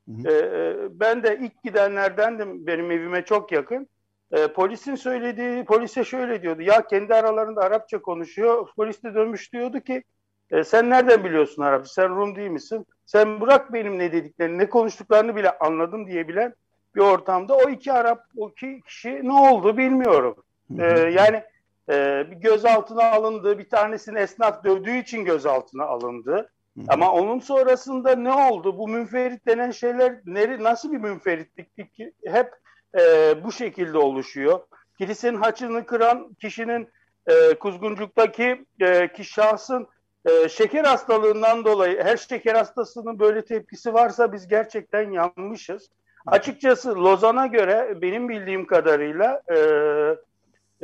Hı 0.08 0.28
E, 0.28 0.74
ben 1.00 1.22
de 1.22 1.38
ilk 1.42 1.62
gidenlerdendim 1.62 2.66
benim 2.66 2.90
evime 2.90 3.24
çok 3.24 3.52
yakın. 3.52 3.88
E, 4.32 4.46
polisin 4.46 4.94
söylediği, 4.94 5.64
polise 5.64 6.04
şöyle 6.04 6.42
diyordu. 6.42 6.62
Ya 6.62 6.86
kendi 6.86 7.14
aralarında 7.14 7.60
Arapça 7.60 8.02
konuşuyor. 8.02 8.68
Polis 8.76 9.02
de 9.02 9.14
dönmüş 9.14 9.52
diyordu 9.52 9.80
ki 9.80 10.02
e, 10.50 10.64
sen 10.64 10.90
nereden 10.90 11.24
biliyorsun 11.24 11.62
Arapça? 11.62 11.92
Sen 11.92 12.16
Rum 12.16 12.36
değil 12.36 12.50
misin? 12.50 12.86
Sen 13.06 13.40
bırak 13.40 13.72
benim 13.72 13.98
ne 13.98 14.12
dediklerini, 14.12 14.58
ne 14.58 14.68
konuştuklarını 14.68 15.36
bile 15.36 15.58
anladım 15.58 16.06
diyebilen 16.06 16.54
bir 16.94 17.00
ortamda 17.00 17.54
o 17.54 17.70
iki 17.70 17.92
Arap, 17.92 18.24
o 18.36 18.48
iki 18.48 18.80
kişi 18.80 19.20
ne 19.28 19.32
oldu 19.32 19.76
bilmiyorum. 19.76 20.36
E, 20.78 20.84
yani 20.98 21.42
e, 21.90 22.26
bir 22.30 22.36
gözaltına 22.36 23.10
alındı. 23.10 23.58
Bir 23.58 23.68
tanesini 23.68 24.18
esnaf 24.18 24.64
dövdüğü 24.64 24.96
için 24.96 25.24
gözaltına 25.24 25.84
alındı. 25.84 26.50
Ama 26.88 27.12
onun 27.12 27.38
sonrasında 27.38 28.14
ne 28.14 28.32
oldu? 28.32 28.78
Bu 28.78 28.88
münferit 28.88 29.46
denen 29.46 29.70
şeyler 29.70 30.14
neri, 30.26 30.64
nasıl 30.64 30.92
bir 30.92 30.98
münferitlik 30.98 31.94
ki 31.94 32.12
hep 32.26 32.52
e, 33.00 33.34
bu 33.44 33.52
şekilde 33.52 33.98
oluşuyor. 33.98 34.60
Kilisenin 34.98 35.36
haçını 35.36 35.86
kıran 35.86 36.34
kişinin 36.40 36.88
e, 37.26 37.54
kuzguncuktaki 37.54 38.64
e, 38.80 39.12
ki 39.12 39.24
şahsın 39.24 39.88
e, 40.24 40.48
şeker 40.48 40.84
hastalığından 40.84 41.64
dolayı 41.64 42.02
her 42.02 42.16
şeker 42.16 42.54
hastasının 42.54 43.18
böyle 43.18 43.44
tepkisi 43.44 43.94
varsa 43.94 44.32
biz 44.32 44.48
gerçekten 44.48 45.10
yanmışız. 45.10 45.90
Açıkçası 46.26 46.94
Lozan'a 46.94 47.46
göre 47.46 48.02
benim 48.02 48.28
bildiğim 48.28 48.66
kadarıyla 48.66 49.42
e, 49.50 49.56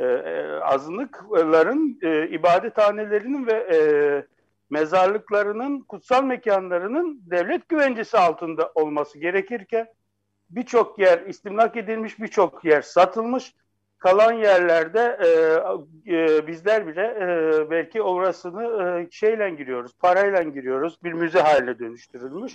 e, 0.03 0.05
azınlıkların 0.61 1.99
e, 2.01 2.27
ibadethanelerinin 2.27 3.47
ve 3.47 3.53
e, 3.53 3.77
mezarlıklarının, 4.69 5.81
kutsal 5.81 6.23
mekanlarının 6.23 7.21
devlet 7.25 7.69
güvencesi 7.69 8.17
altında 8.17 8.71
olması 8.75 9.19
gerekirken 9.19 9.87
birçok 10.49 10.99
yer 10.99 11.21
istimlak 11.21 11.77
edilmiş, 11.77 12.19
birçok 12.19 12.65
yer 12.65 12.81
satılmış. 12.81 13.53
Kalan 13.97 14.33
yerlerde 14.33 15.17
e, 16.05 16.15
e, 16.15 16.47
bizler 16.47 16.87
bile 16.87 17.01
e, 17.01 17.69
belki 17.69 18.01
orasını 18.01 18.63
e, 18.63 19.11
şeyle 19.11 19.49
giriyoruz, 19.49 19.91
parayla 19.99 20.43
giriyoruz. 20.43 20.97
Bir 21.03 21.13
müze 21.13 21.39
haline 21.39 21.79
dönüştürülmüş. 21.79 22.53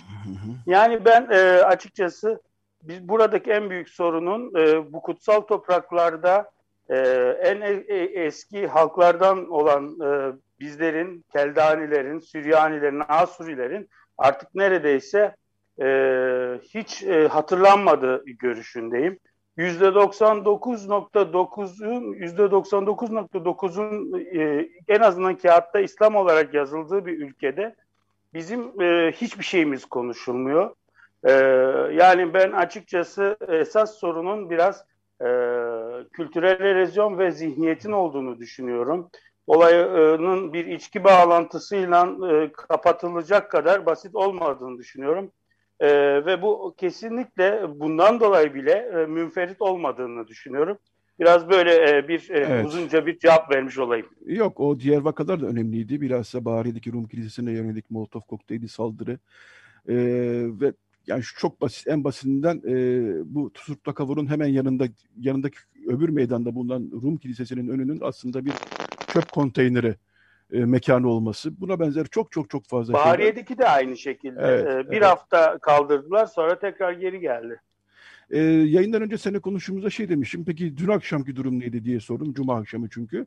Yani 0.65 1.05
ben 1.05 1.27
e, 1.31 1.37
açıkçası 1.63 2.41
biz 2.83 3.09
buradaki 3.09 3.51
en 3.51 3.69
büyük 3.69 3.89
sorunun 3.89 4.55
e, 4.55 4.93
bu 4.93 5.01
kutsal 5.01 5.41
topraklarda 5.41 6.51
e, 6.89 6.97
en 7.43 7.61
e, 7.61 7.83
e 7.87 8.25
eski 8.25 8.67
halklardan 8.67 9.49
olan 9.49 9.99
e, 9.99 10.31
bizlerin, 10.59 11.25
Keldanilerin, 11.33 12.19
Süryanilerin, 12.19 13.03
Asurilerin 13.07 13.89
artık 14.17 14.55
neredeyse 14.55 15.35
e, 15.81 15.87
hiç 16.73 17.03
e, 17.03 17.27
hatırlanmadığı 17.27 18.25
görüşündeyim. 18.25 19.19
%99.9'un 19.57 22.13
%99.9'un 22.13 24.19
e, 24.19 24.69
en 24.87 24.99
azından 24.99 25.35
kağıtta 25.35 25.79
İslam 25.79 26.15
olarak 26.15 26.53
yazıldığı 26.53 27.05
bir 27.05 27.19
ülkede 27.19 27.75
bizim 28.33 28.81
e, 28.81 29.11
hiçbir 29.11 29.43
şeyimiz 29.43 29.85
konuşulmuyor. 29.85 30.75
E, 31.23 31.31
yani 31.93 32.33
ben 32.33 32.51
açıkçası 32.51 33.37
esas 33.47 33.99
sorunun 33.99 34.49
biraz 34.49 34.85
e, 35.21 35.27
kültürel 36.13 36.59
erozyon 36.59 37.17
ve 37.17 37.31
zihniyetin 37.31 37.91
olduğunu 37.91 38.39
düşünüyorum 38.39 39.09
olayının 39.47 40.53
bir 40.53 40.65
içki 40.65 41.03
bağlantısıyla 41.03 42.15
e, 42.31 42.51
kapatılacak 42.51 43.51
kadar 43.51 43.85
basit 43.85 44.15
olmadığını 44.15 44.77
düşünüyorum. 44.77 45.31
E, 45.79 45.87
ve 46.25 46.41
bu 46.41 46.75
kesinlikle 46.77 47.79
bundan 47.79 48.19
dolayı 48.19 48.53
bile 48.53 48.71
e, 48.71 49.05
münferit 49.05 49.61
olmadığını 49.61 50.27
düşünüyorum. 50.27 50.77
Biraz 51.19 51.49
böyle 51.49 51.97
e, 51.97 52.07
bir 52.07 52.29
e, 52.29 52.37
evet. 52.37 52.65
uzunca 52.65 53.05
bir 53.05 53.19
cevap 53.19 53.51
vermiş 53.51 53.77
olayım. 53.77 54.07
Yok 54.25 54.59
o 54.59 54.79
diğer 54.79 54.97
vakalar 54.97 55.41
da 55.41 55.45
önemliydi. 55.45 56.01
Bilhassa 56.01 56.45
Bahariye'deki 56.45 56.93
Rum 56.93 57.07
Kilisesi'ne 57.07 57.51
yönelik 57.51 57.91
Molotov 57.91 58.21
kokteyli 58.21 58.67
saldırı 58.67 59.19
e, 59.89 59.95
ve 60.61 60.73
yani 61.07 61.23
şu 61.23 61.39
çok 61.39 61.61
basit 61.61 61.87
en 61.87 62.03
basitinden 62.03 62.61
e, 62.67 62.75
bu 63.35 63.53
Tusurtla 63.53 63.93
Kavur'un 63.93 64.29
hemen 64.29 64.47
yanında 64.47 64.87
yanındaki 65.19 65.57
öbür 65.87 66.09
meydanda 66.09 66.55
bulunan 66.55 66.89
Rum 66.91 67.17
Kilisesi'nin 67.17 67.67
önünün 67.67 67.99
aslında 68.01 68.45
bir 68.45 68.53
çöp 69.15 69.31
konteyneri 69.31 69.95
e, 70.53 70.65
mekanı 70.65 71.09
olması. 71.09 71.61
Buna 71.61 71.79
benzer 71.79 72.05
çok 72.05 72.31
çok 72.31 72.49
çok 72.49 72.65
fazla 72.65 72.93
Bahariye'deki 72.93 73.47
şeyler. 73.47 73.65
de 73.65 73.69
aynı 73.69 73.97
şekilde. 73.97 74.41
Evet, 74.41 74.67
ee, 74.67 74.91
bir 74.91 74.97
evet. 74.97 75.05
hafta 75.05 75.57
kaldırdılar 75.57 76.25
sonra 76.25 76.59
tekrar 76.59 76.91
geri 76.91 77.19
geldi. 77.19 77.61
Ee, 78.31 78.39
yayından 78.41 79.01
önce 79.01 79.17
sene 79.17 79.39
konuştuğumuzda 79.39 79.89
şey 79.89 80.09
demişim. 80.09 80.45
Peki 80.45 80.77
dün 80.77 80.87
akşamki 80.87 81.35
durum 81.35 81.59
neydi 81.59 81.83
diye 81.83 81.99
sordum. 81.99 82.33
Cuma 82.33 82.55
akşamı 82.55 82.89
çünkü. 82.89 83.25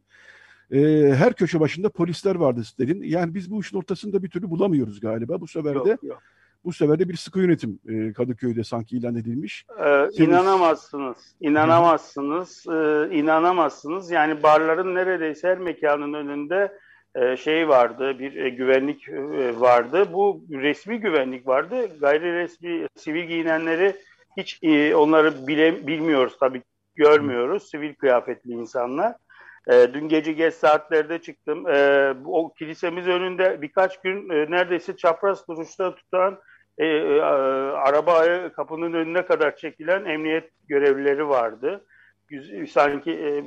Ee, 0.72 0.78
her 1.16 1.32
köşe 1.32 1.60
başında 1.60 1.88
polisler 1.88 2.34
vardı 2.34 2.62
dedin. 2.78 3.02
Yani 3.02 3.34
biz 3.34 3.50
bu 3.50 3.60
işin 3.60 3.76
ortasında 3.76 4.22
bir 4.22 4.30
türlü 4.30 4.50
bulamıyoruz 4.50 5.00
galiba. 5.00 5.40
Bu 5.40 5.46
sefer 5.46 5.74
de 5.74 5.90
yok, 5.90 6.02
yok. 6.02 6.22
Bu 6.64 6.72
sefer 6.72 6.98
de 6.98 7.08
bir 7.08 7.16
sıkı 7.16 7.38
yönetim 7.38 7.78
e, 7.88 8.12
Kadıköy'de 8.12 8.64
sanki 8.64 8.96
ilan 8.96 9.16
edilmiş. 9.16 9.64
Ee, 9.78 10.08
Senin... 10.16 10.28
İnanamazsınız. 10.28 11.36
İnanamazsınız. 11.40 12.66
Ee, 12.68 13.16
inanamazsınız. 13.16 14.10
Yani 14.10 14.42
barların 14.42 14.94
neredeyse 14.94 15.48
her 15.48 15.58
mekanın 15.58 16.12
önünde 16.12 16.78
e, 17.14 17.36
şey 17.36 17.68
vardı, 17.68 18.18
bir 18.18 18.36
e, 18.36 18.48
güvenlik 18.48 19.08
e, 19.08 19.60
vardı. 19.60 20.08
Bu 20.12 20.44
resmi 20.50 21.00
güvenlik 21.00 21.46
vardı. 21.46 21.98
Gayri 22.00 22.32
resmi 22.32 22.86
sivil 22.96 23.24
giyinenleri 23.24 23.96
hiç 24.36 24.58
e, 24.62 24.94
onları 24.94 25.46
bile 25.46 25.86
bilmiyoruz 25.86 26.36
tabii 26.40 26.62
görmüyoruz. 26.96 27.70
Sivil 27.70 27.94
kıyafetli 27.94 28.52
insanlar. 28.52 29.14
E, 29.66 29.94
dün 29.94 30.08
gece 30.08 30.32
geç 30.32 30.54
saatlerde 30.54 31.18
çıktım. 31.18 31.68
E, 31.68 32.14
o 32.24 32.52
kilisemiz 32.54 33.06
önünde 33.06 33.62
birkaç 33.62 34.00
gün 34.00 34.30
e, 34.30 34.50
neredeyse 34.50 34.96
çapraz 34.96 35.48
duruşta 35.48 35.94
tutan 35.94 36.38
e, 36.78 36.86
e, 36.86 37.20
araba 37.72 38.24
kapının 38.52 38.92
önüne 38.92 39.26
kadar 39.26 39.56
çekilen 39.56 40.04
emniyet 40.04 40.50
görevlileri 40.68 41.28
vardı. 41.28 41.84
Sanki 42.68 43.12
e, 43.12 43.44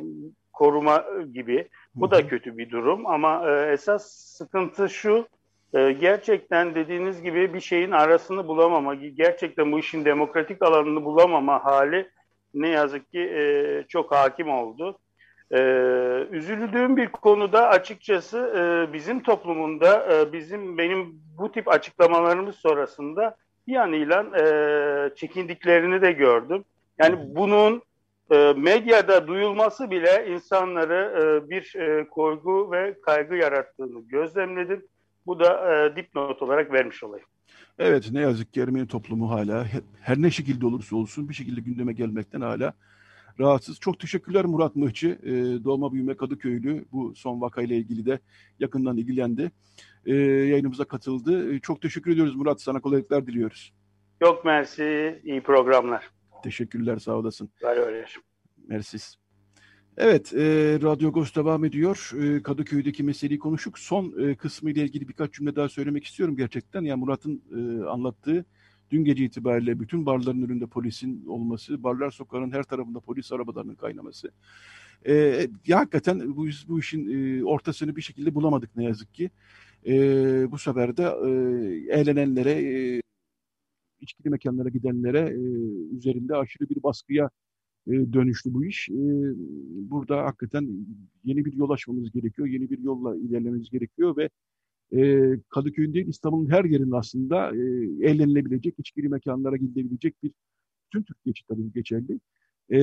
koruma 0.53 1.05
gibi. 1.33 1.69
Bu 1.95 2.11
da 2.11 2.27
kötü 2.27 2.57
bir 2.57 2.69
durum 2.69 3.07
ama 3.07 3.49
e, 3.49 3.71
esas 3.71 4.11
sıkıntı 4.11 4.89
şu. 4.89 5.27
E, 5.73 5.91
gerçekten 5.91 6.75
dediğiniz 6.75 7.21
gibi 7.21 7.53
bir 7.53 7.59
şeyin 7.59 7.91
arasını 7.91 8.47
bulamama, 8.47 8.95
gerçekten 8.95 9.71
bu 9.71 9.79
işin 9.79 10.05
demokratik 10.05 10.61
alanını 10.61 11.05
bulamama 11.05 11.65
hali 11.65 12.09
ne 12.53 12.69
yazık 12.69 13.11
ki 13.11 13.19
e, 13.19 13.85
çok 13.87 14.11
hakim 14.11 14.49
oldu. 14.49 14.99
E, 15.53 15.59
üzüldüğüm 16.31 16.97
bir 16.97 17.07
konuda 17.07 17.67
açıkçası 17.67 18.37
e, 18.37 18.93
bizim 18.93 19.23
toplumunda 19.23 20.13
e, 20.13 20.33
bizim 20.33 20.77
benim 20.77 21.21
bu 21.37 21.51
tip 21.51 21.67
açıklamalarımız 21.67 22.55
sonrasında 22.55 23.35
bir 23.67 23.73
yanıyla 23.73 24.25
e, 24.39 25.15
çekindiklerini 25.15 26.01
de 26.01 26.11
gördüm. 26.11 26.63
Yani 26.99 27.15
bunun 27.35 27.81
e, 28.31 28.53
medyada 28.57 29.27
duyulması 29.27 29.91
bile 29.91 30.27
insanları 30.29 31.21
e, 31.21 31.49
bir 31.49 31.75
e, 31.75 32.07
korku 32.07 32.71
ve 32.71 32.95
kaygı 33.01 33.35
yarattığını 33.35 34.01
gözlemledim. 34.07 34.85
Bu 35.25 35.39
da 35.39 35.75
e, 35.75 35.95
dipnot 35.95 36.41
olarak 36.41 36.73
vermiş 36.73 37.03
olayım. 37.03 37.25
Evet 37.79 38.09
ne 38.11 38.21
yazık 38.21 38.53
ki 38.53 38.61
Ermeni 38.61 38.87
toplumu 38.87 39.31
hala 39.31 39.65
her 40.01 40.21
ne 40.21 40.31
şekilde 40.31 40.65
olursa 40.65 40.95
olsun 40.95 41.29
bir 41.29 41.33
şekilde 41.33 41.61
gündeme 41.61 41.93
gelmekten 41.93 42.41
hala 42.41 42.73
rahatsız. 43.39 43.79
Çok 43.79 43.99
teşekkürler 43.99 44.45
Murat 44.45 44.75
Mıhçı. 44.75 45.07
E, 45.23 45.31
doğma 45.63 45.93
büyüme 45.93 46.17
Kadıköylü 46.17 46.85
bu 46.91 47.15
son 47.15 47.41
vakayla 47.41 47.75
ilgili 47.75 48.05
de 48.05 48.19
yakından 48.59 48.97
ilgilendi. 48.97 49.51
E, 50.05 50.15
yayınımıza 50.15 50.85
katıldı. 50.85 51.53
E, 51.53 51.59
çok 51.59 51.81
teşekkür 51.81 52.11
ediyoruz 52.11 52.35
Murat. 52.35 52.61
Sana 52.61 52.81
kolaylıklar 52.81 53.27
diliyoruz. 53.27 53.73
Çok 54.23 54.45
mersi. 54.45 55.21
İyi 55.23 55.41
programlar. 55.41 56.09
Teşekkürler. 56.43 56.97
Sağ 56.97 57.15
olasın. 57.15 57.49
Var 57.63 57.77
öyle. 57.77 58.05
Mersi. 58.67 58.97
Evet, 59.97 60.33
e, 60.33 60.39
Radyo 60.81 61.11
Ghost 61.11 61.35
devam 61.35 61.65
ediyor. 61.65 62.11
E, 62.21 62.43
Kadıköy'deki 62.43 63.03
meseleyi 63.03 63.39
konuştuk. 63.39 63.79
Son 63.79 64.13
e, 64.19 64.35
kısmı 64.35 64.71
ile 64.71 64.83
ilgili 64.83 65.09
birkaç 65.09 65.33
cümle 65.33 65.55
daha 65.55 65.69
söylemek 65.69 66.05
istiyorum 66.05 66.37
gerçekten. 66.37 66.81
Yani 66.81 66.99
Murat'ın 66.99 67.41
e, 67.51 67.85
anlattığı 67.85 68.45
dün 68.91 69.03
gece 69.03 69.25
itibariyle 69.25 69.79
bütün 69.79 70.05
barların 70.05 70.41
önünde 70.41 70.67
polisin 70.67 71.25
olması, 71.25 71.83
barlar 71.83 72.11
sokağının 72.11 72.51
her 72.51 72.63
tarafında 72.63 72.99
polis 72.99 73.31
arabalarının 73.31 73.75
kaynaması. 73.75 74.31
E, 75.07 75.13
ya 75.67 75.79
hakikaten 75.79 76.35
bu, 76.37 76.47
bu 76.67 76.79
işin 76.79 77.09
e, 77.39 77.43
ortasını 77.43 77.95
bir 77.95 78.01
şekilde 78.01 78.35
bulamadık 78.35 78.75
ne 78.75 78.83
yazık 78.83 79.13
ki. 79.13 79.31
E, 79.85 79.93
bu 80.51 80.57
sefer 80.57 80.97
de 80.97 81.03
e, 81.03 81.29
eğlenenlere, 81.99 82.51
e, 82.51 83.01
içkili 84.01 84.29
mekanlara 84.29 84.69
gidenlere 84.69 85.19
e, 85.19 85.41
üzerinde 85.97 86.35
aşırı 86.35 86.69
bir 86.69 86.83
baskıya 86.83 87.29
e, 87.87 87.91
dönüştü 87.91 88.53
bu 88.53 88.65
iş. 88.65 88.89
E, 88.89 88.95
burada 89.91 90.23
hakikaten 90.23 90.69
yeni 91.23 91.45
bir 91.45 91.53
yol 91.53 91.69
açmamız 91.69 92.11
gerekiyor, 92.11 92.47
yeni 92.47 92.69
bir 92.69 92.79
yolla 92.79 93.15
ilerlememiz 93.15 93.69
gerekiyor 93.69 94.17
ve 94.17 94.29
e, 94.95 95.29
Kadıköy'ün 95.49 95.93
değil 95.93 96.07
İstanbul'un 96.07 96.49
her 96.49 96.65
yerinde 96.65 96.95
aslında 96.95 97.55
e, 97.55 97.59
eğlenilebilecek, 98.09 98.75
içkili 98.79 99.09
mekanlara 99.09 99.57
gidilebilecek 99.57 100.23
bir 100.23 100.31
tüm 100.91 101.03
Türkiye 101.03 101.31
için 101.31 101.45
tabii 101.47 101.73
geçerli. 101.73 102.19
E, 102.71 102.79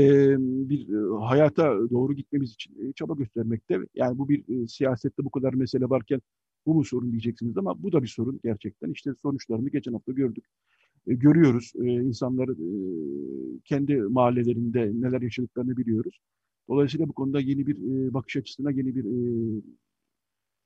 bir 0.69 0.89
e, 0.89 1.25
hayata 1.27 1.91
doğru 1.91 2.15
gitmemiz 2.15 2.53
için 2.53 2.89
e, 2.89 2.93
çaba 2.93 3.15
göstermekte. 3.15 3.79
Yani 3.95 4.19
bu 4.19 4.29
bir 4.29 4.63
e, 4.63 4.69
siyasette 4.69 5.25
bu 5.25 5.31
kadar 5.31 5.55
mesele 5.55 5.85
varken 5.85 6.21
bu 6.67 6.75
mu 6.75 6.85
sorun 6.85 7.11
diyeceksiniz 7.11 7.59
ama 7.59 7.83
bu 7.83 7.93
da 7.93 8.03
bir 8.03 8.09
sorun 8.09 8.41
gerçekten. 8.45 8.91
İşte 8.91 9.11
sonuçlarını 9.23 9.71
geçen 9.71 9.93
hafta 9.93 10.13
gördük. 10.13 10.45
E, 11.07 11.15
görüyoruz. 11.15 11.73
E, 11.83 11.85
insanları 11.85 12.53
e, 12.53 12.71
kendi 13.65 13.97
mahallelerinde 13.97 14.93
neler 14.95 15.23
yaşadıklarını 15.23 15.77
biliyoruz. 15.77 16.21
Dolayısıyla 16.69 17.09
bu 17.09 17.13
konuda 17.13 17.41
yeni 17.41 17.67
bir 17.67 17.77
e, 17.77 18.15
bakış 18.15 18.37
açısına, 18.37 18.71
yeni 18.71 18.95
bir 18.95 19.05
e, 19.05 19.63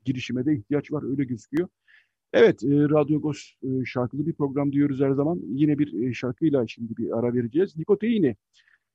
girişime 0.04 0.46
de 0.46 0.56
ihtiyaç 0.56 0.92
var. 0.92 1.10
Öyle 1.10 1.24
gözüküyor. 1.24 1.68
Evet, 2.32 2.64
e, 2.64 2.68
Radyo 2.68 3.20
Gos 3.20 3.52
e, 3.62 3.84
şarkılı 3.84 4.26
bir 4.26 4.32
program 4.32 4.72
diyoruz 4.72 5.00
her 5.00 5.10
zaman. 5.10 5.40
Yine 5.48 5.78
bir 5.78 6.08
e, 6.08 6.14
şarkıyla 6.14 6.66
şimdi 6.66 6.96
bir 6.96 7.18
ara 7.18 7.34
vereceğiz. 7.34 7.76
Nikoteini. 7.76 8.36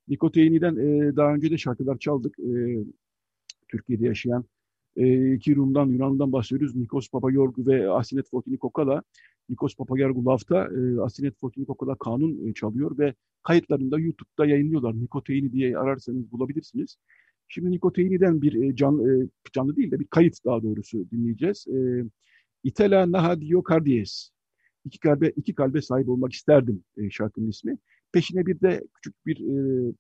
Nikoteini'den 0.07 0.75
e, 0.75 1.15
daha 1.15 1.33
önce 1.33 1.51
de 1.51 1.57
şarkılar 1.57 1.97
çaldık. 1.97 2.39
E, 2.39 2.77
Türkiye'de 3.67 4.05
yaşayan 4.05 4.45
e, 4.97 5.33
iki 5.33 5.55
Rum'dan, 5.55 5.87
Yunan'dan 5.87 6.31
bahsediyoruz. 6.31 6.75
Nikos 6.75 7.09
Papayorgu 7.09 7.67
ve 7.67 7.89
Asinet 7.91 8.29
Fotinikokala. 8.29 9.03
Nikos 9.49 9.75
Papayorgu 9.75 10.25
Laf'ta 10.25 10.65
e, 10.65 11.01
Asinet 11.01 11.39
Fotinikokala 11.39 11.95
kanun 11.95 12.47
e, 12.47 12.53
çalıyor 12.53 12.97
ve 12.97 13.13
kayıtlarında 13.43 13.99
YouTube'da 13.99 14.45
yayınlıyorlar. 14.45 15.01
Nikoteini 15.01 15.51
diye 15.51 15.77
ararsanız 15.77 16.31
bulabilirsiniz. 16.31 16.97
Şimdi 17.47 17.71
Nikoteini'den 17.71 18.41
bir 18.41 18.53
e, 18.53 18.75
can, 18.75 18.99
e, 18.99 19.29
canlı 19.53 19.75
değil 19.75 19.91
de 19.91 19.99
bir 19.99 20.07
kayıt 20.07 20.45
daha 20.45 20.63
doğrusu 20.63 21.11
dinleyeceğiz. 21.11 21.67
E, 21.67 22.03
Itala 22.63 23.11
Nahadio 23.11 23.63
Cardies. 23.69 24.29
İki 24.85 24.99
kalbe, 24.99 25.29
iki 25.29 25.55
kalbe 25.55 25.81
sahip 25.81 26.09
olmak 26.09 26.33
isterdim 26.33 26.83
şarkının 27.11 27.49
ismi. 27.49 27.77
Peşine 28.11 28.45
bir 28.45 28.59
de 28.59 28.83
küçük 28.93 29.25
bir 29.25 29.39
e, 29.39 29.93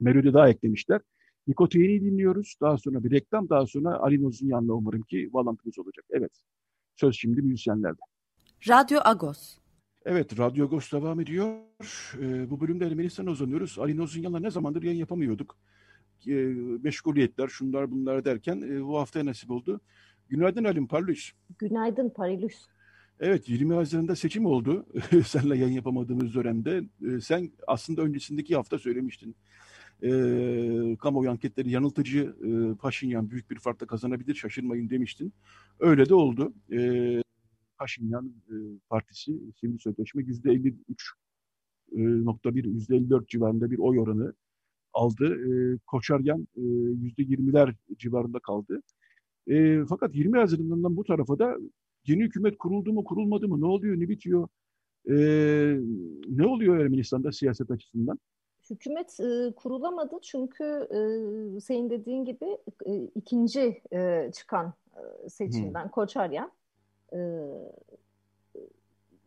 melodi 0.00 0.34
daha 0.34 0.48
eklemişler. 0.48 1.00
Nikotiyen'i 1.46 2.00
dinliyoruz. 2.00 2.56
Daha 2.60 2.78
sonra 2.78 3.04
bir 3.04 3.10
reklam, 3.10 3.48
daha 3.48 3.66
sonra 3.66 3.98
Ali 3.98 4.22
Noz'un 4.22 4.48
yanına 4.48 4.72
umarım 4.72 5.02
ki 5.02 5.30
bağlantımız 5.32 5.78
olacak. 5.78 6.04
Evet, 6.10 6.32
söz 6.96 7.14
şimdi 7.16 7.42
müzisyenlerde. 7.42 8.00
Radyo 8.68 9.00
Agos. 9.04 9.58
Evet, 10.04 10.38
Radyo 10.38 10.66
Agos 10.66 10.92
devam 10.92 11.20
ediyor. 11.20 11.56
Ee, 12.20 12.50
bu 12.50 12.60
bölümde 12.60 12.86
Ermenistan'a 12.86 13.30
uzanıyoruz. 13.30 13.78
Ali 13.78 13.96
Noz'un 13.96 14.22
yanına 14.22 14.40
ne 14.40 14.50
zamandır 14.50 14.82
yayın 14.82 14.98
yapamıyorduk. 14.98 15.56
Ee, 16.28 16.54
meşguliyetler, 16.82 17.48
şunlar 17.48 17.90
bunlar 17.90 18.24
derken 18.24 18.62
e, 18.62 18.84
bu 18.84 18.98
haftaya 18.98 19.26
nasip 19.26 19.50
oldu. 19.50 19.80
Günaydın 20.28 20.64
Alim 20.64 20.86
Parlus. 20.86 21.32
Günaydın 21.58 22.10
Parlus. 22.10 22.54
Evet 23.20 23.48
20 23.48 23.74
Haziran'da 23.74 24.16
seçim 24.16 24.46
oldu. 24.46 24.86
Seninle 25.26 25.58
yayın 25.58 25.74
yapamadığımız 25.74 26.34
dönemde. 26.34 26.82
Ee, 27.02 27.20
sen 27.20 27.50
aslında 27.66 28.02
öncesindeki 28.02 28.56
hafta 28.56 28.78
söylemiştin 28.78 29.36
e, 30.02 30.96
kamuoyu 30.96 31.30
anketleri 31.30 31.70
yanıltıcı 31.70 32.36
e, 32.44 32.74
Paşinyan 32.74 33.30
büyük 33.30 33.50
bir 33.50 33.58
farkla 33.58 33.86
kazanabilir 33.86 34.34
şaşırmayın 34.34 34.90
demiştin. 34.90 35.32
Öyle 35.80 36.08
de 36.08 36.14
oldu. 36.14 36.52
E, 36.72 37.22
Paşinyan 37.78 38.34
e, 38.48 38.54
partisi 38.88 39.32
sivil 39.60 39.78
sözleşme 39.78 40.22
yüzde 40.22 40.52
53 40.52 41.12
nokta 41.96 42.54
bir, 42.54 42.64
yüzde 42.64 42.96
54 42.96 43.28
civarında 43.28 43.70
bir 43.70 43.78
oy 43.78 43.98
oranı 43.98 44.32
aldı. 44.94 45.34
E, 45.34 45.78
Koçaryan 45.86 46.48
e, 46.56 46.62
yüzde 47.02 47.22
20'ler 47.22 47.74
civarında 47.98 48.38
kaldı. 48.38 48.82
E, 49.46 49.84
fakat 49.88 50.14
20 50.14 50.38
Haziran'dan 50.38 50.96
bu 50.96 51.04
tarafa 51.04 51.38
da 51.38 51.56
yeni 52.06 52.22
hükümet 52.22 52.58
kuruldu 52.58 52.92
mu 52.92 53.04
kurulmadı 53.04 53.48
mı 53.48 53.60
ne 53.60 53.66
oluyor 53.66 54.00
ne 54.00 54.08
bitiyor 54.08 54.48
e, 55.08 55.14
ne 56.28 56.46
oluyor 56.46 56.78
Ermenistan'da 56.78 57.32
siyaset 57.32 57.70
açısından? 57.70 58.18
hükümet 58.70 59.20
e, 59.20 59.52
kurulamadı 59.56 60.20
çünkü 60.22 60.64
e, 60.90 61.60
senin 61.60 61.90
dediğin 61.90 62.24
gibi 62.24 62.58
e, 62.86 62.94
ikinci 63.14 63.82
e, 63.92 64.30
çıkan 64.34 64.72
e, 64.96 65.28
seçimden 65.28 65.82
hmm. 65.82 65.90
Koçaryan 65.90 66.52
e, 67.12 67.18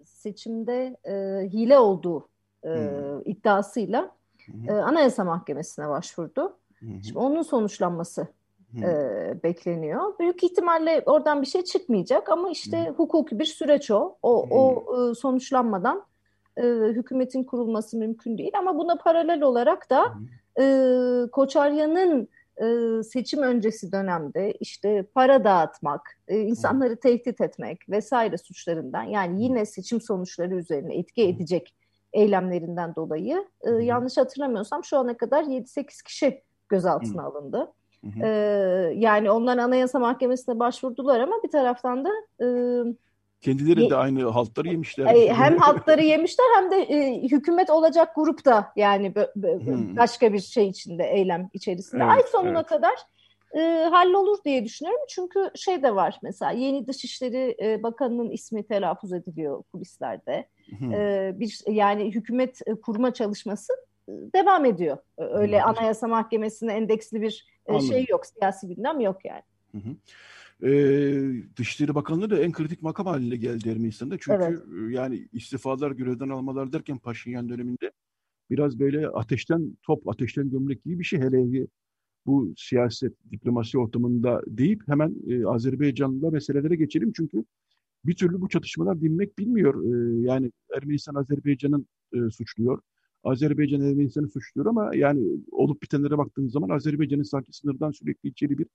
seçimde 0.03 0.97
e, 1.05 1.47
hile 1.49 1.79
olduğu 1.79 2.29
e, 2.63 2.69
hmm. 2.69 3.21
iddiasıyla. 3.25 4.16
E, 4.67 4.71
Anayasa 4.71 5.23
Mahkemesi'ne 5.23 5.89
başvurdu. 5.89 6.57
Hmm. 6.79 7.03
Şimdi 7.03 7.19
onun 7.19 7.41
sonuçlanması 7.41 8.27
e, 8.81 9.33
bekleniyor. 9.43 10.19
Büyük 10.19 10.43
ihtimalle 10.43 11.03
oradan 11.05 11.41
bir 11.41 11.47
şey 11.47 11.63
çıkmayacak 11.63 12.29
ama 12.29 12.49
işte 12.49 12.85
hmm. 12.85 12.93
hukuki 12.93 13.39
bir 13.39 13.45
süreç 13.45 13.91
o. 13.91 14.17
O, 14.23 14.47
o 14.49 14.85
e, 15.11 15.15
sonuçlanmadan 15.15 16.05
e, 16.57 16.63
hükümetin 16.67 17.43
kurulması 17.43 17.97
mümkün 17.97 18.37
değil. 18.37 18.51
Ama 18.59 18.77
buna 18.77 18.95
paralel 18.95 19.41
olarak 19.41 19.89
da 19.89 20.13
e, 20.59 20.65
Koçarya'nın 21.31 22.27
e, 22.61 23.03
seçim 23.03 23.41
öncesi 23.41 23.91
dönemde 23.91 24.51
işte 24.51 25.03
para 25.03 25.43
dağıtmak, 25.43 26.17
e, 26.27 26.39
insanları 26.39 26.95
tehdit 26.95 27.41
etmek 27.41 27.89
vesaire 27.89 28.37
suçlarından 28.37 29.03
yani 29.03 29.43
yine 29.43 29.65
seçim 29.65 30.01
sonuçları 30.01 30.55
üzerine 30.55 30.95
etki 30.95 31.27
edecek 31.27 31.73
eylemlerinden 32.13 32.95
dolayı 32.95 33.45
e, 33.61 33.69
yanlış 33.71 34.17
hatırlamıyorsam 34.17 34.83
şu 34.83 34.97
ana 34.97 35.17
kadar 35.17 35.43
7-8 35.43 36.03
kişi 36.03 36.41
gözaltına 36.69 37.23
alındı. 37.23 37.71
E, 38.23 38.27
yani 38.95 39.31
onlar 39.31 39.57
Anayasa 39.57 39.99
Mahkemesi'ne 39.99 40.59
başvurdular 40.59 41.19
ama 41.19 41.35
bir 41.43 41.51
taraftan 41.51 42.05
da 42.05 42.09
e, 42.41 42.47
Kendileri 43.41 43.83
Ye- 43.83 43.89
de 43.89 43.95
aynı 43.95 44.29
haltları 44.29 44.67
yemişler. 44.67 45.05
Hem 45.27 45.57
haltları 45.57 46.03
yemişler 46.03 46.45
hem 46.55 46.71
de 46.71 46.75
e, 46.75 47.23
hükümet 47.23 47.69
olacak 47.69 48.15
grup 48.15 48.45
da 48.45 48.71
yani 48.75 49.13
hmm. 49.15 49.97
başka 49.97 50.33
bir 50.33 50.39
şey 50.39 50.67
içinde, 50.67 51.03
eylem 51.03 51.49
içerisinde. 51.53 52.03
Evet, 52.03 52.13
Ay 52.13 52.23
sonuna 52.31 52.57
evet. 52.57 52.67
kadar 52.67 52.93
e, 53.55 53.59
hallolur 53.91 54.37
diye 54.45 54.65
düşünüyorum. 54.65 55.01
Çünkü 55.09 55.39
şey 55.55 55.83
de 55.83 55.95
var 55.95 56.19
mesela 56.23 56.51
yeni 56.51 56.87
Dışişleri 56.87 57.57
e, 57.61 57.83
Bakanı'nın 57.83 58.29
ismi 58.29 58.67
telaffuz 58.67 59.13
ediliyor 59.13 59.63
kulislerde. 59.63 60.49
E, 60.93 61.31
bir 61.35 61.61
yani 61.67 62.15
hükümet 62.15 62.61
e, 62.65 62.75
kurma 62.75 63.13
çalışması 63.13 63.73
e, 64.09 64.11
devam 64.11 64.65
ediyor. 64.65 64.97
E, 65.17 65.23
öyle 65.23 65.61
hı. 65.61 65.65
Anayasa 65.65 66.07
Mahkemesi'ne 66.07 66.73
endeksli 66.73 67.21
bir 67.21 67.47
e, 67.65 67.79
şey 67.79 68.05
yok, 68.09 68.25
siyasi 68.25 68.67
gündem 68.67 68.99
yok 68.99 69.25
yani. 69.25 69.43
Hı 69.71 69.77
hı. 69.77 69.95
Ee, 70.63 71.43
Dışişleri 71.57 71.95
Bakanlığı 71.95 72.29
da 72.29 72.39
en 72.39 72.51
kritik 72.51 72.81
makam 72.81 73.07
haline 73.07 73.35
geldi 73.35 73.69
Ermenistan'da. 73.69 74.17
Çünkü 74.19 74.43
evet. 74.43 74.93
yani 74.93 75.27
istifalar, 75.33 75.91
görevden 75.91 76.29
almalar 76.29 76.73
derken 76.73 76.97
Paşinyan 76.97 77.49
döneminde 77.49 77.91
biraz 78.49 78.79
böyle 78.79 79.07
ateşten 79.07 79.77
top, 79.83 80.09
ateşten 80.09 80.49
gömlek 80.49 80.83
gibi 80.83 80.99
bir 80.99 81.03
şey. 81.03 81.19
Hele 81.19 81.67
bu 82.27 82.53
siyaset, 82.57 83.13
diplomasi 83.31 83.79
ortamında 83.79 84.41
deyip 84.47 84.87
hemen 84.87 85.15
e, 85.27 85.45
Azerbaycan'la 85.45 86.31
meselelere 86.31 86.75
geçelim. 86.75 87.11
Çünkü 87.15 87.43
bir 88.05 88.15
türlü 88.15 88.41
bu 88.41 88.49
çatışmalar 88.49 89.01
dinmek 89.01 89.39
bilmiyor. 89.39 89.83
E, 89.83 90.21
yani 90.21 90.51
Ermenistan 90.75 91.15
Azerbaycan'ın 91.15 91.87
e, 92.13 92.29
suçluyor. 92.29 92.79
Azerbaycan 93.23 93.81
Ermenistan'ı 93.81 94.29
suçluyor 94.29 94.65
ama 94.65 94.95
yani 94.95 95.27
olup 95.51 95.81
bitenlere 95.83 96.17
baktığımız 96.17 96.51
zaman 96.51 96.69
Azerbaycan'ın 96.69 97.23
sanki 97.23 97.53
sınırdan 97.53 97.91
sürekli 97.91 98.29
içeri 98.29 98.57
bir 98.57 98.67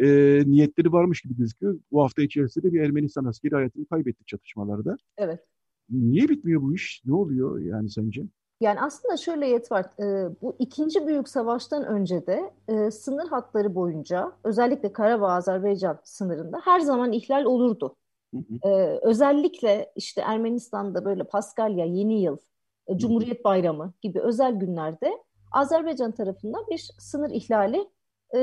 e, 0.00 0.06
niyetleri 0.46 0.92
varmış 0.92 1.20
gibi 1.20 1.36
gözüküyor. 1.36 1.80
Bu 1.92 2.02
hafta 2.02 2.22
içerisinde 2.22 2.72
bir 2.72 2.80
Ermenistan 2.80 3.24
askeri 3.24 3.54
hayatını 3.54 3.86
kaybetti 3.86 4.24
çatışmalarda. 4.26 4.96
Evet. 5.18 5.40
Niye 5.90 6.28
bitmiyor 6.28 6.62
bu 6.62 6.74
iş? 6.74 7.02
Ne 7.04 7.14
oluyor 7.14 7.60
yani 7.60 7.90
sence? 7.90 8.22
Yani 8.62 8.80
aslında 8.80 9.16
şöyle 9.16 9.46
yet 9.46 9.72
var. 9.72 9.84
E, 9.98 10.30
bu 10.42 10.56
ikinci 10.58 11.06
büyük 11.06 11.28
savaştan 11.28 11.84
önce 11.84 12.26
de 12.26 12.50
e, 12.68 12.90
sınır 12.90 13.28
hatları 13.28 13.74
boyunca 13.74 14.32
özellikle 14.44 14.92
Karabağ-Azerbaycan 14.92 15.98
sınırında 16.04 16.60
her 16.64 16.80
zaman 16.80 17.12
ihlal 17.12 17.44
olurdu. 17.44 17.96
Hı 18.34 18.38
hı. 18.38 18.68
E, 18.68 18.98
özellikle 19.02 19.92
işte 19.96 20.20
Ermenistan'da 20.20 21.04
böyle 21.04 21.24
Paskalya, 21.24 21.84
Yeni 21.84 22.22
Yıl, 22.22 22.36
e, 22.86 22.98
Cumhuriyet 22.98 23.44
Bayramı 23.44 23.92
gibi 24.02 24.20
özel 24.20 24.52
günlerde 24.52 25.12
Azerbaycan 25.52 26.12
tarafından 26.12 26.66
bir 26.70 26.90
sınır 26.98 27.30
ihlali 27.30 27.88
e, 28.34 28.40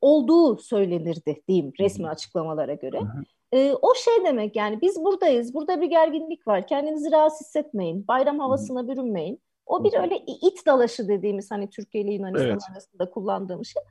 olduğu 0.00 0.58
söylenirdi 0.58 1.42
diyeyim 1.48 1.72
resmi 1.80 2.08
açıklamalara 2.08 2.74
göre. 2.74 3.00
Hı 3.00 3.04
hı. 3.04 3.22
E, 3.52 3.74
o 3.82 3.94
şey 3.94 4.24
demek 4.24 4.56
yani 4.56 4.80
biz 4.80 5.04
buradayız, 5.04 5.54
burada 5.54 5.80
bir 5.80 5.86
gerginlik 5.86 6.46
var, 6.48 6.66
kendinizi 6.66 7.12
rahatsız 7.12 7.46
hissetmeyin, 7.46 8.08
bayram 8.08 8.38
havasına 8.38 8.88
bürünmeyin. 8.88 9.42
O 9.66 9.84
bir 9.84 9.94
öyle 10.00 10.16
it 10.16 10.66
dalaşı 10.66 11.08
dediğimiz 11.08 11.50
hani 11.50 11.70
Türkiye 11.70 12.04
ile 12.04 12.12
Yunanistan 12.12 12.50
evet. 12.50 12.62
arasında 12.72 13.10
kullandığımız 13.10 13.66
şey. 13.66 13.82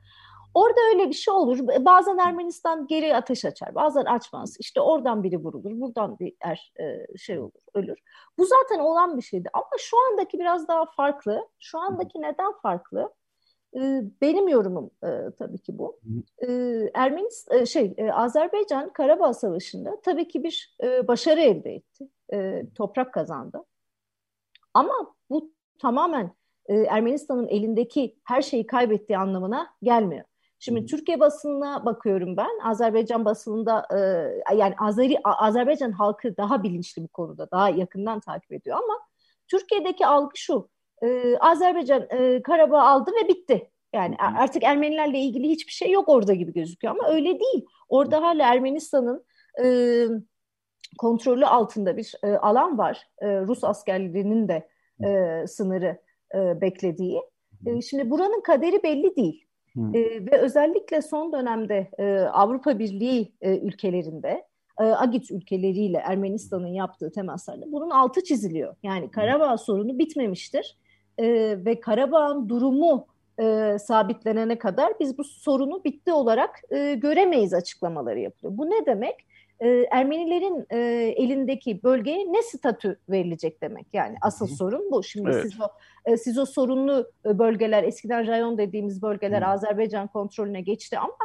Orada 0.54 0.80
öyle 0.92 1.08
bir 1.08 1.14
şey 1.14 1.34
olur. 1.34 1.58
Bazen 1.80 2.18
Ermenistan 2.18 2.86
geri 2.86 3.16
ateş 3.16 3.44
açar, 3.44 3.74
bazen 3.74 4.04
açmaz. 4.04 4.56
İşte 4.60 4.80
oradan 4.80 5.22
biri 5.22 5.36
vurulur, 5.36 5.80
buradan 5.80 6.18
bir 6.18 6.34
er, 6.40 6.72
e, 6.80 7.16
şey 7.18 7.38
olur, 7.38 7.60
ölür. 7.74 7.98
Bu 8.38 8.44
zaten 8.44 8.78
olan 8.78 9.16
bir 9.16 9.22
şeydi. 9.22 9.48
Ama 9.52 9.70
şu 9.78 9.96
andaki 10.10 10.38
biraz 10.38 10.68
daha 10.68 10.84
farklı. 10.96 11.48
Şu 11.58 11.78
andaki 11.78 12.22
neden 12.22 12.52
farklı? 12.62 13.12
Benim 14.22 14.48
yorumum 14.48 14.90
tabii 15.38 15.58
ki 15.58 15.78
bu. 15.78 16.00
Ermenistan 16.94 17.64
şey 17.64 17.96
Azerbaycan 18.12 18.92
Karabağ 18.92 19.34
Savaşı'nda 19.34 20.00
tabii 20.00 20.28
ki 20.28 20.44
bir 20.44 20.76
başarı 21.08 21.40
elde 21.40 21.74
etti. 21.74 22.08
Toprak 22.74 23.14
kazandı. 23.14 23.64
Ama 24.74 25.14
bu 25.30 25.52
tamamen 25.78 26.34
Ermenistan'ın 26.68 27.48
elindeki 27.48 28.16
her 28.24 28.42
şeyi 28.42 28.66
kaybettiği 28.66 29.18
anlamına 29.18 29.66
gelmiyor. 29.82 30.24
Şimdi 30.58 30.86
Türkiye 30.86 31.20
basınına 31.20 31.84
bakıyorum 31.84 32.36
ben. 32.36 32.58
Azerbaycan 32.64 33.24
basınında 33.24 33.86
yani 34.56 34.74
Azeri 34.78 35.16
Azerbaycan 35.24 35.92
halkı 35.92 36.36
daha 36.36 36.62
bilinçli 36.62 37.02
bu 37.02 37.08
konuda, 37.08 37.50
daha 37.50 37.68
yakından 37.68 38.20
takip 38.20 38.52
ediyor 38.52 38.76
ama 38.76 38.98
Türkiye'deki 39.48 40.06
algı 40.06 40.36
şu 40.36 40.68
e, 41.02 41.36
Azerbaycan 41.38 42.06
e, 42.10 42.42
Karabağ 42.42 42.82
aldı 42.82 43.10
ve 43.22 43.28
bitti. 43.28 43.70
Yani 43.94 44.16
artık 44.18 44.62
Ermenilerle 44.64 45.18
ilgili 45.18 45.48
hiçbir 45.48 45.72
şey 45.72 45.90
yok 45.90 46.08
orada 46.08 46.34
gibi 46.34 46.52
gözüküyor 46.52 46.94
ama 46.94 47.08
öyle 47.08 47.40
değil. 47.40 47.66
Orada 47.88 48.22
hala 48.22 48.52
Ermenistan'ın 48.52 49.24
e, 49.64 49.66
kontrolü 50.98 51.46
altında 51.46 51.96
bir 51.96 52.14
e, 52.22 52.28
alan 52.32 52.78
var. 52.78 53.02
E, 53.18 53.40
Rus 53.40 53.64
askerlerinin 53.64 54.48
de 54.48 54.68
e, 55.04 55.46
sınırı 55.46 55.98
e, 56.34 56.60
beklediği. 56.60 57.22
E, 57.66 57.80
şimdi 57.80 58.10
buranın 58.10 58.40
kaderi 58.40 58.82
belli 58.82 59.16
değil. 59.16 59.46
E, 59.94 60.26
ve 60.26 60.38
özellikle 60.38 61.02
son 61.02 61.32
dönemde 61.32 61.90
e, 61.98 62.18
Avrupa 62.20 62.78
Birliği 62.78 63.32
e, 63.40 63.58
ülkelerinde 63.58 64.46
e, 64.80 64.84
Agit 64.84 65.30
ülkeleriyle 65.30 65.98
Ermenistan'ın 65.98 66.66
yaptığı 66.74 67.12
temaslarda 67.12 67.72
bunun 67.72 67.90
altı 67.90 68.24
çiziliyor. 68.24 68.76
Yani 68.82 69.10
Karabağ 69.10 69.58
sorunu 69.58 69.98
bitmemiştir 69.98 70.76
e, 71.20 71.56
ve 71.64 71.80
Karabağ'ın 71.80 72.48
durumu 72.48 73.06
e, 73.40 73.76
sabitlenene 73.78 74.58
kadar 74.58 74.92
biz 75.00 75.18
bu 75.18 75.24
sorunu 75.24 75.84
bitti 75.84 76.12
olarak 76.12 76.60
e, 76.70 76.94
göremeyiz 76.94 77.54
açıklamaları 77.54 78.20
yapılıyor. 78.20 78.58
Bu 78.58 78.70
ne 78.70 78.86
demek? 78.86 79.14
E, 79.60 79.68
Ermenilerin 79.90 80.66
e, 80.70 80.78
elindeki 81.16 81.82
bölgeye 81.82 82.32
ne 82.32 82.42
statü 82.42 82.98
verilecek 83.08 83.62
demek. 83.62 83.86
Yani 83.92 84.16
asıl 84.22 84.48
Hı. 84.48 84.54
sorun 84.54 84.90
bu. 84.90 85.02
Şimdi 85.02 85.30
evet. 85.32 85.42
siz 85.42 85.60
o 85.60 85.68
e, 86.06 86.16
siz 86.16 86.38
o 86.38 86.46
sorunlu 86.46 87.10
e, 87.26 87.38
bölgeler, 87.38 87.84
eskiden 87.84 88.26
rayon 88.26 88.58
dediğimiz 88.58 89.02
bölgeler 89.02 89.42
Hı. 89.42 89.46
Azerbaycan 89.46 90.06
kontrolüne 90.06 90.60
geçti 90.60 90.98
ama 90.98 91.16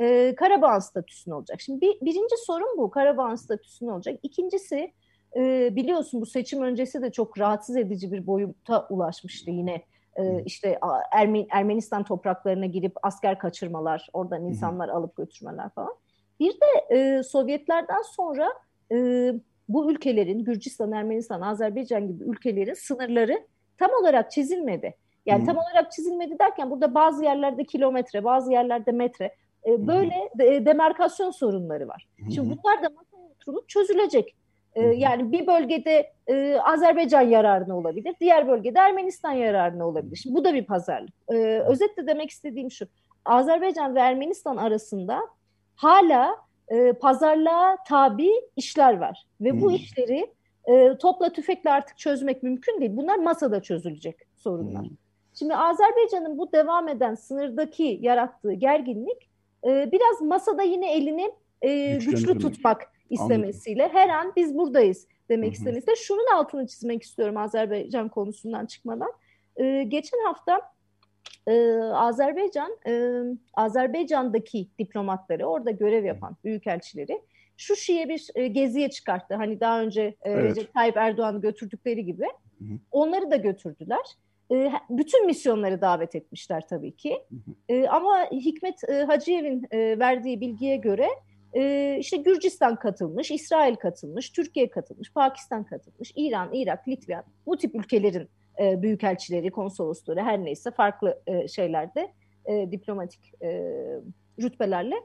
e, 0.00 0.34
Karabağ 0.34 0.80
statüsü 0.80 1.30
ne 1.30 1.34
olacak? 1.34 1.60
Şimdi 1.60 1.80
bir, 1.80 2.00
birinci 2.00 2.36
sorun 2.46 2.78
bu. 2.78 2.90
Karabağ 2.90 3.36
statüsü 3.36 3.86
ne 3.86 3.92
olacak? 3.92 4.18
İkincisi 4.22 4.92
e, 5.36 5.76
biliyorsun 5.76 6.20
bu 6.20 6.26
seçim 6.26 6.62
öncesi 6.62 7.02
de 7.02 7.12
çok 7.12 7.38
rahatsız 7.38 7.76
edici 7.76 8.12
bir 8.12 8.26
boyuta 8.26 8.86
ulaşmıştı 8.90 9.50
yine. 9.50 9.82
E, 10.16 10.42
işte 10.44 10.78
Ermen, 11.12 11.46
Ermenistan 11.50 12.04
topraklarına 12.04 12.66
girip 12.66 12.92
asker 13.02 13.38
kaçırmalar, 13.38 14.08
oradan 14.12 14.44
insanlar 14.44 14.88
alıp 14.88 15.16
götürmeler 15.16 15.70
falan. 15.70 15.94
Bir 16.40 16.52
de 16.52 16.96
e, 16.96 17.22
Sovyetlerden 17.22 18.02
sonra 18.02 18.52
e, 18.92 19.32
bu 19.68 19.90
ülkelerin, 19.90 20.44
Gürcistan, 20.44 20.92
Ermenistan, 20.92 21.40
Azerbaycan 21.40 22.08
gibi 22.08 22.24
ülkelerin 22.24 22.74
sınırları 22.74 23.46
tam 23.78 23.90
olarak 24.00 24.30
çizilmedi. 24.30 24.94
Yani 25.26 25.38
hmm. 25.38 25.46
tam 25.46 25.56
olarak 25.56 25.92
çizilmedi 25.92 26.38
derken 26.38 26.70
burada 26.70 26.94
bazı 26.94 27.24
yerlerde 27.24 27.64
kilometre, 27.64 28.24
bazı 28.24 28.52
yerlerde 28.52 28.92
metre 28.92 29.34
e, 29.66 29.86
böyle 29.86 30.30
de, 30.38 30.66
demarkasyon 30.66 31.30
sorunları 31.30 31.88
var. 31.88 32.08
Şimdi 32.34 32.50
bunlar 32.50 32.82
da 32.82 32.88
masaya 32.88 33.30
oturulup 33.34 33.68
çözülecek. 33.68 34.34
E, 34.76 34.82
yani 34.82 35.32
bir 35.32 35.46
bölgede 35.46 36.12
e, 36.26 36.56
Azerbaycan 36.60 37.20
yararına 37.20 37.76
olabilir, 37.76 38.14
diğer 38.20 38.48
bölgede 38.48 38.78
Ermenistan 38.78 39.32
yararına 39.32 39.88
olabilir. 39.88 40.16
Şimdi 40.16 40.36
bu 40.36 40.44
da 40.44 40.54
bir 40.54 40.64
pazarlık. 40.64 41.14
E, 41.28 41.34
özetle 41.58 42.06
demek 42.06 42.30
istediğim 42.30 42.70
şu, 42.70 42.86
Azerbaycan 43.24 43.94
ve 43.94 44.00
Ermenistan 44.00 44.56
arasında 44.56 45.20
hala 45.74 46.36
e, 46.68 46.92
pazarlığa 46.92 47.76
tabi 47.88 48.30
işler 48.56 48.98
var. 48.98 49.26
Ve 49.40 49.60
bu 49.60 49.72
işleri 49.72 50.26
e, 50.64 50.98
topla 50.98 51.32
tüfekle 51.32 51.70
artık 51.70 51.98
çözmek 51.98 52.42
mümkün 52.42 52.80
değil. 52.80 52.96
Bunlar 52.96 53.16
masada 53.16 53.62
çözülecek 53.62 54.16
sorunlar. 54.36 54.86
Şimdi 55.34 55.56
Azerbaycan'ın 55.56 56.38
bu 56.38 56.52
devam 56.52 56.88
eden 56.88 57.14
sınırdaki 57.14 57.98
yarattığı 58.02 58.52
gerginlik 58.52 59.28
e, 59.64 59.92
biraz 59.92 60.20
masada 60.20 60.62
yine 60.62 60.92
elini 60.92 61.32
e, 61.62 61.96
güçlü 61.96 62.38
tutmak 62.38 62.95
istemesiyle 63.10 63.82
Anladım. 63.82 63.98
her 63.98 64.08
an 64.08 64.32
biz 64.36 64.58
buradayız 64.58 65.06
demek 65.28 65.54
istemesiyle 65.54 65.96
şunun 65.96 66.34
altını 66.34 66.66
çizmek 66.66 67.02
istiyorum 67.02 67.36
Azerbaycan 67.36 68.08
konusundan 68.08 68.66
çıkmadan. 68.66 69.12
Ee, 69.56 69.84
geçen 69.88 70.18
hafta 70.24 70.60
e, 71.46 71.72
Azerbaycan 71.82 72.76
e, 72.86 73.22
Azerbaycan'daki 73.54 74.68
diplomatları 74.78 75.46
orada 75.46 75.70
görev 75.70 76.04
yapan 76.04 76.36
büyükelçileri 76.44 77.22
şu 77.56 77.76
şiye 77.76 78.08
bir 78.08 78.28
e, 78.34 78.46
geziye 78.48 78.90
çıkarttı. 78.90 79.34
Hani 79.34 79.60
daha 79.60 79.80
önce 79.80 80.02
e, 80.02 80.16
evet. 80.30 80.44
Recep 80.44 80.74
Tayyip 80.74 80.96
Erdoğan'ı 80.96 81.40
götürdükleri 81.40 82.04
gibi 82.04 82.26
hı 82.58 82.64
hı. 82.64 82.78
onları 82.90 83.30
da 83.30 83.36
götürdüler. 83.36 84.04
E, 84.52 84.72
bütün 84.90 85.26
misyonları 85.26 85.80
davet 85.80 86.14
etmişler 86.14 86.66
tabii 86.68 86.96
ki. 86.96 87.22
Hı 87.28 87.34
hı. 87.34 87.54
E, 87.68 87.88
ama 87.88 88.26
Hikmet 88.32 88.88
e, 88.88 89.02
Hacıyev'in 89.02 89.66
e, 89.70 89.98
verdiği 89.98 90.40
bilgiye 90.40 90.76
göre 90.76 91.08
e, 91.54 91.96
işte 92.00 92.16
Gürcistan 92.16 92.76
katılmış, 92.76 93.30
İsrail 93.30 93.76
katılmış, 93.76 94.30
Türkiye 94.30 94.70
katılmış, 94.70 95.12
Pakistan 95.12 95.64
katılmış, 95.64 96.12
İran, 96.16 96.50
Irak, 96.52 96.88
Litva 96.88 97.22
bu 97.46 97.56
tip 97.56 97.74
ülkelerin 97.74 98.28
e, 98.60 98.82
büyükelçileri, 98.82 99.50
konsolosları 99.50 100.20
her 100.20 100.44
neyse 100.44 100.70
farklı 100.70 101.22
e, 101.26 101.48
şeylerde 101.48 102.12
e, 102.44 102.70
diplomatik 102.70 103.42
e, 103.42 103.48
rütbelerle 104.42 104.96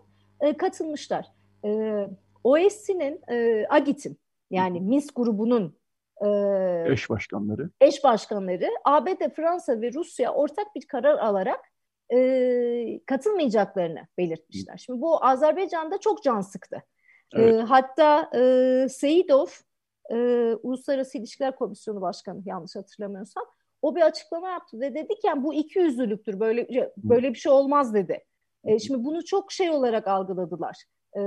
e, 0.41 0.57
katılmışlar. 0.57 1.25
E, 1.65 2.07
OSCE'nin, 2.43 3.21
e, 3.31 3.65
AGİT'in 3.69 4.17
yani 4.51 4.81
Minsk 4.81 5.15
grubunun 5.15 5.75
e, 6.21 6.27
eş 6.91 7.09
başkanları 7.09 7.69
eş 7.81 8.03
başkanları 8.03 8.67
ABD, 8.85 9.35
Fransa 9.35 9.81
ve 9.81 9.93
Rusya 9.93 10.33
ortak 10.33 10.75
bir 10.75 10.87
karar 10.87 11.17
alarak 11.17 11.70
e, 12.13 12.99
katılmayacaklarını 13.05 14.07
belirtmişler. 14.17 14.77
Şimdi 14.77 15.01
bu 15.01 15.25
Azerbaycan'da 15.25 15.97
çok 15.97 16.23
can 16.23 16.41
sıktı. 16.41 16.83
Evet. 17.35 17.53
E, 17.53 17.57
hatta 17.57 18.29
e, 18.35 18.89
Seyidov, 18.89 19.47
e, 20.11 20.15
Uluslararası 20.63 21.17
İlişkiler 21.17 21.55
Komisyonu 21.55 22.01
Başkanı 22.01 22.41
yanlış 22.45 22.75
hatırlamıyorsam, 22.75 23.43
o 23.81 23.95
bir 23.95 24.01
açıklama 24.01 24.49
yaptı 24.49 24.79
ve 24.79 24.93
dedi 24.95 25.15
ki 25.15 25.27
yani 25.27 25.43
bu 25.43 25.53
iki 25.53 25.79
yüzlülüktür, 25.79 26.39
böyle 26.39 26.91
böyle 26.97 27.29
bir 27.29 27.37
şey 27.39 27.51
olmaz 27.51 27.93
dedi. 27.93 28.23
E, 28.65 28.79
şimdi 28.79 29.03
bunu 29.03 29.25
çok 29.25 29.51
şey 29.51 29.69
olarak 29.69 30.07
algıladılar. 30.07 30.83
E, 31.17 31.21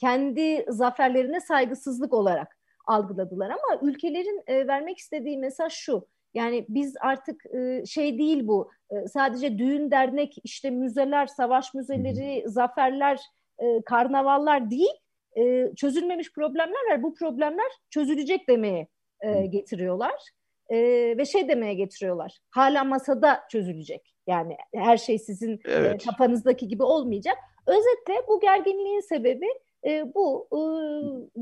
kendi 0.00 0.66
zaferlerine 0.68 1.40
saygısızlık 1.40 2.12
olarak 2.12 2.58
algıladılar 2.86 3.50
ama 3.50 3.80
ülkelerin 3.82 4.42
e, 4.46 4.66
vermek 4.66 4.98
istediği 4.98 5.38
mesaj 5.38 5.72
şu. 5.72 6.08
Yani 6.34 6.66
biz 6.68 6.94
artık 7.00 7.42
e, 7.46 7.86
şey 7.86 8.18
değil 8.18 8.46
bu 8.46 8.70
e, 8.90 9.08
sadece 9.08 9.58
düğün 9.58 9.90
dernek 9.90 10.36
işte 10.44 10.70
müzeler, 10.70 11.26
savaş 11.26 11.74
müzeleri, 11.74 12.44
zaferler, 12.46 13.20
e, 13.58 13.82
karnavallar 13.82 14.70
değil 14.70 14.94
e, 15.38 15.74
çözülmemiş 15.76 16.32
problemler 16.32 16.90
var. 16.90 17.02
Bu 17.02 17.14
problemler 17.14 17.70
çözülecek 17.90 18.48
demeye 18.48 18.88
e, 19.20 19.46
getiriyorlar 19.46 20.30
e, 20.68 20.78
ve 21.18 21.24
şey 21.24 21.48
demeye 21.48 21.74
getiriyorlar. 21.74 22.38
Hala 22.50 22.84
masada 22.84 23.40
çözülecek. 23.50 24.14
Yani 24.26 24.56
her 24.74 24.96
şey 24.96 25.18
sizin 25.18 25.60
evet. 25.64 25.94
e, 25.94 26.04
kafanızdaki 26.04 26.68
gibi 26.68 26.82
olmayacak. 26.82 27.36
Özetle 27.66 28.28
bu 28.28 28.40
gerginliğin 28.40 29.00
sebebi 29.00 29.46
e, 29.86 30.14
bu. 30.14 30.48
E, 30.52 30.58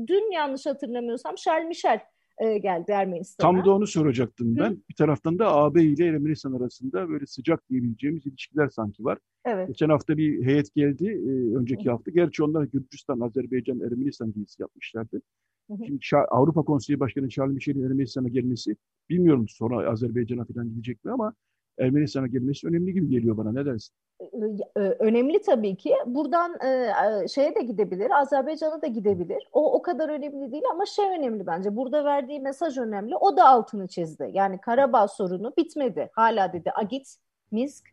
dün 0.07 0.31
yanlış 0.31 0.65
hatırlamıyorsam 0.65 1.35
Charles 1.35 1.67
Michel 1.67 1.99
e, 2.37 2.57
geldi 2.57 2.91
Ermenistan'a. 2.91 3.51
Tam 3.51 3.65
da 3.65 3.75
onu 3.75 3.87
soracaktım 3.87 4.55
ben. 4.55 4.71
Hı. 4.71 4.77
Bir 4.89 4.95
taraftan 4.95 5.39
da 5.39 5.55
AB 5.55 5.83
ile 5.83 6.05
Ermenistan 6.05 6.53
arasında 6.53 7.09
böyle 7.09 7.25
sıcak 7.25 7.69
diyebileceğimiz 7.69 8.25
ilişkiler 8.25 8.69
sanki 8.69 9.03
var. 9.03 9.17
Evet. 9.45 9.67
Geçen 9.67 9.89
hafta 9.89 10.17
bir 10.17 10.45
heyet 10.45 10.75
geldi, 10.75 11.07
e, 11.07 11.57
önceki 11.57 11.89
hafta. 11.89 12.11
Gerçi 12.11 12.43
onlar 12.43 12.63
Gürcistan, 12.63 13.19
Azerbaycan, 13.19 13.79
Ermenistan 13.79 14.33
gezisi 14.33 14.61
yapmışlardı. 14.61 15.21
Hı 15.69 15.73
hı. 15.73 15.85
Şimdi 15.85 15.99
Avrupa 16.29 16.63
Konseyi 16.63 16.99
Başkanı 16.99 17.29
Charles 17.29 17.53
Michel'in 17.53 17.83
Ermenistan'a 17.83 18.27
gelmesi, 18.27 18.75
bilmiyorum 19.09 19.45
sonra 19.47 19.91
Azerbaycan'a 19.91 20.45
falan 20.45 20.69
gidecek 20.69 21.05
mi 21.05 21.11
ama 21.11 21.33
Ermenistan'a 21.79 22.27
gelmesi 22.27 22.67
önemli 22.67 22.93
gibi 22.93 23.09
geliyor 23.09 23.37
bana. 23.37 23.51
Ne 23.51 23.65
dersin? 23.65 23.95
Önemli 24.75 25.41
tabii 25.41 25.75
ki. 25.75 25.93
Buradan 26.05 26.57
şeye 27.27 27.55
de 27.55 27.61
gidebilir, 27.61 28.21
Azerbaycan'a 28.21 28.81
da 28.81 28.87
gidebilir. 28.87 29.49
O 29.51 29.73
o 29.73 29.81
kadar 29.81 30.09
önemli 30.09 30.51
değil 30.51 30.63
ama 30.71 30.85
şey 30.85 31.05
önemli 31.05 31.47
bence. 31.47 31.75
Burada 31.75 32.05
verdiği 32.05 32.39
mesaj 32.39 32.77
önemli. 32.77 33.15
O 33.15 33.37
da 33.37 33.47
altını 33.47 33.87
çizdi. 33.87 34.29
Yani 34.33 34.61
Karabağ 34.61 35.07
sorunu 35.07 35.53
bitmedi. 35.57 36.09
Hala 36.13 36.53
dedi 36.53 36.71
Agit, 36.75 37.15
Minsk 37.51 37.85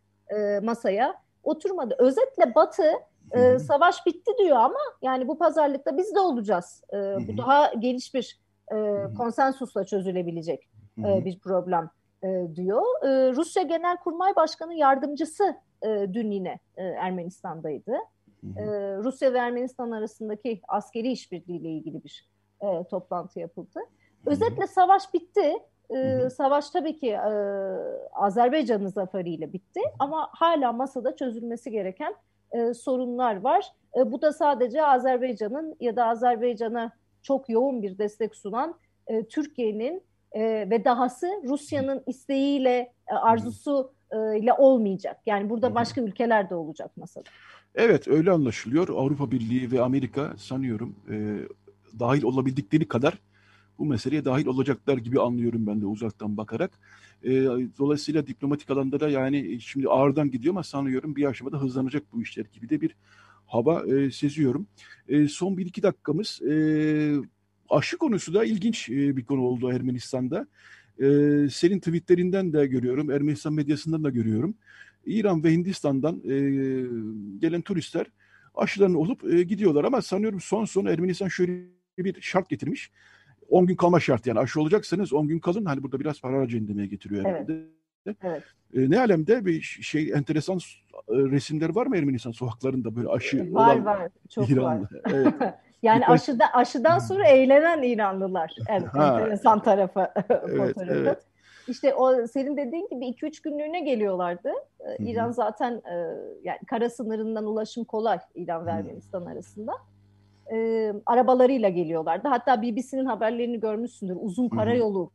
masaya 0.61 1.15
oturmadı. 1.43 1.95
Özetle 1.99 2.55
Batı 2.55 2.91
e, 3.31 3.59
savaş 3.59 4.05
bitti 4.05 4.31
diyor 4.39 4.57
ama 4.57 4.79
yani 5.01 5.27
bu 5.27 5.37
pazarlıkta 5.37 5.97
biz 5.97 6.15
de 6.15 6.19
olacağız. 6.19 6.83
E, 6.93 6.97
bu 6.97 7.37
daha 7.37 7.73
geniş 7.73 8.13
bir 8.13 8.39
e, 8.73 9.07
konsensusla 9.17 9.85
çözülebilecek 9.85 10.69
e, 10.97 11.25
bir 11.25 11.39
problem 11.39 11.89
e, 12.23 12.55
diyor. 12.55 12.83
E, 13.03 13.31
Rusya 13.35 13.63
Genelkurmay 13.63 14.35
Başkanı 14.35 14.73
yardımcısı 14.73 15.55
e, 15.83 16.07
dün 16.13 16.31
yine 16.31 16.59
e, 16.77 16.83
Ermenistan'daydı. 16.83 17.95
E, 18.57 18.65
Rusya 18.97 19.33
ve 19.33 19.37
Ermenistan 19.37 19.91
arasındaki 19.91 20.61
askeri 20.67 21.11
işbirliği 21.11 21.59
ile 21.59 21.69
ilgili 21.69 22.03
bir 22.03 22.29
e, 22.61 22.83
toplantı 22.83 23.39
yapıldı. 23.39 23.79
Özetle 24.25 24.67
savaş 24.67 25.13
bitti. 25.13 25.53
E, 25.89 26.29
savaş 26.29 26.69
tabii 26.69 26.99
ki 26.99 27.09
e, 27.09 27.31
Azerbaycan'ın 28.13 28.87
zaferiyle 28.87 29.53
bitti 29.53 29.81
ama 29.99 30.29
hala 30.31 30.71
masada 30.71 31.15
çözülmesi 31.15 31.71
gereken 31.71 32.15
e, 32.51 32.73
sorunlar 32.73 33.41
var. 33.41 33.71
E, 33.97 34.11
bu 34.11 34.21
da 34.21 34.33
sadece 34.33 34.85
Azerbaycan'ın 34.85 35.75
ya 35.79 35.95
da 35.95 36.05
Azerbaycan'a 36.05 36.91
çok 37.21 37.49
yoğun 37.49 37.81
bir 37.81 37.97
destek 37.97 38.35
sunan 38.35 38.75
e, 39.07 39.23
Türkiye'nin 39.23 40.03
e, 40.31 40.69
ve 40.69 40.85
dahası 40.85 41.27
Rusya'nın 41.47 42.03
isteğiyle, 42.07 42.93
e, 43.07 43.13
arzusu 43.13 43.93
e, 44.11 44.39
ile 44.39 44.53
olmayacak. 44.53 45.17
Yani 45.25 45.49
burada 45.49 45.75
başka 45.75 46.01
ülkeler 46.01 46.49
de 46.49 46.55
olacak 46.55 46.97
masada. 46.97 47.29
Evet 47.75 48.07
öyle 48.07 48.31
anlaşılıyor. 48.31 48.89
Avrupa 48.89 49.31
Birliği 49.31 49.71
ve 49.71 49.81
Amerika 49.81 50.33
sanıyorum 50.37 50.95
e, 51.09 51.37
dahil 51.99 52.23
olabildikleri 52.23 52.87
kadar 52.87 53.17
bu 53.79 53.85
meseleye 53.85 54.25
dahil 54.25 54.45
olacaklar 54.45 54.97
gibi 54.97 55.19
anlıyorum 55.19 55.67
ben 55.67 55.81
de 55.81 55.85
uzaktan 55.85 56.37
bakarak. 56.37 56.71
E, 57.23 57.31
dolayısıyla 57.79 58.27
diplomatik 58.27 58.69
alanda 58.69 58.99
da 58.99 59.09
yani 59.09 59.61
şimdi 59.61 59.87
ağırdan 59.87 60.31
gidiyor 60.31 60.53
ama 60.53 60.63
sanıyorum 60.63 61.15
bir 61.15 61.25
aşamada 61.25 61.61
hızlanacak 61.61 62.03
bu 62.13 62.21
işler 62.21 62.45
gibi 62.53 62.69
de 62.69 62.81
bir 62.81 62.95
hava 63.45 63.85
e, 63.85 64.11
seziyorum. 64.11 64.67
E, 65.07 65.27
son 65.27 65.57
bir 65.57 65.65
iki 65.65 65.83
dakikamız 65.83 66.41
e, 66.41 66.53
aşı 67.71 67.97
konusu 67.97 68.33
da 68.33 68.45
ilginç 68.45 68.89
e, 68.89 69.17
bir 69.17 69.25
konu 69.25 69.41
oldu 69.41 69.71
Ermenistan'da. 69.71 70.47
E, 70.99 71.05
senin 71.51 71.79
tweetlerinden 71.79 72.53
de 72.53 72.67
görüyorum, 72.67 73.11
Ermenistan 73.11 73.53
medyasından 73.53 74.03
da 74.03 74.09
görüyorum. 74.09 74.55
İran 75.05 75.43
ve 75.43 75.51
Hindistan'dan 75.51 76.15
e, 76.15 76.35
gelen 77.39 77.61
turistler 77.61 78.05
aşılarını 78.55 78.97
olup 78.99 79.21
gidiyorlar 79.49 79.83
ama 79.83 80.01
sanıyorum 80.01 80.39
son 80.39 80.65
son 80.65 80.85
Ermenistan 80.85 81.27
şöyle 81.27 81.63
bir 81.97 82.21
şart 82.21 82.49
getirmiş. 82.49 82.91
10 83.49 83.65
gün 83.65 83.75
kalma 83.75 83.99
şart 83.99 84.27
yani 84.27 84.39
aşı 84.39 84.61
olacaksanız 84.61 85.13
10 85.13 85.27
gün 85.27 85.39
kalın. 85.39 85.65
Hani 85.65 85.83
burada 85.83 85.99
biraz 85.99 86.21
para 86.21 86.37
harcayın 86.37 86.67
demeye 86.67 86.87
getiriyor 86.87 87.25
herhalde. 87.25 87.53
Evet. 88.05 88.17
evet. 88.23 88.43
E, 88.73 88.89
ne 88.89 88.99
alemde 88.99 89.45
bir 89.45 89.61
şey 89.61 90.11
enteresan 90.11 90.59
resimler 91.09 91.75
var 91.75 91.85
mı 91.85 91.97
Ermenistan 91.97 92.31
sokaklarında 92.31 92.95
böyle 92.95 93.07
aşı 93.07 93.53
var, 93.53 93.75
olan 93.75 93.85
var, 93.85 94.09
çok 94.29 94.49
İranlı. 94.49 94.81
Var. 94.81 95.01
Evet. 95.13 95.33
Yani 95.81 96.07
aşıda, 96.07 96.45
aşıdan 96.53 96.99
sonra 96.99 97.27
eğlenen 97.27 97.81
İranlılar 97.81 98.55
en 98.69 98.81
enteresan 98.81 99.61
tarafı 99.61 100.11
evet, 100.29 100.77
evet. 100.89 101.19
İşte 101.67 101.93
o 101.93 102.27
senin 102.27 102.57
dediğin 102.57 102.89
gibi 102.89 103.05
2-3 103.05 103.43
günlüğüne 103.43 103.79
geliyorlardı. 103.79 104.51
Ee, 104.79 105.03
İran 105.05 105.31
zaten 105.31 105.73
e, 105.73 105.93
yani 106.43 106.59
kara 106.67 106.89
sınırından 106.89 107.45
ulaşım 107.45 107.83
kolay 107.83 108.19
İran 108.35 108.65
ve 108.65 108.71
Ermenistan 108.71 109.25
arasında. 109.25 109.73
Ee, 110.53 110.93
arabalarıyla 111.05 111.69
geliyorlardı. 111.69 112.27
Hatta 112.27 112.61
BBC'nin 112.61 113.05
haberlerini 113.05 113.59
görmüşsündür. 113.59 114.17
Uzun 114.19 114.49
karayolu 114.49 115.11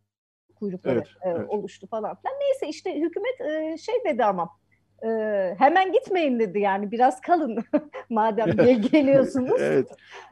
kuyrukları 0.55 0.95
evet, 0.95 1.37
e, 1.37 1.41
evet. 1.41 1.51
oluştu 1.51 1.87
falan 1.87 2.17
filan. 2.17 2.35
Neyse 2.41 2.69
işte 2.69 3.01
hükümet 3.01 3.41
e, 3.41 3.77
şey 3.79 3.95
dedi 4.05 4.25
ama 4.25 4.51
e, 5.05 5.09
hemen 5.59 5.93
gitmeyin 5.93 6.39
dedi 6.39 6.61
yani 6.61 6.91
biraz 6.91 7.21
kalın 7.21 7.65
madem 8.11 8.51
gel 8.51 8.83
geliyorsunuz. 8.83 9.61
evet. 9.61 9.89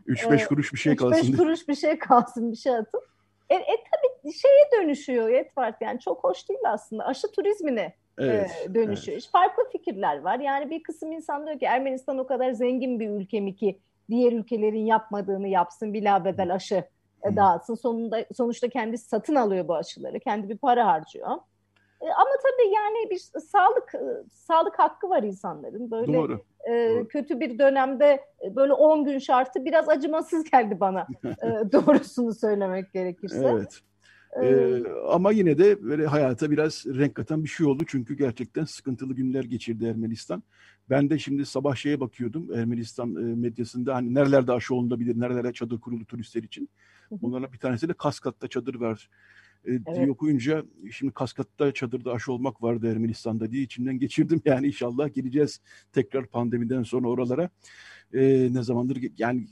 3-5 0.06 0.42
ee, 0.42 0.44
kuruş 0.44 0.72
bir 0.72 0.78
şey 0.78 0.96
kalsın. 0.96 1.32
3-5 1.32 1.36
kuruş 1.36 1.68
bir 1.68 1.74
şey 1.74 1.98
kalsın 1.98 2.52
bir 2.52 2.56
şey 2.56 2.76
atın. 2.76 3.00
E, 3.50 3.54
e 3.54 3.76
tabii 3.76 4.32
şeye 4.32 4.82
dönüşüyor 4.82 5.28
Edward 5.28 5.74
yani 5.80 6.00
çok 6.00 6.24
hoş 6.24 6.48
değil 6.48 6.60
aslında 6.66 7.06
aşı 7.06 7.32
turizmine 7.32 7.94
evet, 8.18 8.66
e, 8.70 8.74
dönüşüyor. 8.74 9.18
Evet. 9.18 9.28
Farklı 9.32 9.70
fikirler 9.72 10.20
var 10.20 10.38
yani 10.38 10.70
bir 10.70 10.82
kısım 10.82 11.12
insan 11.12 11.46
diyor 11.46 11.58
ki 11.58 11.64
Ermenistan 11.64 12.18
o 12.18 12.26
kadar 12.26 12.52
zengin 12.52 13.00
bir 13.00 13.10
ülke 13.10 13.40
mi 13.40 13.56
ki 13.56 13.78
diğer 14.10 14.32
ülkelerin 14.32 14.86
yapmadığını 14.86 15.48
yapsın 15.48 15.94
bilabedel 15.94 16.54
aşı 16.54 16.84
dağıtsın. 17.36 17.74
Sonunda 17.74 18.24
sonuçta 18.34 18.68
kendisi 18.68 19.08
satın 19.08 19.34
alıyor 19.34 19.68
bu 19.68 19.74
aşıları. 19.74 20.20
Kendi 20.20 20.48
bir 20.48 20.58
para 20.58 20.86
harcıyor. 20.86 21.28
E, 22.04 22.12
ama 22.12 22.30
tabii 22.42 22.74
yani 22.74 23.10
bir 23.10 23.18
sağlık 23.40 23.94
e, 23.94 24.28
sağlık 24.32 24.78
hakkı 24.78 25.10
var 25.10 25.22
insanların. 25.22 25.90
Böyle 25.90 26.14
Doğru. 26.14 26.40
E, 26.70 26.90
Doğru. 26.90 27.08
kötü 27.08 27.40
bir 27.40 27.58
dönemde 27.58 28.20
e, 28.44 28.56
böyle 28.56 28.72
10 28.72 29.04
gün 29.04 29.18
şartı 29.18 29.64
biraz 29.64 29.88
acımasız 29.88 30.44
geldi 30.50 30.80
bana. 30.80 31.06
e, 31.24 31.46
doğrusunu 31.72 32.34
söylemek 32.34 32.92
gerekirse. 32.92 33.48
Evet. 33.54 33.80
Ee, 34.42 34.82
ama 35.08 35.32
yine 35.32 35.58
de 35.58 35.82
böyle 35.82 36.06
hayata 36.06 36.50
biraz 36.50 36.86
renk 36.86 37.14
katan 37.14 37.44
bir 37.44 37.48
şey 37.48 37.66
oldu. 37.66 37.84
Çünkü 37.86 38.16
gerçekten 38.16 38.64
sıkıntılı 38.64 39.14
günler 39.14 39.44
geçirdi 39.44 39.86
Ermenistan. 39.86 40.42
Ben 40.90 41.10
de 41.10 41.18
şimdi 41.18 41.46
sabah 41.46 41.76
şeye 41.76 42.00
bakıyordum 42.00 42.54
Ermenistan 42.54 43.08
medyasında 43.08 43.94
hani 43.94 44.14
nerelerde 44.14 44.52
aşı 44.52 44.74
olunabilir, 44.74 45.20
nerelerde 45.20 45.52
çadır 45.52 45.80
kurulu 45.80 46.04
turistler 46.04 46.42
için. 46.42 46.68
Bunlarla 47.10 47.52
bir 47.52 47.58
tanesi 47.58 47.88
de 47.88 47.92
Kaskat'ta 47.92 48.48
çadır 48.48 48.74
var 48.74 49.10
evet. 49.66 49.80
diye 49.94 50.10
okuyunca 50.10 50.64
şimdi 50.92 51.12
Kaskat'ta 51.12 51.72
çadırda 51.72 52.12
aşı 52.12 52.32
olmak 52.32 52.62
vardı 52.62 52.90
Ermenistan'da 52.90 53.50
diye 53.50 53.62
içimden 53.62 53.98
geçirdim. 53.98 54.42
Yani 54.44 54.66
inşallah 54.66 55.14
geleceğiz 55.14 55.60
tekrar 55.92 56.26
pandemiden 56.26 56.82
sonra 56.82 57.08
oralara. 57.08 57.50
E, 58.14 58.48
ne 58.52 58.62
zamandır 58.62 58.98
yani 59.18 59.46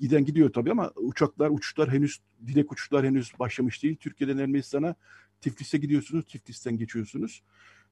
giden 0.00 0.24
gidiyor 0.24 0.52
tabii 0.52 0.70
ama 0.70 0.92
uçaklar 0.96 1.50
uçuşlar 1.50 1.90
henüz 1.90 2.18
dilek 2.46 2.72
uçuşlar 2.72 3.04
henüz 3.06 3.32
başlamış 3.38 3.82
değil. 3.82 3.96
Türkiye'den 3.96 4.38
Ermenistan'a 4.38 4.94
Tiflis'e 5.40 5.78
gidiyorsunuz, 5.78 6.24
Tiflis'ten 6.24 6.76
geçiyorsunuz 6.76 7.42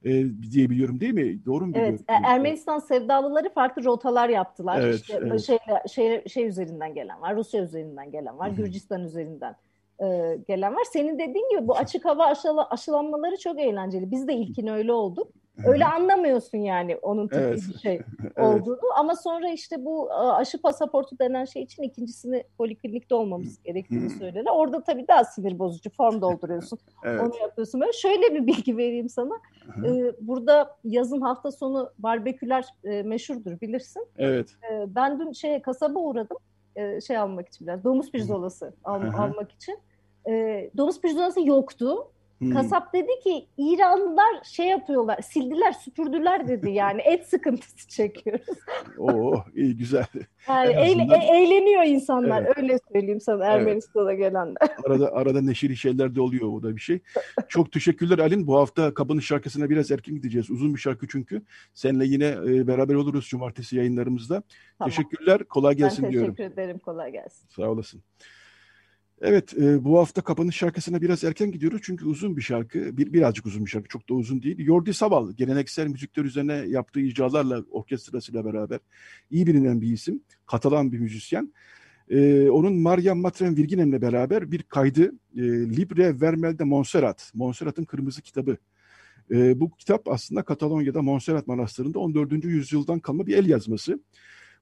e, 0.05 0.11
diye 0.53 0.71
biliyorum 0.71 1.01
değil 1.01 1.15
mi? 1.15 1.45
Doğru 1.45 1.67
mu 1.67 1.75
biliyorum? 1.75 1.99
Evet, 2.09 2.21
Ermenistan 2.25 2.79
sevdalıları 2.79 3.49
farklı 3.49 3.85
rotalar 3.85 4.29
yaptılar. 4.29 4.81
Evet, 4.81 4.95
işte 4.95 5.21
evet. 5.23 5.41
Şey, 5.41 5.59
şey, 5.93 6.25
şey 6.29 6.47
üzerinden 6.47 6.95
gelen 6.95 7.21
var, 7.21 7.37
Rusya 7.37 7.63
üzerinden 7.63 8.11
gelen 8.11 8.39
var, 8.39 8.49
Hı-hı. 8.49 8.57
Gürcistan 8.57 9.05
üzerinden 9.05 9.57
e, 10.03 10.37
gelen 10.49 10.75
var. 10.75 10.85
Senin 10.93 11.19
dediğin 11.19 11.49
gibi 11.51 11.69
bu 11.69 11.77
açık 11.77 12.05
hava 12.05 12.27
aşıla, 12.27 12.71
aşılanmaları 12.71 13.37
çok 13.37 13.61
eğlenceli. 13.61 14.11
Biz 14.11 14.29
de 14.29 14.35
ilkin 14.35 14.67
öyle 14.67 14.93
olduk. 14.93 15.33
Öyle 15.67 15.87
anlamıyorsun 15.87 16.59
yani 16.59 16.97
onun 16.97 17.29
tipi 17.29 17.41
evet. 17.41 17.63
bir 17.69 17.79
şey 17.79 18.01
olduğunu. 18.39 18.79
evet. 18.83 18.93
Ama 18.97 19.17
sonra 19.17 19.51
işte 19.51 19.85
bu 19.85 20.13
aşı 20.13 20.63
pasaportu 20.63 21.19
denen 21.19 21.45
şey 21.45 21.63
için 21.63 21.83
ikincisini 21.83 22.45
poliklinikte 22.59 23.15
olmamız 23.15 23.63
gerektiğini 23.63 24.11
söylediler. 24.11 24.51
Orada 24.53 24.83
tabii 24.83 25.09
daha 25.09 25.25
sinir 25.25 25.59
bozucu 25.59 25.91
form 25.91 26.21
dolduruyorsun. 26.21 26.79
evet. 27.05 27.21
Onu 27.21 27.37
yapıyorsun. 27.41 27.81
Böyle 27.81 27.93
şöyle 27.93 28.35
bir 28.35 28.47
bilgi 28.47 28.77
vereyim 28.77 29.09
sana. 29.09 29.35
Ee, 29.87 30.13
burada 30.21 30.77
yazın 30.85 31.21
hafta 31.21 31.53
sonu 31.53 31.91
barbeküler 31.99 32.65
e, 32.85 33.03
meşhurdur 33.03 33.61
bilirsin. 33.61 34.07
Evet. 34.19 34.51
Ee, 34.71 34.95
ben 34.95 35.21
dün 35.21 35.33
şeye 35.33 35.63
kasaba 35.63 35.99
uğradım. 36.01 36.37
E, 36.77 37.01
şey 37.01 37.19
almak 37.19 37.49
için 37.49 37.67
biraz. 37.67 37.85
Domuz 37.85 38.11
pirzolası 38.11 38.75
al, 38.85 39.03
almak 39.03 39.53
için. 39.53 39.79
E, 40.29 40.71
domuz 40.77 41.01
pirzolası 41.01 41.41
yoktu. 41.47 42.11
Hmm. 42.41 42.53
Kasap 42.53 42.95
dedi 42.95 43.21
ki 43.25 43.47
İranlılar 43.59 44.45
şey 44.45 44.67
yapıyorlar, 44.67 45.21
sildiler, 45.23 45.73
süpürdüler 45.73 46.49
dedi 46.49 46.71
yani 46.75 47.03
et 47.05 47.27
sıkıntısı 47.27 47.89
çekiyoruz. 47.89 48.59
Oo 48.99 49.45
iyi 49.55 49.77
güzel. 49.77 50.07
Yani 50.49 50.77
azından... 50.77 51.21
e- 51.21 51.25
eğleniyor 51.25 51.83
insanlar 51.85 52.43
evet. 52.43 52.59
öyle 52.59 52.79
söyleyeyim 52.93 53.21
sana 53.21 53.45
Ermenistan'a 53.45 54.13
evet. 54.13 54.21
gelenler. 54.21 54.69
Arada 54.87 55.13
arada 55.13 55.41
neşeli 55.43 55.77
şeyler 55.77 56.15
de 56.15 56.21
oluyor 56.21 56.49
o 56.53 56.63
da 56.63 56.77
bir 56.77 56.81
şey. 56.81 57.01
Çok 57.49 57.73
teşekkürler 57.73 58.19
Alin. 58.19 58.47
Bu 58.47 58.59
hafta 58.59 58.95
Kapanış 58.95 59.27
şarkısına 59.27 59.71
biraz 59.71 59.91
erken 59.91 60.15
gideceğiz. 60.15 60.51
Uzun 60.51 60.75
bir 60.75 60.81
şarkı 60.81 61.09
çünkü. 61.09 61.43
Seninle 61.75 62.07
yine 62.07 62.27
e, 62.27 62.67
beraber 62.67 62.95
oluruz 62.95 63.29
cumartesi 63.29 63.77
yayınlarımızda. 63.77 64.43
Tamam. 64.79 64.91
Teşekkürler. 64.91 65.45
Kolay 65.45 65.75
gelsin 65.75 66.05
ben 66.05 66.13
diyorum. 66.13 66.35
teşekkür 66.35 66.55
ederim. 66.55 66.79
Kolay 66.79 67.13
gelsin. 67.13 67.49
Sağ 67.49 67.71
olasın. 67.71 68.03
Evet, 69.21 69.55
e, 69.59 69.85
bu 69.85 69.99
hafta 69.99 70.23
kapanış 70.23 70.57
şarkısına 70.57 71.03
biraz 71.03 71.25
erken 71.25 71.53
gidiyoruz 71.53 71.81
çünkü 71.85 72.05
uzun 72.05 72.37
bir 72.37 72.43
şarkı, 72.43 72.97
bir 72.97 73.13
birazcık 73.13 73.47
uzun 73.47 73.65
bir 73.65 73.71
şarkı, 73.71 73.89
çok 73.89 74.09
da 74.09 74.15
uzun 74.15 74.43
değil. 74.43 74.67
Jordi 74.67 74.95
Sabal, 74.95 75.33
geleneksel 75.33 75.87
müzikler 75.87 76.25
üzerine 76.25 76.53
yaptığı 76.53 77.01
icralarla, 77.01 77.65
orkestrasıyla 77.71 78.45
beraber 78.45 78.79
iyi 79.31 79.47
bilinen 79.47 79.81
bir 79.81 79.93
isim, 79.93 80.23
Katalan 80.47 80.93
bir 80.93 80.99
müzisyen. 80.99 81.53
E, 82.11 82.51
onun 82.51 82.75
Maria 82.75 83.15
Matren 83.15 83.57
Virginem'le 83.57 84.03
beraber 84.03 84.53
bir 84.53 84.63
kaydı, 84.63 85.13
e, 85.37 85.43
Libre 85.77 86.21
Vermel 86.21 86.59
de 86.59 86.65
Montserrat, 86.65 87.33
Montserrat'ın 87.35 87.85
Kırmızı 87.85 88.23
Kitabı. 88.23 88.57
E, 89.31 89.61
bu 89.61 89.71
kitap 89.71 90.09
aslında 90.09 90.43
Katalonya'da 90.43 91.03
Montserrat 91.03 91.47
Manastırı'nda 91.47 91.99
14. 91.99 92.49
yüzyıldan 92.49 93.01
kalma 93.01 93.27
bir 93.27 93.37
el 93.37 93.47
yazması. 93.47 94.01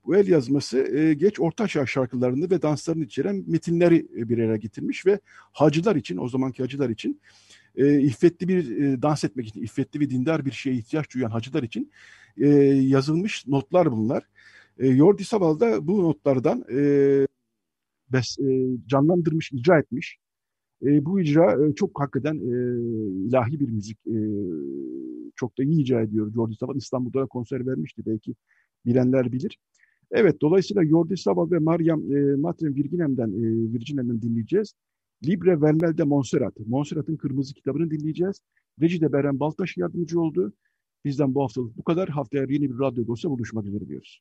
Bu 0.04 0.16
el 0.16 0.28
yazması 0.28 0.78
e, 0.78 1.14
geç 1.14 1.40
orta 1.40 1.68
çağ 1.68 1.86
şarkılarını 1.86 2.50
ve 2.50 2.62
danslarını 2.62 3.04
içeren 3.04 3.44
metinleri 3.46 4.08
e, 4.16 4.28
bir 4.28 4.38
araya 4.38 4.56
getirmiş 4.56 5.06
ve 5.06 5.20
hacılar 5.52 5.96
için, 5.96 6.16
o 6.16 6.28
zamanki 6.28 6.62
hacılar 6.62 6.90
için 6.90 7.20
e, 7.76 8.00
iffetli 8.00 8.48
bir 8.48 8.76
e, 8.76 9.02
dans 9.02 9.24
etmek 9.24 9.46
için, 9.46 9.62
iffetli 9.62 10.00
ve 10.00 10.10
dindar 10.10 10.44
bir 10.44 10.50
şeye 10.50 10.76
ihtiyaç 10.76 11.14
duyan 11.14 11.30
hacılar 11.30 11.62
için 11.62 11.92
e, 12.36 12.48
yazılmış 12.66 13.46
notlar 13.46 13.92
bunlar. 13.92 14.22
E, 14.78 14.96
Jordi 14.96 15.24
Sabal 15.24 15.60
da 15.60 15.86
bu 15.86 16.02
notlardan 16.02 16.64
e, 16.72 16.80
bes, 18.12 18.38
e, 18.38 18.66
canlandırmış, 18.86 19.52
icra 19.52 19.78
etmiş. 19.78 20.18
E, 20.82 21.04
bu 21.04 21.20
icra 21.20 21.66
e, 21.66 21.74
çok 21.74 22.00
hakikaten 22.00 22.34
e, 22.34 22.52
ilahi 23.28 23.60
bir 23.60 23.68
müzik. 23.68 23.98
E, 24.06 24.16
çok 25.36 25.58
da 25.58 25.62
iyi 25.62 25.82
icra 25.82 26.02
ediyor 26.02 26.32
Jordi 26.34 26.54
Sabal. 26.54 26.76
İstanbul'da 26.76 27.26
konser 27.26 27.66
vermişti 27.66 28.02
belki 28.06 28.34
bilenler 28.86 29.32
bilir. 29.32 29.58
Evet, 30.10 30.40
dolayısıyla 30.40 30.84
Jordi 30.84 31.16
Sabah 31.16 31.50
ve 31.50 31.58
Mariam 31.58 32.12
e, 32.12 32.36
Matren 32.36 32.74
Virginem'den, 32.74 33.28
e, 33.28 33.72
Virginem'den 33.72 34.22
dinleyeceğiz. 34.22 34.74
Libre 35.26 35.60
Vermel 35.60 35.98
de 35.98 36.04
Montserrat, 36.04 36.54
Montserrat'ın 36.66 37.16
Kırmızı 37.16 37.54
kitabını 37.54 37.90
dinleyeceğiz. 37.90 38.40
Recide 38.80 39.12
Beren 39.12 39.40
Baltaş 39.40 39.76
yardımcı 39.76 40.20
oldu. 40.20 40.52
Bizden 41.04 41.34
bu 41.34 41.42
haftalık 41.42 41.76
bu 41.76 41.82
kadar. 41.82 42.08
Haftaya 42.08 42.46
yeni 42.48 42.70
bir 42.70 42.78
radyo 42.78 43.06
buluşmak 43.06 43.66
üzere 43.66 43.88
diyoruz. 43.88 44.20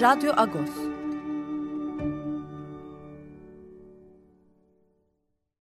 Radyo 0.00 0.32
Agos. 0.38 0.87